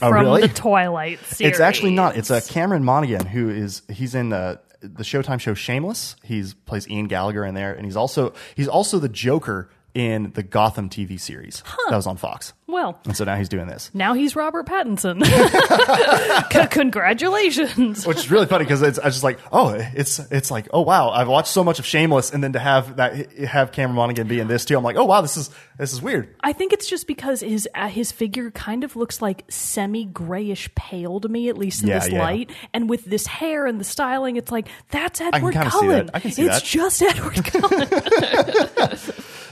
Oh, 0.00 0.08
from 0.10 0.24
really? 0.24 0.42
the 0.42 0.48
Twilight 0.48 1.18
series. 1.24 1.40
It's 1.52 1.60
actually 1.60 1.92
not. 1.92 2.16
It's 2.16 2.30
a 2.30 2.40
Cameron 2.42 2.84
Monaghan 2.84 3.26
who 3.26 3.48
is 3.50 3.82
he's 3.90 4.14
in 4.14 4.28
the 4.30 4.60
the 4.80 5.04
Showtime 5.04 5.38
show 5.40 5.54
Shameless. 5.54 6.16
He's 6.24 6.54
plays 6.54 6.88
Ian 6.88 7.06
Gallagher 7.06 7.44
in 7.44 7.54
there, 7.54 7.72
and 7.72 7.84
he's 7.84 7.96
also 7.96 8.32
he's 8.56 8.68
also 8.68 8.98
the 8.98 9.08
Joker 9.08 9.70
in 9.94 10.32
the 10.34 10.42
Gotham 10.42 10.88
TV 10.88 11.20
series 11.20 11.62
that 11.88 11.96
was 11.96 12.06
on 12.06 12.16
Fox. 12.16 12.52
Well, 12.66 12.98
And 13.04 13.14
so 13.14 13.24
now 13.24 13.36
he's 13.36 13.50
doing 13.50 13.66
this, 13.66 13.90
now 13.92 14.14
he's 14.14 14.34
Robert 14.34 14.64
Pattinson. 14.66 15.22
C- 16.52 16.66
Congratulations. 16.70 18.06
which 18.06 18.16
is 18.16 18.30
really 18.30 18.46
funny 18.46 18.64
because 18.64 18.80
it's 18.80 18.98
I 18.98 19.04
was 19.06 19.14
just 19.16 19.24
like, 19.24 19.38
oh, 19.52 19.74
it's 19.94 20.18
it's 20.18 20.50
like, 20.50 20.68
oh 20.72 20.80
wow, 20.80 21.10
I've 21.10 21.28
watched 21.28 21.48
so 21.48 21.62
much 21.62 21.78
of 21.78 21.84
Shameless, 21.84 22.32
and 22.32 22.42
then 22.42 22.54
to 22.54 22.58
have 22.58 22.96
that 22.96 23.30
have 23.40 23.72
Cameron 23.72 23.96
Monaghan 23.96 24.26
be 24.26 24.40
in 24.40 24.48
this 24.48 24.64
too, 24.64 24.76
I'm 24.78 24.84
like, 24.84 24.96
oh 24.96 25.04
wow, 25.04 25.20
this 25.20 25.36
is 25.36 25.50
this 25.76 25.92
is 25.92 26.00
weird. 26.00 26.34
I 26.40 26.54
think 26.54 26.72
it's 26.72 26.86
just 26.88 27.06
because 27.06 27.40
his 27.40 27.68
uh, 27.74 27.88
his 27.88 28.10
figure 28.10 28.50
kind 28.52 28.84
of 28.84 28.96
looks 28.96 29.20
like 29.20 29.44
semi 29.50 30.06
grayish 30.06 30.74
pale 30.74 31.20
to 31.20 31.28
me, 31.28 31.50
at 31.50 31.58
least 31.58 31.82
in 31.82 31.90
Yeah, 31.90 31.98
this 31.98 32.08
yeah. 32.10 32.20
light. 32.22 32.50
And 32.72 32.88
with 32.88 33.04
this 33.04 33.26
hair 33.26 33.66
and 33.66 33.78
the 33.78 33.84
styling, 33.84 34.36
it's 34.36 34.50
like 34.50 34.68
that's 34.90 35.20
Edward 35.20 35.52
see 35.52 35.60
Cullen. 35.60 36.10
I 36.14 36.20
can 36.20 36.30
see 36.30 36.46
it's 36.46 36.60
that. 36.60 36.64
just 36.64 37.02
Edward 37.02 37.44
Cullen. 37.44 37.88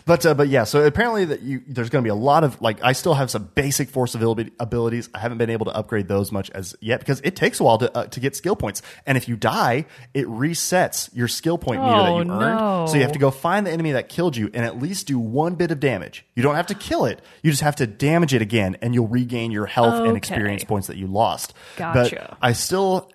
But 0.06 0.24
uh, 0.26 0.34
but 0.34 0.48
yeah, 0.48 0.64
so 0.64 0.84
apparently 0.84 1.24
that 1.26 1.42
you 1.42 1.62
there's 1.66 1.90
going 1.90 2.02
to 2.02 2.06
be 2.06 2.10
a 2.10 2.14
lot 2.14 2.44
of 2.44 2.60
like 2.60 2.82
I 2.82 2.92
still 2.92 3.14
have 3.14 3.30
some 3.30 3.44
basic 3.54 3.88
force 3.90 4.14
ability, 4.14 4.52
abilities. 4.58 5.08
I 5.14 5.18
haven't 5.18 5.38
been 5.38 5.50
able 5.50 5.66
to 5.66 5.72
upgrade 5.72 6.08
those 6.08 6.32
much 6.32 6.50
as 6.50 6.74
yet 6.80 7.00
because 7.00 7.20
it 7.22 7.36
takes 7.36 7.60
a 7.60 7.64
while 7.64 7.78
to 7.78 7.96
uh, 7.96 8.06
to 8.06 8.20
get 8.20 8.34
skill 8.36 8.56
points. 8.56 8.82
And 9.06 9.16
if 9.18 9.28
you 9.28 9.36
die, 9.36 9.86
it 10.14 10.26
resets 10.26 11.14
your 11.14 11.28
skill 11.28 11.58
point 11.58 11.82
meter 11.82 11.96
that 11.96 12.08
Oh, 12.08 12.14
you 12.22 12.30
earned. 12.30 12.58
no. 12.58 12.86
So 12.88 12.96
you 12.96 13.02
have 13.02 13.12
to 13.12 13.18
go 13.18 13.30
find 13.30 13.66
the 13.66 13.70
enemy 13.70 13.92
that 13.92 14.08
killed 14.08 14.36
you 14.36 14.50
and 14.54 14.64
at 14.64 14.80
least 14.80 15.06
do 15.06 15.18
one 15.18 15.54
bit 15.54 15.70
of 15.70 15.80
damage. 15.80 16.24
You 16.34 16.42
don't 16.42 16.54
have 16.56 16.66
to 16.68 16.74
kill 16.74 17.04
it. 17.04 17.20
You 17.42 17.50
just 17.50 17.62
have 17.62 17.76
to 17.76 17.86
damage 17.86 18.34
it 18.34 18.42
again, 18.42 18.76
and 18.82 18.94
you'll 18.94 19.08
regain 19.08 19.50
your 19.50 19.66
health 19.66 20.06
and 20.06 20.16
experience 20.16 20.64
points 20.64 20.86
that 20.88 20.96
you 20.96 21.06
lost. 21.06 21.54
Gotcha. 21.76 22.28
But 22.30 22.38
I 22.40 22.52
still 22.52 23.10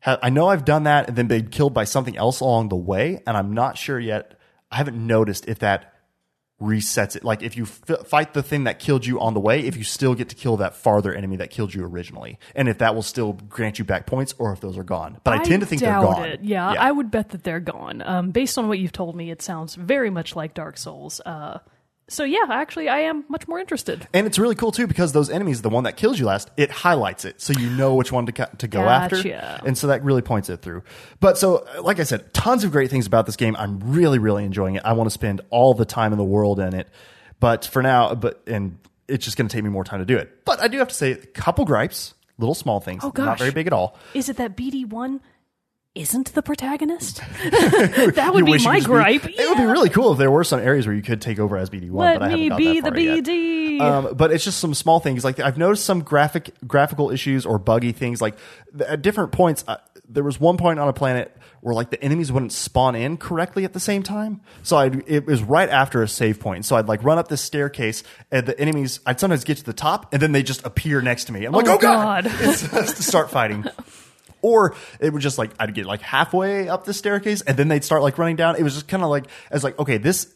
have, 0.00 0.18
I 0.22 0.30
know 0.30 0.48
I've 0.48 0.64
done 0.64 0.84
that 0.84 1.08
and 1.08 1.16
then 1.16 1.26
been 1.28 1.48
killed 1.48 1.72
by 1.74 1.84
something 1.84 2.16
else 2.16 2.40
along 2.40 2.68
the 2.68 2.76
way, 2.76 3.22
and 3.26 3.36
I'm 3.36 3.54
not 3.54 3.78
sure 3.78 3.98
yet. 3.98 4.38
I 4.70 4.76
haven't 4.76 4.96
noticed 5.06 5.46
if 5.48 5.60
that 5.60 5.92
resets 6.60 7.16
it. 7.16 7.24
Like 7.24 7.42
if 7.42 7.56
you 7.56 7.64
f- 7.64 8.06
fight 8.06 8.32
the 8.32 8.42
thing 8.42 8.64
that 8.64 8.78
killed 8.78 9.04
you 9.04 9.20
on 9.20 9.34
the 9.34 9.40
way, 9.40 9.60
if 9.60 9.76
you 9.76 9.84
still 9.84 10.14
get 10.14 10.28
to 10.30 10.34
kill 10.34 10.56
that 10.58 10.74
farther 10.74 11.12
enemy 11.14 11.36
that 11.36 11.50
killed 11.50 11.74
you 11.74 11.84
originally, 11.84 12.38
and 12.54 12.68
if 12.68 12.78
that 12.78 12.94
will 12.94 13.02
still 13.02 13.34
grant 13.34 13.78
you 13.78 13.84
back 13.84 14.06
points 14.06 14.34
or 14.38 14.52
if 14.52 14.60
those 14.60 14.78
are 14.78 14.84
gone. 14.84 15.20
But 15.24 15.34
I, 15.34 15.42
tend 15.42 15.60
to 15.60 15.66
think 15.66 15.82
they're 15.82 16.00
gone. 16.00 16.24
It. 16.24 16.40
Yeah, 16.42 16.66
I 16.66 16.90
would 16.90 17.10
bet 17.10 17.30
that 17.30 17.44
they're 17.44 17.60
gone. 17.60 18.02
Um, 18.02 18.30
based 18.30 18.56
on 18.56 18.68
what 18.68 18.78
you've 18.78 18.92
told 18.92 19.16
me, 19.16 19.30
it 19.30 19.42
sounds 19.42 19.74
very 19.74 20.10
much 20.10 20.34
like 20.34 20.54
Dark 20.54 20.78
Souls. 20.78 21.20
Uh, 21.26 21.58
so 22.08 22.22
yeah, 22.24 22.44
actually, 22.50 22.88
I 22.88 23.00
am 23.00 23.24
much 23.28 23.48
more 23.48 23.58
interested. 23.58 24.06
And 24.14 24.26
it's 24.26 24.38
really 24.38 24.54
cool 24.54 24.70
too 24.72 24.86
because 24.86 25.12
those 25.12 25.28
enemies, 25.28 25.62
the 25.62 25.68
one 25.68 25.84
that 25.84 25.96
kills 25.96 26.18
you 26.18 26.26
last, 26.26 26.50
it 26.56 26.70
highlights 26.70 27.24
it 27.24 27.40
so 27.40 27.52
you 27.52 27.68
know 27.70 27.94
which 27.94 28.12
one 28.12 28.26
to 28.26 28.32
ca- 28.32 28.50
to 28.58 28.68
go 28.68 28.82
after, 28.82 29.16
Gotcha. 29.16 29.62
and 29.66 29.76
so 29.76 29.88
that 29.88 30.04
really 30.04 30.22
points 30.22 30.48
it 30.48 30.62
through. 30.62 30.82
But 31.20 31.36
so, 31.38 31.66
like 31.82 31.98
I 31.98 32.04
said, 32.04 32.32
tons 32.32 32.62
of 32.64 32.70
great 32.72 32.90
things 32.90 33.06
about 33.06 33.26
this 33.26 33.36
game. 33.36 33.56
I'm 33.56 33.80
really, 33.80 34.18
really 34.18 34.44
enjoying 34.44 34.76
it. 34.76 34.82
I 34.84 34.92
want 34.92 35.06
to 35.08 35.12
spend 35.14 35.40
all 35.50 35.74
the 35.74 35.84
time 35.84 36.12
in 36.12 36.18
the 36.18 36.24
world 36.24 36.60
in 36.60 36.74
it. 36.74 36.88
But 37.40 37.64
for 37.64 37.82
now, 37.82 38.14
but 38.14 38.40
and 38.46 38.78
it's 39.08 39.24
just 39.24 39.36
going 39.36 39.48
to 39.48 39.52
take 39.54 39.64
me 39.64 39.70
more 39.70 39.84
time 39.84 39.98
to 40.00 40.06
do 40.06 40.16
it. 40.16 40.44
But 40.44 40.60
I 40.60 40.68
do 40.68 40.78
have 40.78 40.88
to 40.88 40.94
say, 40.94 41.12
a 41.12 41.16
couple 41.16 41.64
gripes, 41.64 42.14
little 42.38 42.54
small 42.54 42.80
things, 42.80 43.02
Oh, 43.04 43.12
not 43.16 43.38
very 43.38 43.50
big 43.50 43.66
at 43.66 43.72
all. 43.72 43.96
Is 44.14 44.28
it 44.28 44.36
that 44.38 44.56
BD 44.56 44.88
one 44.88 45.20
isn't 45.96 46.34
the 46.34 46.42
protagonist? 46.42 47.16
that 47.50 48.30
would 48.34 48.44
be 48.44 48.62
my 48.62 48.80
gripe. 48.80 49.24
Be, 49.24 49.34
It 49.38 49.48
would 49.48 49.58
be 49.58 49.64
really 49.64 49.88
cool 49.88 50.12
if 50.12 50.18
there 50.18 50.30
were 50.30 50.44
some 50.44 50.60
areas 50.60 50.86
where 50.86 50.94
you 50.94 51.02
could 51.02 51.20
take 51.20 51.38
over 51.38 51.56
as 51.56 51.70
BD 51.70 51.90
one. 51.90 52.04
Let 52.06 52.18
but 52.20 52.22
I 52.26 52.30
haven't 52.30 52.40
me 52.44 52.48
got 52.50 52.58
be 52.58 52.80
that 52.80 52.84
the 52.84 52.90
far 52.90 53.00
yet. 53.00 53.24
BD. 53.24 53.80
Um, 53.80 54.14
but 54.14 54.30
it's 54.32 54.44
just 54.44 54.58
some 54.60 54.74
small 54.74 55.00
things. 55.00 55.24
Like 55.24 55.40
I've 55.40 55.58
noticed 55.58 55.84
some 55.84 56.02
graphic 56.02 56.50
graphical 56.66 57.10
issues 57.10 57.46
or 57.46 57.58
buggy 57.58 57.92
things. 57.92 58.20
Like 58.20 58.36
th- 58.76 58.88
at 58.88 59.02
different 59.02 59.32
points, 59.32 59.64
uh, 59.66 59.78
there 60.08 60.22
was 60.22 60.38
one 60.38 60.56
point 60.56 60.78
on 60.78 60.88
a 60.88 60.92
planet 60.92 61.36
where 61.62 61.74
like 61.74 61.90
the 61.90 62.02
enemies 62.02 62.30
wouldn't 62.30 62.52
spawn 62.52 62.94
in 62.94 63.16
correctly 63.16 63.64
at 63.64 63.72
the 63.72 63.80
same 63.80 64.02
time. 64.02 64.40
So 64.62 64.76
I'd, 64.76 65.02
it 65.08 65.26
was 65.26 65.42
right 65.42 65.68
after 65.68 66.02
a 66.02 66.08
save 66.08 66.38
point. 66.38 66.64
So 66.64 66.76
I'd 66.76 66.86
like 66.86 67.02
run 67.02 67.18
up 67.18 67.28
this 67.28 67.40
staircase, 67.40 68.02
and 68.30 68.46
the 68.46 68.58
enemies. 68.60 69.00
I'd 69.04 69.18
sometimes 69.18 69.44
get 69.44 69.58
to 69.58 69.64
the 69.64 69.72
top, 69.72 70.12
and 70.12 70.22
then 70.22 70.32
they 70.32 70.42
just 70.42 70.64
appear 70.64 71.00
next 71.02 71.24
to 71.24 71.32
me. 71.32 71.44
I'm 71.44 71.52
like, 71.52 71.66
Oh, 71.66 71.74
oh 71.74 71.78
god, 71.78 72.24
God. 72.24 72.34
it's, 72.40 72.62
it's 72.72 72.92
to 72.94 73.02
start 73.02 73.30
fighting. 73.30 73.64
Or 74.46 74.76
it 75.00 75.12
would 75.12 75.22
just 75.22 75.38
like 75.38 75.50
I'd 75.58 75.74
get 75.74 75.86
like 75.86 76.02
halfway 76.02 76.68
up 76.68 76.84
the 76.84 76.94
staircase 76.94 77.40
and 77.40 77.56
then 77.56 77.66
they'd 77.66 77.82
start 77.82 78.02
like 78.02 78.16
running 78.16 78.36
down. 78.36 78.54
It 78.54 78.62
was 78.62 78.74
just 78.74 78.86
kind 78.86 79.02
of 79.02 79.10
like 79.10 79.26
I 79.50 79.54
was 79.54 79.64
like, 79.64 79.76
okay, 79.76 79.98
this 79.98 80.32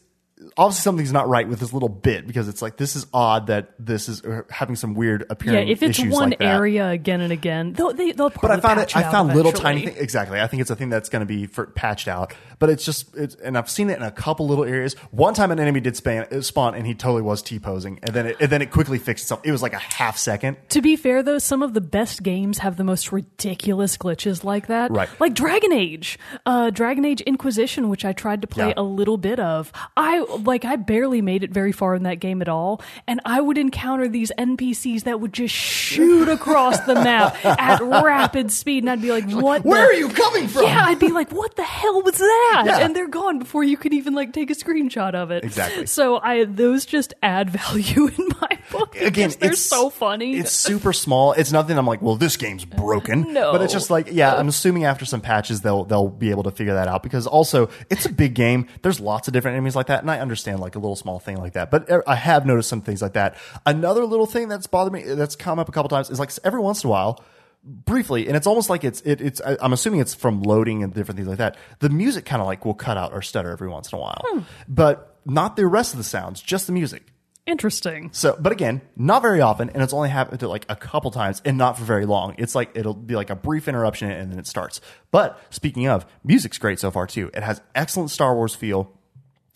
obviously 0.57 0.81
something's 0.81 1.11
not 1.11 1.27
right 1.27 1.47
with 1.47 1.59
this 1.59 1.73
little 1.73 1.89
bit 1.89 2.27
because 2.27 2.47
it's 2.47 2.61
like 2.61 2.77
this 2.77 2.95
is 2.95 3.05
odd 3.13 3.47
that 3.47 3.73
this 3.79 4.09
is 4.09 4.21
having 4.49 4.75
some 4.75 4.93
weird 4.93 5.25
appearing. 5.29 5.67
yeah, 5.67 5.71
if 5.71 5.83
it's 5.83 5.99
one 6.03 6.31
like 6.31 6.41
area 6.41 6.89
again 6.89 7.21
and 7.21 7.31
again, 7.31 7.73
they'll 7.73 7.93
they, 7.93 8.11
they'll 8.11 8.29
But 8.29 8.51
I 8.51 8.59
found 8.59 8.79
it. 8.79 8.95
I 8.95 9.03
found 9.11 9.33
little 9.33 9.51
tiny 9.51 9.85
things. 9.85 9.97
Exactly. 9.97 10.39
I 10.39 10.47
think 10.47 10.61
it's 10.61 10.71
a 10.71 10.75
thing 10.75 10.89
that's 10.89 11.09
going 11.09 11.21
to 11.21 11.25
be 11.25 11.45
for, 11.47 11.67
patched 11.67 12.07
out. 12.07 12.33
But 12.59 12.69
it's 12.69 12.85
just, 12.85 13.15
it's, 13.15 13.35
and 13.35 13.57
I've 13.57 13.69
seen 13.69 13.89
it 13.89 13.97
in 13.97 14.03
a 14.03 14.11
couple 14.11 14.47
little 14.47 14.65
areas. 14.65 14.93
One 15.09 15.33
time, 15.33 15.49
an 15.51 15.59
enemy 15.59 15.79
did 15.79 15.95
span, 15.97 16.27
uh, 16.31 16.41
spawn, 16.41 16.75
and 16.75 16.85
he 16.85 16.93
totally 16.93 17.23
was 17.23 17.41
t 17.41 17.57
posing, 17.59 17.99
and 18.03 18.13
then 18.13 18.27
it, 18.27 18.37
and 18.39 18.51
then 18.51 18.61
it 18.61 18.69
quickly 18.71 18.99
fixed 18.99 19.23
itself. 19.23 19.41
It 19.43 19.51
was 19.51 19.61
like 19.63 19.73
a 19.73 19.79
half 19.79 20.17
second. 20.17 20.57
To 20.69 20.81
be 20.81 20.95
fair, 20.95 21.23
though, 21.23 21.39
some 21.39 21.63
of 21.63 21.73
the 21.73 21.81
best 21.81 22.21
games 22.21 22.59
have 22.59 22.77
the 22.77 22.83
most 22.83 23.11
ridiculous 23.11 23.97
glitches 23.97 24.43
like 24.43 24.67
that. 24.67 24.91
Right. 24.91 25.09
Like 25.19 25.33
Dragon 25.33 25.73
Age, 25.73 26.19
uh, 26.45 26.69
Dragon 26.69 27.03
Age 27.03 27.21
Inquisition, 27.21 27.89
which 27.89 28.05
I 28.05 28.13
tried 28.13 28.41
to 28.41 28.47
play 28.47 28.67
Yeah. 28.67 28.73
a 28.77 28.83
little 28.83 29.17
bit 29.17 29.39
of. 29.39 29.71
I 29.97 30.19
like 30.39 30.65
I 30.65 30.75
barely 30.75 31.21
made 31.21 31.43
it 31.43 31.51
very 31.51 31.71
far 31.71 31.95
in 31.95 32.03
that 32.03 32.15
game 32.19 32.41
at 32.41 32.49
all, 32.49 32.81
and 33.07 33.19
I 33.25 33.41
would 33.41 33.57
encounter 33.57 34.07
these 34.07 34.31
NPCs 34.37 35.03
that 35.03 35.19
would 35.19 35.33
just 35.33 35.53
shoot 35.53 36.27
across 36.29 36.79
the 36.81 36.95
map 36.95 37.37
at 37.45 37.81
rapid 37.81 38.51
speed, 38.51 38.83
and 38.83 38.89
I'd 38.89 39.01
be 39.01 39.11
like, 39.11 39.29
"What? 39.29 39.63
Where 39.65 39.81
the- 39.81 39.87
are 39.87 39.93
you 39.93 40.09
coming 40.09 40.47
from? 40.47 40.63
Yeah, 40.63 40.85
I'd 40.85 40.99
be 40.99 41.09
like, 41.11 41.31
"What 41.31 41.55
the 41.55 41.63
hell 41.63 42.01
was 42.01 42.17
that?" 42.17 42.63
Yeah. 42.65 42.79
And 42.79 42.95
they're 42.95 43.07
gone 43.07 43.39
before 43.39 43.63
you 43.63 43.77
could 43.77 43.93
even 43.93 44.13
like 44.13 44.33
take 44.33 44.49
a 44.51 44.55
screenshot 44.55 45.13
of 45.15 45.31
it. 45.31 45.43
Exactly. 45.43 45.85
So 45.85 46.17
I 46.19 46.45
those 46.45 46.85
just 46.85 47.13
add 47.21 47.49
value 47.61 48.07
in 48.07 48.29
my 48.41 48.57
book. 48.71 48.95
again, 48.95 49.31
they're 49.39 49.51
it's 49.51 49.61
so 49.61 49.89
funny. 49.89 50.37
It's 50.37 50.51
super 50.51 50.93
small. 50.93 51.33
It's 51.33 51.51
nothing. 51.51 51.77
I'm 51.77 51.85
like, 51.85 52.01
well, 52.01 52.15
this 52.15 52.37
game's 52.37 52.65
broken. 52.65 53.31
No. 53.33 53.51
but 53.51 53.61
it's 53.61 53.71
just 53.73 53.89
like, 53.89 54.07
yeah. 54.11 54.35
I'm 54.35 54.47
assuming 54.47 54.85
after 54.85 55.05
some 55.05 55.21
patches, 55.21 55.61
they'll 55.61 55.85
they'll 55.85 56.09
be 56.09 56.31
able 56.31 56.43
to 56.43 56.51
figure 56.51 56.73
that 56.73 56.87
out 56.87 57.03
because 57.03 57.27
also 57.27 57.69
it's 57.89 58.05
a 58.05 58.11
big 58.11 58.33
game. 58.33 58.67
There's 58.81 58.99
lots 58.99 59.27
of 59.27 59.33
different 59.33 59.55
enemies 59.55 59.75
like 59.75 59.87
that, 59.87 60.01
and 60.01 60.09
I 60.11 60.19
understand 60.19 60.59
like 60.59 60.75
a 60.75 60.79
little 60.79 60.95
small 60.95 61.19
thing 61.19 61.37
like 61.37 61.53
that. 61.53 61.69
But 61.71 61.89
er, 61.89 62.03
I 62.07 62.15
have 62.15 62.45
noticed 62.45 62.69
some 62.69 62.81
things 62.81 63.01
like 63.01 63.13
that. 63.13 63.35
Another 63.65 64.05
little 64.05 64.25
thing 64.25 64.47
that's 64.47 64.67
bothered 64.67 64.93
me 64.93 65.03
that's 65.03 65.35
come 65.35 65.59
up 65.59 65.69
a 65.69 65.71
couple 65.71 65.89
times 65.89 66.09
is 66.09 66.19
like 66.19 66.31
every 66.43 66.59
once 66.59 66.83
in 66.83 66.87
a 66.87 66.91
while. 66.91 67.23
Briefly, 67.63 68.25
and 68.27 68.35
it's 68.35 68.47
almost 68.47 68.71
like 68.71 68.83
it's 68.83 69.01
it, 69.01 69.21
it's. 69.21 69.39
I- 69.39 69.55
I'm 69.61 69.71
assuming 69.71 69.99
it's 69.99 70.15
from 70.15 70.41
loading 70.41 70.81
and 70.83 70.91
different 70.91 71.17
things 71.17 71.27
like 71.27 71.37
that. 71.37 71.57
The 71.77 71.89
music 71.89 72.25
kind 72.25 72.41
of 72.41 72.47
like 72.47 72.65
will 72.65 72.73
cut 72.73 72.97
out 72.97 73.13
or 73.13 73.21
stutter 73.21 73.51
every 73.51 73.67
once 73.69 73.91
in 73.91 73.99
a 73.99 74.01
while, 74.01 74.43
but 74.67 75.15
not 75.25 75.55
the 75.57 75.67
rest 75.67 75.93
of 75.93 75.99
the 75.99 76.03
sounds, 76.03 76.41
just 76.41 76.65
the 76.65 76.73
music. 76.73 77.03
Interesting. 77.51 78.11
So, 78.13 78.37
but 78.39 78.53
again, 78.53 78.79
not 78.95 79.21
very 79.21 79.41
often, 79.41 79.69
and 79.71 79.83
it's 79.83 79.91
only 79.91 80.07
happened 80.07 80.39
to 80.39 80.47
like 80.47 80.65
a 80.69 80.75
couple 80.75 81.11
times, 81.11 81.41
and 81.43 81.57
not 81.57 81.77
for 81.77 81.83
very 81.83 82.05
long. 82.05 82.35
It's 82.37 82.55
like 82.55 82.71
it'll 82.75 82.93
be 82.93 83.17
like 83.17 83.29
a 83.29 83.35
brief 83.35 83.67
interruption, 83.67 84.09
and 84.09 84.31
then 84.31 84.39
it 84.39 84.47
starts. 84.47 84.79
But 85.11 85.37
speaking 85.49 85.85
of, 85.85 86.05
music's 86.23 86.57
great 86.57 86.79
so 86.79 86.91
far 86.91 87.07
too. 87.07 87.29
It 87.33 87.43
has 87.43 87.61
excellent 87.75 88.09
Star 88.09 88.33
Wars 88.35 88.55
feel. 88.55 88.97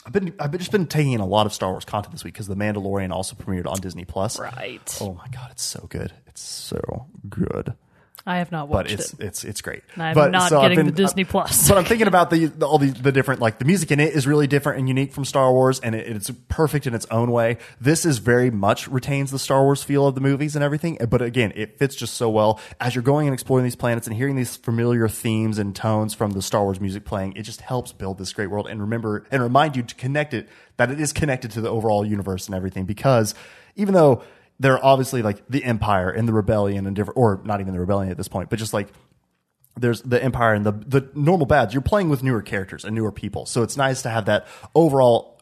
I've 0.06 0.12
been 0.12 0.34
I've 0.40 0.52
been 0.52 0.60
just 0.60 0.74
been 0.74 0.88
taking 0.88 1.14
in 1.14 1.22
a 1.22 1.26
lot 1.26 1.46
of 1.46 1.54
Star 1.54 1.72
Wars 1.72 1.86
content 1.86 2.12
this 2.12 2.26
week 2.26 2.34
because 2.34 2.48
The 2.48 2.56
Mandalorian 2.58 3.12
also 3.12 3.34
premiered 3.34 3.66
on 3.66 3.80
Disney 3.80 4.04
Plus. 4.04 4.38
Right. 4.38 4.98
Oh 5.00 5.14
my 5.14 5.28
god, 5.32 5.52
it's 5.52 5.64
so 5.64 5.88
good! 5.90 6.12
It's 6.28 6.42
so 6.42 7.08
good. 7.30 7.76
I 8.28 8.38
have 8.38 8.52
not 8.52 8.70
but 8.70 8.86
watched 8.86 8.92
it's 8.94 9.14
it. 9.14 9.20
it's 9.20 9.44
it's 9.44 9.62
great. 9.62 9.84
I'm 9.96 10.16
but, 10.16 10.32
not 10.32 10.50
so 10.50 10.60
getting 10.62 10.78
been- 10.78 10.86
the 10.88 10.92
Disney 10.92 11.24
uh, 11.24 11.28
Plus. 11.28 11.68
But 11.68 11.78
I'm 11.78 11.86
thinking 11.86 12.08
about 12.08 12.32
the, 12.32 12.46
the 12.58 12.66
all 12.66 12.80
the, 12.80 12.90
the 12.90 13.12
different 13.12 13.40
like 13.40 13.60
the 13.60 13.66
music 13.66 13.92
in 13.92 14.00
it 14.00 14.14
is 14.16 14.26
really 14.26 14.48
different 14.48 14.80
and 14.80 14.88
unique 14.88 15.14
from 15.14 15.26
Star 15.26 15.52
Wars, 15.52 15.80
and 15.80 15.94
it, 15.94 16.08
it's 16.08 16.32
perfect 16.48 16.88
in 16.88 16.96
its 16.96 17.06
own 17.12 17.30
way. 17.30 17.58
This 17.80 18.04
is 18.04 18.18
very 18.18 18.50
much 18.50 18.88
retains 18.88 19.30
the 19.30 19.38
Star 19.38 19.64
Wars 19.64 19.84
feel 19.84 20.08
of 20.08 20.16
the 20.16 20.22
movies 20.22 20.56
and 20.56 20.64
everything, 20.64 20.98
but 21.08 21.22
again, 21.22 21.54
it 21.56 21.78
fits 21.78 21.96
just 21.96 22.16
so 22.16 22.30
well 22.30 22.60
as 22.80 22.96
you're 22.96 23.04
going 23.04 23.28
and 23.28 23.34
exploring 23.34 23.64
these 23.64 23.76
planets 23.76 24.08
and 24.08 24.16
hearing 24.16 24.36
these 24.36 24.56
familiar 24.56 25.08
themes 25.08 25.60
and 25.60 25.76
tones 25.76 26.16
from 26.16 26.32
the 26.32 26.42
Star 26.42 26.64
Wars 26.64 26.82
music 26.82 27.06
playing. 27.06 27.34
It 27.36 27.44
just 27.44 27.62
helps 27.62 27.92
build 27.92 28.18
this 28.18 28.34
great 28.34 28.50
world 28.50 28.68
and 28.68 28.82
remember 28.82 29.28
and 29.30 29.44
remind 29.44 29.76
you 29.76 29.84
to 29.84 29.96
connect 29.96 30.34
it 30.34 30.50
that 30.78 30.90
it 30.90 31.00
is 31.00 31.14
connected 31.14 31.52
to 31.52 31.62
the 31.62 31.70
overall 31.70 32.06
universe 32.06 32.48
and 32.48 32.56
everything 32.56 32.86
because 32.86 33.36
even 33.76 33.94
though 33.94 34.24
they're 34.60 34.84
obviously 34.84 35.22
like 35.22 35.44
the 35.50 35.64
Empire 35.64 36.10
and 36.10 36.28
the 36.28 36.34
Rebellion 36.34 36.88
and 36.88 36.96
different, 36.96 37.18
or 37.18 37.42
not 37.44 37.62
even 37.62 37.74
the 37.74 37.80
Rebellion 37.80 38.12
at 38.12 38.18
this 38.18 38.28
point, 38.28 38.50
but 38.50 38.60
just 38.60 38.74
like 38.74 38.90
there's 39.78 40.02
the 40.02 40.22
Empire 40.24 40.54
and 40.54 40.66
the 40.66 40.72
the 40.72 41.10
normal 41.14 41.46
bads. 41.46 41.74
You're 41.74 41.82
playing 41.82 42.10
with 42.10 42.24
newer 42.24 42.42
characters 42.42 42.86
and 42.86 42.96
newer 42.96 43.12
people, 43.12 43.46
so 43.46 43.64
it's 43.64 43.78
nice 43.78 44.02
to 44.04 44.10
have 44.10 44.26
that 44.26 44.48
overall 44.74 45.36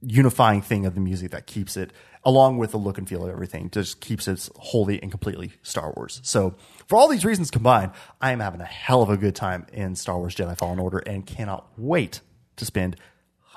unifying 0.00 0.62
thing 0.62 0.86
of 0.86 0.94
the 0.94 1.00
music 1.00 1.32
that 1.32 1.46
keeps 1.46 1.76
it, 1.76 1.92
along 2.24 2.58
with 2.58 2.70
the 2.70 2.76
look 2.76 2.98
and 2.98 3.08
feel 3.08 3.24
of 3.24 3.30
everything, 3.30 3.68
just 3.70 4.00
keeps 4.00 4.28
it 4.28 4.48
wholly 4.56 5.02
and 5.02 5.10
completely 5.10 5.52
Star 5.62 5.92
Wars. 5.96 6.20
So 6.22 6.54
for 6.86 6.96
all 6.96 7.08
these 7.08 7.24
reasons 7.24 7.50
combined, 7.50 7.92
I 8.20 8.30
am 8.30 8.40
having 8.40 8.60
a 8.60 8.64
hell 8.64 9.02
of 9.02 9.10
a 9.10 9.16
good 9.16 9.34
time 9.34 9.66
in 9.72 9.96
Star 9.96 10.18
Wars 10.18 10.36
Jedi 10.36 10.56
Fallen 10.56 10.78
Order 10.78 10.98
and 10.98 11.26
cannot 11.26 11.66
wait 11.76 12.20
to 12.56 12.64
spend 12.64 12.96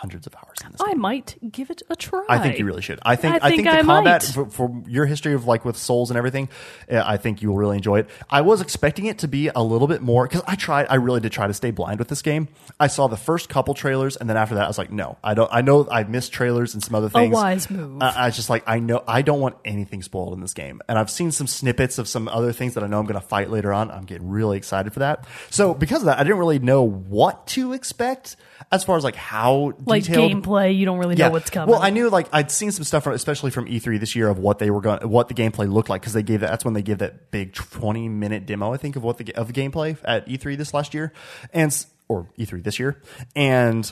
hundreds 0.02 0.26
of 0.26 0.34
hours 0.36 0.58
in 0.66 0.72
this. 0.72 0.82
I 0.84 0.96
might 0.96 1.38
give 1.52 1.70
it 1.70 1.84
a 1.88 1.96
try. 1.96 2.26
I 2.28 2.40
think 2.40 2.58
you 2.58 2.66
really 2.66 2.82
should. 2.82 3.00
I 3.04 3.16
think 3.16 3.36
I 3.36 3.38
I 3.38 3.50
think, 3.52 3.68
think 3.68 3.76
the 3.76 3.80
I 3.80 3.84
combat 3.84 4.24
for, 4.24 4.50
for 4.50 4.84
your 4.88 5.06
history 5.06 5.34
of 5.34 5.46
like 5.46 5.64
with 5.64 5.78
souls 5.78 6.10
and 6.10 6.18
everything, 6.18 6.50
uh, 6.92 7.04
I 7.06 7.18
think 7.18 7.44
you 7.44 7.50
will 7.50 7.58
really 7.58 7.78
enjoy 7.78 8.00
it. 8.00 8.10
I 8.28 8.42
was 8.42 8.62
expecting 8.62 9.06
it 9.06 9.20
to 9.20 9.28
be 9.28 9.50
a 9.50 9.62
little 9.62 9.88
bit 9.88 10.02
more 10.02 10.28
because 10.28 10.42
I 10.48 10.56
tried. 10.56 10.88
I 10.90 10.96
really 10.96 11.20
did 11.20 11.32
try 11.32 11.46
to 11.46 11.54
stay 11.54 11.70
blind 11.70 12.00
with 12.00 12.08
this 12.08 12.24
game. 12.24 12.48
I 12.80 12.88
saw 12.88 13.08
the 13.08 13.18
first 13.18 13.48
couple 13.48 13.76
trailers, 13.76 14.18
and 14.18 14.28
then 14.28 14.38
after 14.38 14.56
that, 14.56 14.64
I 14.64 14.68
was 14.68 14.80
like, 14.80 14.92
no, 14.92 15.18
I 15.24 15.36
don't. 15.36 15.50
I 15.54 15.62
know 15.62 15.88
I 15.90 16.04
missed 16.04 16.34
trailers 16.34 16.74
and 16.74 16.84
some 16.84 16.96
other 16.96 17.10
things. 17.10 17.32
wise 17.32 17.70
move. 17.70 18.02
I, 18.02 18.10
I 18.10 18.26
was 18.26 18.36
just 18.36 18.50
like, 18.50 18.64
I 18.66 18.80
know 18.80 19.04
I 19.08 19.22
don't 19.22 19.40
want 19.40 19.58
anything 19.66 20.02
spoiled 20.02 20.34
in 20.34 20.42
this 20.42 20.56
game, 20.56 20.82
and 20.90 20.98
I've 20.98 21.12
seen 21.12 21.32
some 21.32 21.46
snippets 21.46 22.00
of 22.00 22.08
some 22.08 22.28
other 22.28 22.54
things 22.54 22.74
that 22.74 22.84
I 22.84 22.88
know 22.88 22.98
I'm 22.98 23.06
going 23.06 23.22
to 23.22 23.28
fight 23.28 23.52
later 23.52 23.72
on. 23.72 23.92
I'm 23.92 24.06
getting 24.06 24.30
really 24.30 24.58
excited 24.58 24.94
for 24.94 25.00
that. 25.00 25.28
So 25.52 25.76
because 25.76 26.02
of 26.02 26.06
that, 26.08 26.18
I 26.18 26.24
didn't 26.24 26.40
really 26.40 26.58
know 26.58 26.82
what 26.82 27.46
to 27.48 27.74
expect 27.74 28.36
as 28.72 28.84
far 28.84 28.98
as 28.98 29.04
like 29.04 29.16
how 29.16 29.74
like 29.92 30.04
detailed 30.04 30.44
gameplay, 30.44 30.76
you 30.78 30.86
don't 30.86 30.98
really 30.98 31.16
know 31.16 31.30
what's 31.30 31.50
coming. 31.50 31.72
well, 31.72 31.82
I 31.82 31.90
knew 31.90 32.10
like 32.10 32.28
I'd 32.34 32.52
seen 32.52 32.72
some 32.72 32.84
stuff, 32.84 33.04
from, 33.04 33.14
especially 33.14 33.52
from 33.52 33.68
E3 33.68 34.00
this 34.00 34.16
year, 34.16 34.28
of 34.28 34.40
what 34.40 34.60
they 34.60 34.72
were 34.72 34.82
going, 34.82 35.08
what 35.08 35.28
the 35.28 35.34
gameplay 35.34 35.72
looked 35.72 35.90
like, 35.90 36.02
because 36.02 36.14
they 36.14 36.24
gave 36.24 36.40
that. 36.40 36.50
That's 36.50 36.66
when 36.66 36.74
they 36.74 36.82
gave 36.82 36.98
that 37.00 37.32
big 37.32 37.54
20 37.54 38.10
minute 38.10 38.46
demo, 38.46 38.74
I 38.74 38.78
think, 38.78 38.96
of 38.96 39.04
what 39.04 39.18
the 39.18 39.34
of 39.36 39.52
the 39.52 39.54
gameplay 39.54 39.98
at 40.04 40.28
E3 40.28 40.58
this 40.58 40.74
last 40.74 40.94
year, 40.94 41.14
and 41.54 41.86
or 42.08 42.30
E3 42.38 42.64
this 42.64 42.80
year, 42.80 43.02
and 43.36 43.92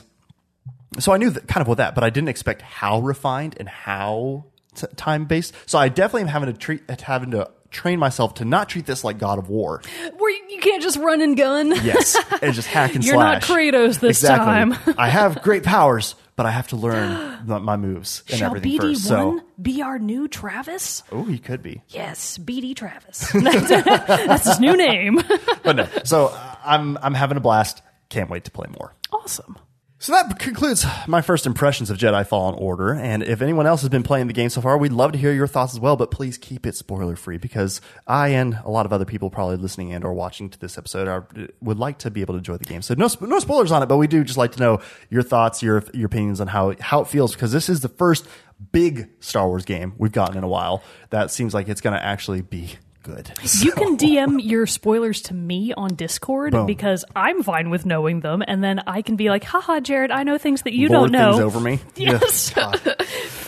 so 0.98 1.12
I 1.12 1.18
knew 1.18 1.30
that, 1.30 1.46
kind 1.46 1.62
of 1.62 1.68
what 1.68 1.78
that, 1.78 1.94
but 1.94 2.02
I 2.02 2.10
didn't 2.10 2.28
expect 2.28 2.62
how 2.62 3.00
refined 3.00 3.56
and 3.58 3.68
how 3.68 4.46
t- 4.74 4.86
time 4.96 5.26
based. 5.26 5.54
So 5.66 5.78
I 5.78 5.88
definitely 5.88 6.22
am 6.22 6.28
having 6.28 6.52
to 6.52 6.58
treat 6.58 6.82
having 7.02 7.30
to 7.32 7.50
train 7.70 7.98
myself 7.98 8.34
to 8.34 8.44
not 8.44 8.68
treat 8.68 8.86
this 8.86 9.04
like 9.04 9.18
God 9.18 9.38
of 9.38 9.48
War. 9.48 9.82
Where 10.18 10.30
you, 10.50 10.60
can't 10.60 10.82
just 10.82 10.98
run 10.98 11.22
and 11.22 11.36
gun. 11.36 11.68
Yes, 11.84 12.16
and 12.42 12.52
just 12.54 12.68
hack 12.68 12.94
and 12.94 13.04
You're 13.04 13.16
not 13.16 13.42
slash. 13.42 13.56
Kratos 13.58 13.98
this 14.00 14.22
exactly. 14.22 14.76
time. 14.76 14.94
I 14.98 15.08
have 15.10 15.40
great 15.42 15.62
powers, 15.62 16.14
but 16.36 16.44
I 16.46 16.50
have 16.50 16.68
to 16.68 16.76
learn 16.76 17.46
my- 17.46 17.58
my 17.58 17.76
moves 17.78 18.22
and 18.28 18.38
Shall 18.38 18.48
everything 18.54 18.72
BD1 18.78 18.80
first. 18.92 19.04
So, 19.04 19.40
be 19.60 19.80
our 19.80 19.98
new 19.98 20.28
Travis? 20.28 21.02
oh, 21.12 21.24
he 21.24 21.38
could 21.38 21.62
be. 21.62 21.82
Yes, 21.88 22.36
BD 22.38 22.76
Travis. 22.76 23.30
That's 23.32 24.46
his 24.46 24.60
new 24.60 24.76
name. 24.76 25.20
but 25.62 25.76
no. 25.76 25.88
So 26.04 26.26
uh, 26.26 26.54
I'm 26.64 26.98
I'm 26.98 27.14
having 27.14 27.38
a 27.38 27.40
blast. 27.40 27.80
Can't 28.10 28.28
wait 28.28 28.44
to 28.44 28.50
play 28.50 28.66
more. 28.78 28.94
awesome. 29.12 29.56
So 30.02 30.12
that 30.12 30.38
concludes 30.38 30.86
my 31.06 31.20
first 31.20 31.44
impressions 31.44 31.90
of 31.90 31.98
Jedi 31.98 32.26
Fallen 32.26 32.54
Order. 32.54 32.94
And 32.94 33.22
if 33.22 33.42
anyone 33.42 33.66
else 33.66 33.82
has 33.82 33.90
been 33.90 34.02
playing 34.02 34.28
the 34.28 34.32
game 34.32 34.48
so 34.48 34.62
far, 34.62 34.78
we'd 34.78 34.92
love 34.92 35.12
to 35.12 35.18
hear 35.18 35.30
your 35.30 35.46
thoughts 35.46 35.74
as 35.74 35.78
well. 35.78 35.94
But 35.94 36.10
please 36.10 36.38
keep 36.38 36.64
it 36.64 36.74
spoiler 36.74 37.16
free 37.16 37.36
because 37.36 37.82
I 38.06 38.28
and 38.28 38.58
a 38.64 38.70
lot 38.70 38.86
of 38.86 38.94
other 38.94 39.04
people 39.04 39.28
probably 39.28 39.58
listening 39.58 39.92
and 39.92 40.02
or 40.02 40.14
watching 40.14 40.48
to 40.48 40.58
this 40.58 40.78
episode 40.78 41.06
are, 41.06 41.28
would 41.60 41.78
like 41.78 41.98
to 41.98 42.10
be 42.10 42.22
able 42.22 42.32
to 42.32 42.38
enjoy 42.38 42.56
the 42.56 42.64
game. 42.64 42.80
So 42.80 42.94
no 42.94 43.08
no 43.20 43.38
spoilers 43.40 43.72
on 43.72 43.82
it, 43.82 43.90
but 43.90 43.98
we 43.98 44.06
do 44.06 44.24
just 44.24 44.38
like 44.38 44.52
to 44.52 44.58
know 44.58 44.80
your 45.10 45.22
thoughts, 45.22 45.62
your 45.62 45.84
your 45.92 46.06
opinions 46.06 46.40
on 46.40 46.46
how 46.46 46.74
how 46.80 47.02
it 47.02 47.06
feels 47.06 47.34
because 47.34 47.52
this 47.52 47.68
is 47.68 47.80
the 47.80 47.90
first 47.90 48.26
big 48.72 49.10
Star 49.20 49.48
Wars 49.48 49.66
game 49.66 49.92
we've 49.98 50.12
gotten 50.12 50.38
in 50.38 50.44
a 50.44 50.48
while 50.48 50.82
that 51.10 51.30
seems 51.30 51.52
like 51.52 51.68
it's 51.68 51.82
going 51.82 51.94
to 51.94 52.02
actually 52.02 52.40
be 52.40 52.76
good. 53.02 53.30
You 53.60 53.72
can 53.72 53.96
DM 53.96 54.40
your 54.42 54.66
spoilers 54.66 55.22
to 55.22 55.34
me 55.34 55.72
on 55.72 55.94
Discord 55.94 56.52
Boom. 56.52 56.66
because 56.66 57.04
I'm 57.16 57.42
fine 57.42 57.70
with 57.70 57.86
knowing 57.86 58.20
them, 58.20 58.42
and 58.46 58.62
then 58.62 58.80
I 58.86 59.02
can 59.02 59.16
be 59.16 59.28
like, 59.28 59.44
haha, 59.44 59.80
Jared, 59.80 60.10
I 60.10 60.22
know 60.22 60.38
things 60.38 60.62
that 60.62 60.74
you 60.74 60.88
Lord 60.88 61.12
don't 61.12 61.20
know. 61.38 61.44
over 61.44 61.60
me. 61.60 61.80
Yes. 61.96 62.52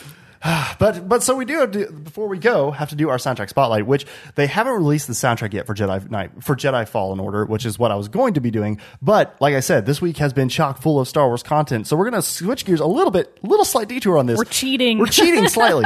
But 0.78 1.08
but 1.08 1.22
so 1.22 1.36
we 1.36 1.44
do 1.44 1.60
have 1.60 1.70
to 1.72 1.92
before 1.92 2.26
we 2.26 2.38
go 2.38 2.72
have 2.72 2.90
to 2.90 2.96
do 2.96 3.08
our 3.08 3.18
soundtrack 3.18 3.48
spotlight, 3.48 3.86
which 3.86 4.04
they 4.34 4.48
haven't 4.48 4.72
released 4.72 5.06
the 5.06 5.12
soundtrack 5.12 5.52
yet 5.52 5.66
for 5.66 5.74
Jedi 5.74 6.10
Knight 6.10 6.42
for 6.42 6.56
Jedi 6.56 6.88
Fallen 6.88 7.20
Order, 7.20 7.44
which 7.44 7.64
is 7.64 7.78
what 7.78 7.92
I 7.92 7.94
was 7.94 8.08
going 8.08 8.34
to 8.34 8.40
be 8.40 8.50
doing. 8.50 8.80
But 9.00 9.36
like 9.40 9.54
I 9.54 9.60
said, 9.60 9.86
this 9.86 10.02
week 10.02 10.16
has 10.16 10.32
been 10.32 10.48
chock 10.48 10.82
full 10.82 10.98
of 10.98 11.06
Star 11.06 11.28
Wars 11.28 11.44
content, 11.44 11.86
so 11.86 11.96
we're 11.96 12.10
gonna 12.10 12.22
switch 12.22 12.64
gears 12.64 12.80
a 12.80 12.86
little 12.86 13.12
bit, 13.12 13.38
a 13.44 13.46
little 13.46 13.64
slight 13.64 13.88
detour 13.88 14.18
on 14.18 14.26
this. 14.26 14.36
We're 14.36 14.44
cheating. 14.44 14.98
We're 14.98 15.06
cheating 15.06 15.46
slightly, 15.52 15.84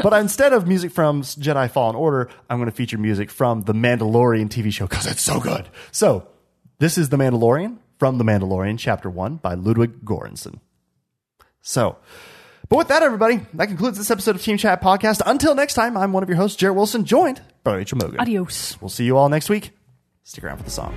but 0.00 0.12
instead 0.12 0.52
of 0.52 0.68
music 0.68 0.92
from 0.92 1.22
Jedi 1.22 1.68
Fallen 1.70 1.96
Order, 1.96 2.28
I'm 2.48 2.58
going 2.58 2.70
to 2.70 2.76
feature 2.76 2.98
music 2.98 3.30
from 3.30 3.62
the 3.62 3.72
Mandalorian 3.72 4.48
TV 4.48 4.72
show 4.72 4.86
because 4.86 5.06
it's 5.06 5.22
so 5.22 5.40
good. 5.40 5.68
So 5.90 6.28
this 6.78 6.98
is 6.98 7.08
the 7.08 7.16
Mandalorian 7.16 7.78
from 7.98 8.18
the 8.18 8.24
Mandalorian, 8.24 8.78
Chapter 8.78 9.10
One 9.10 9.36
by 9.36 9.54
Ludwig 9.54 10.04
Göransson. 10.04 10.60
So, 11.62 11.96
but 12.68 12.76
with 12.76 12.88
that, 12.88 13.02
everybody, 13.02 13.40
that 13.54 13.66
concludes 13.68 13.98
this 13.98 14.10
episode 14.10 14.36
of 14.36 14.42
Team 14.42 14.56
Chat 14.56 14.82
Podcast. 14.82 15.22
Until 15.24 15.54
next 15.54 15.74
time, 15.74 15.96
I'm 15.96 16.12
one 16.12 16.22
of 16.22 16.28
your 16.28 16.36
hosts, 16.36 16.56
Jared 16.56 16.76
Wilson, 16.76 17.04
joined 17.04 17.40
by 17.64 17.76
Rachel 17.76 17.98
Mogan. 17.98 18.20
Adios. 18.20 18.80
We'll 18.80 18.88
see 18.88 19.04
you 19.04 19.16
all 19.16 19.28
next 19.28 19.48
week. 19.48 19.70
Stick 20.24 20.44
around 20.44 20.58
for 20.58 20.64
the 20.64 20.70
song. 20.70 20.94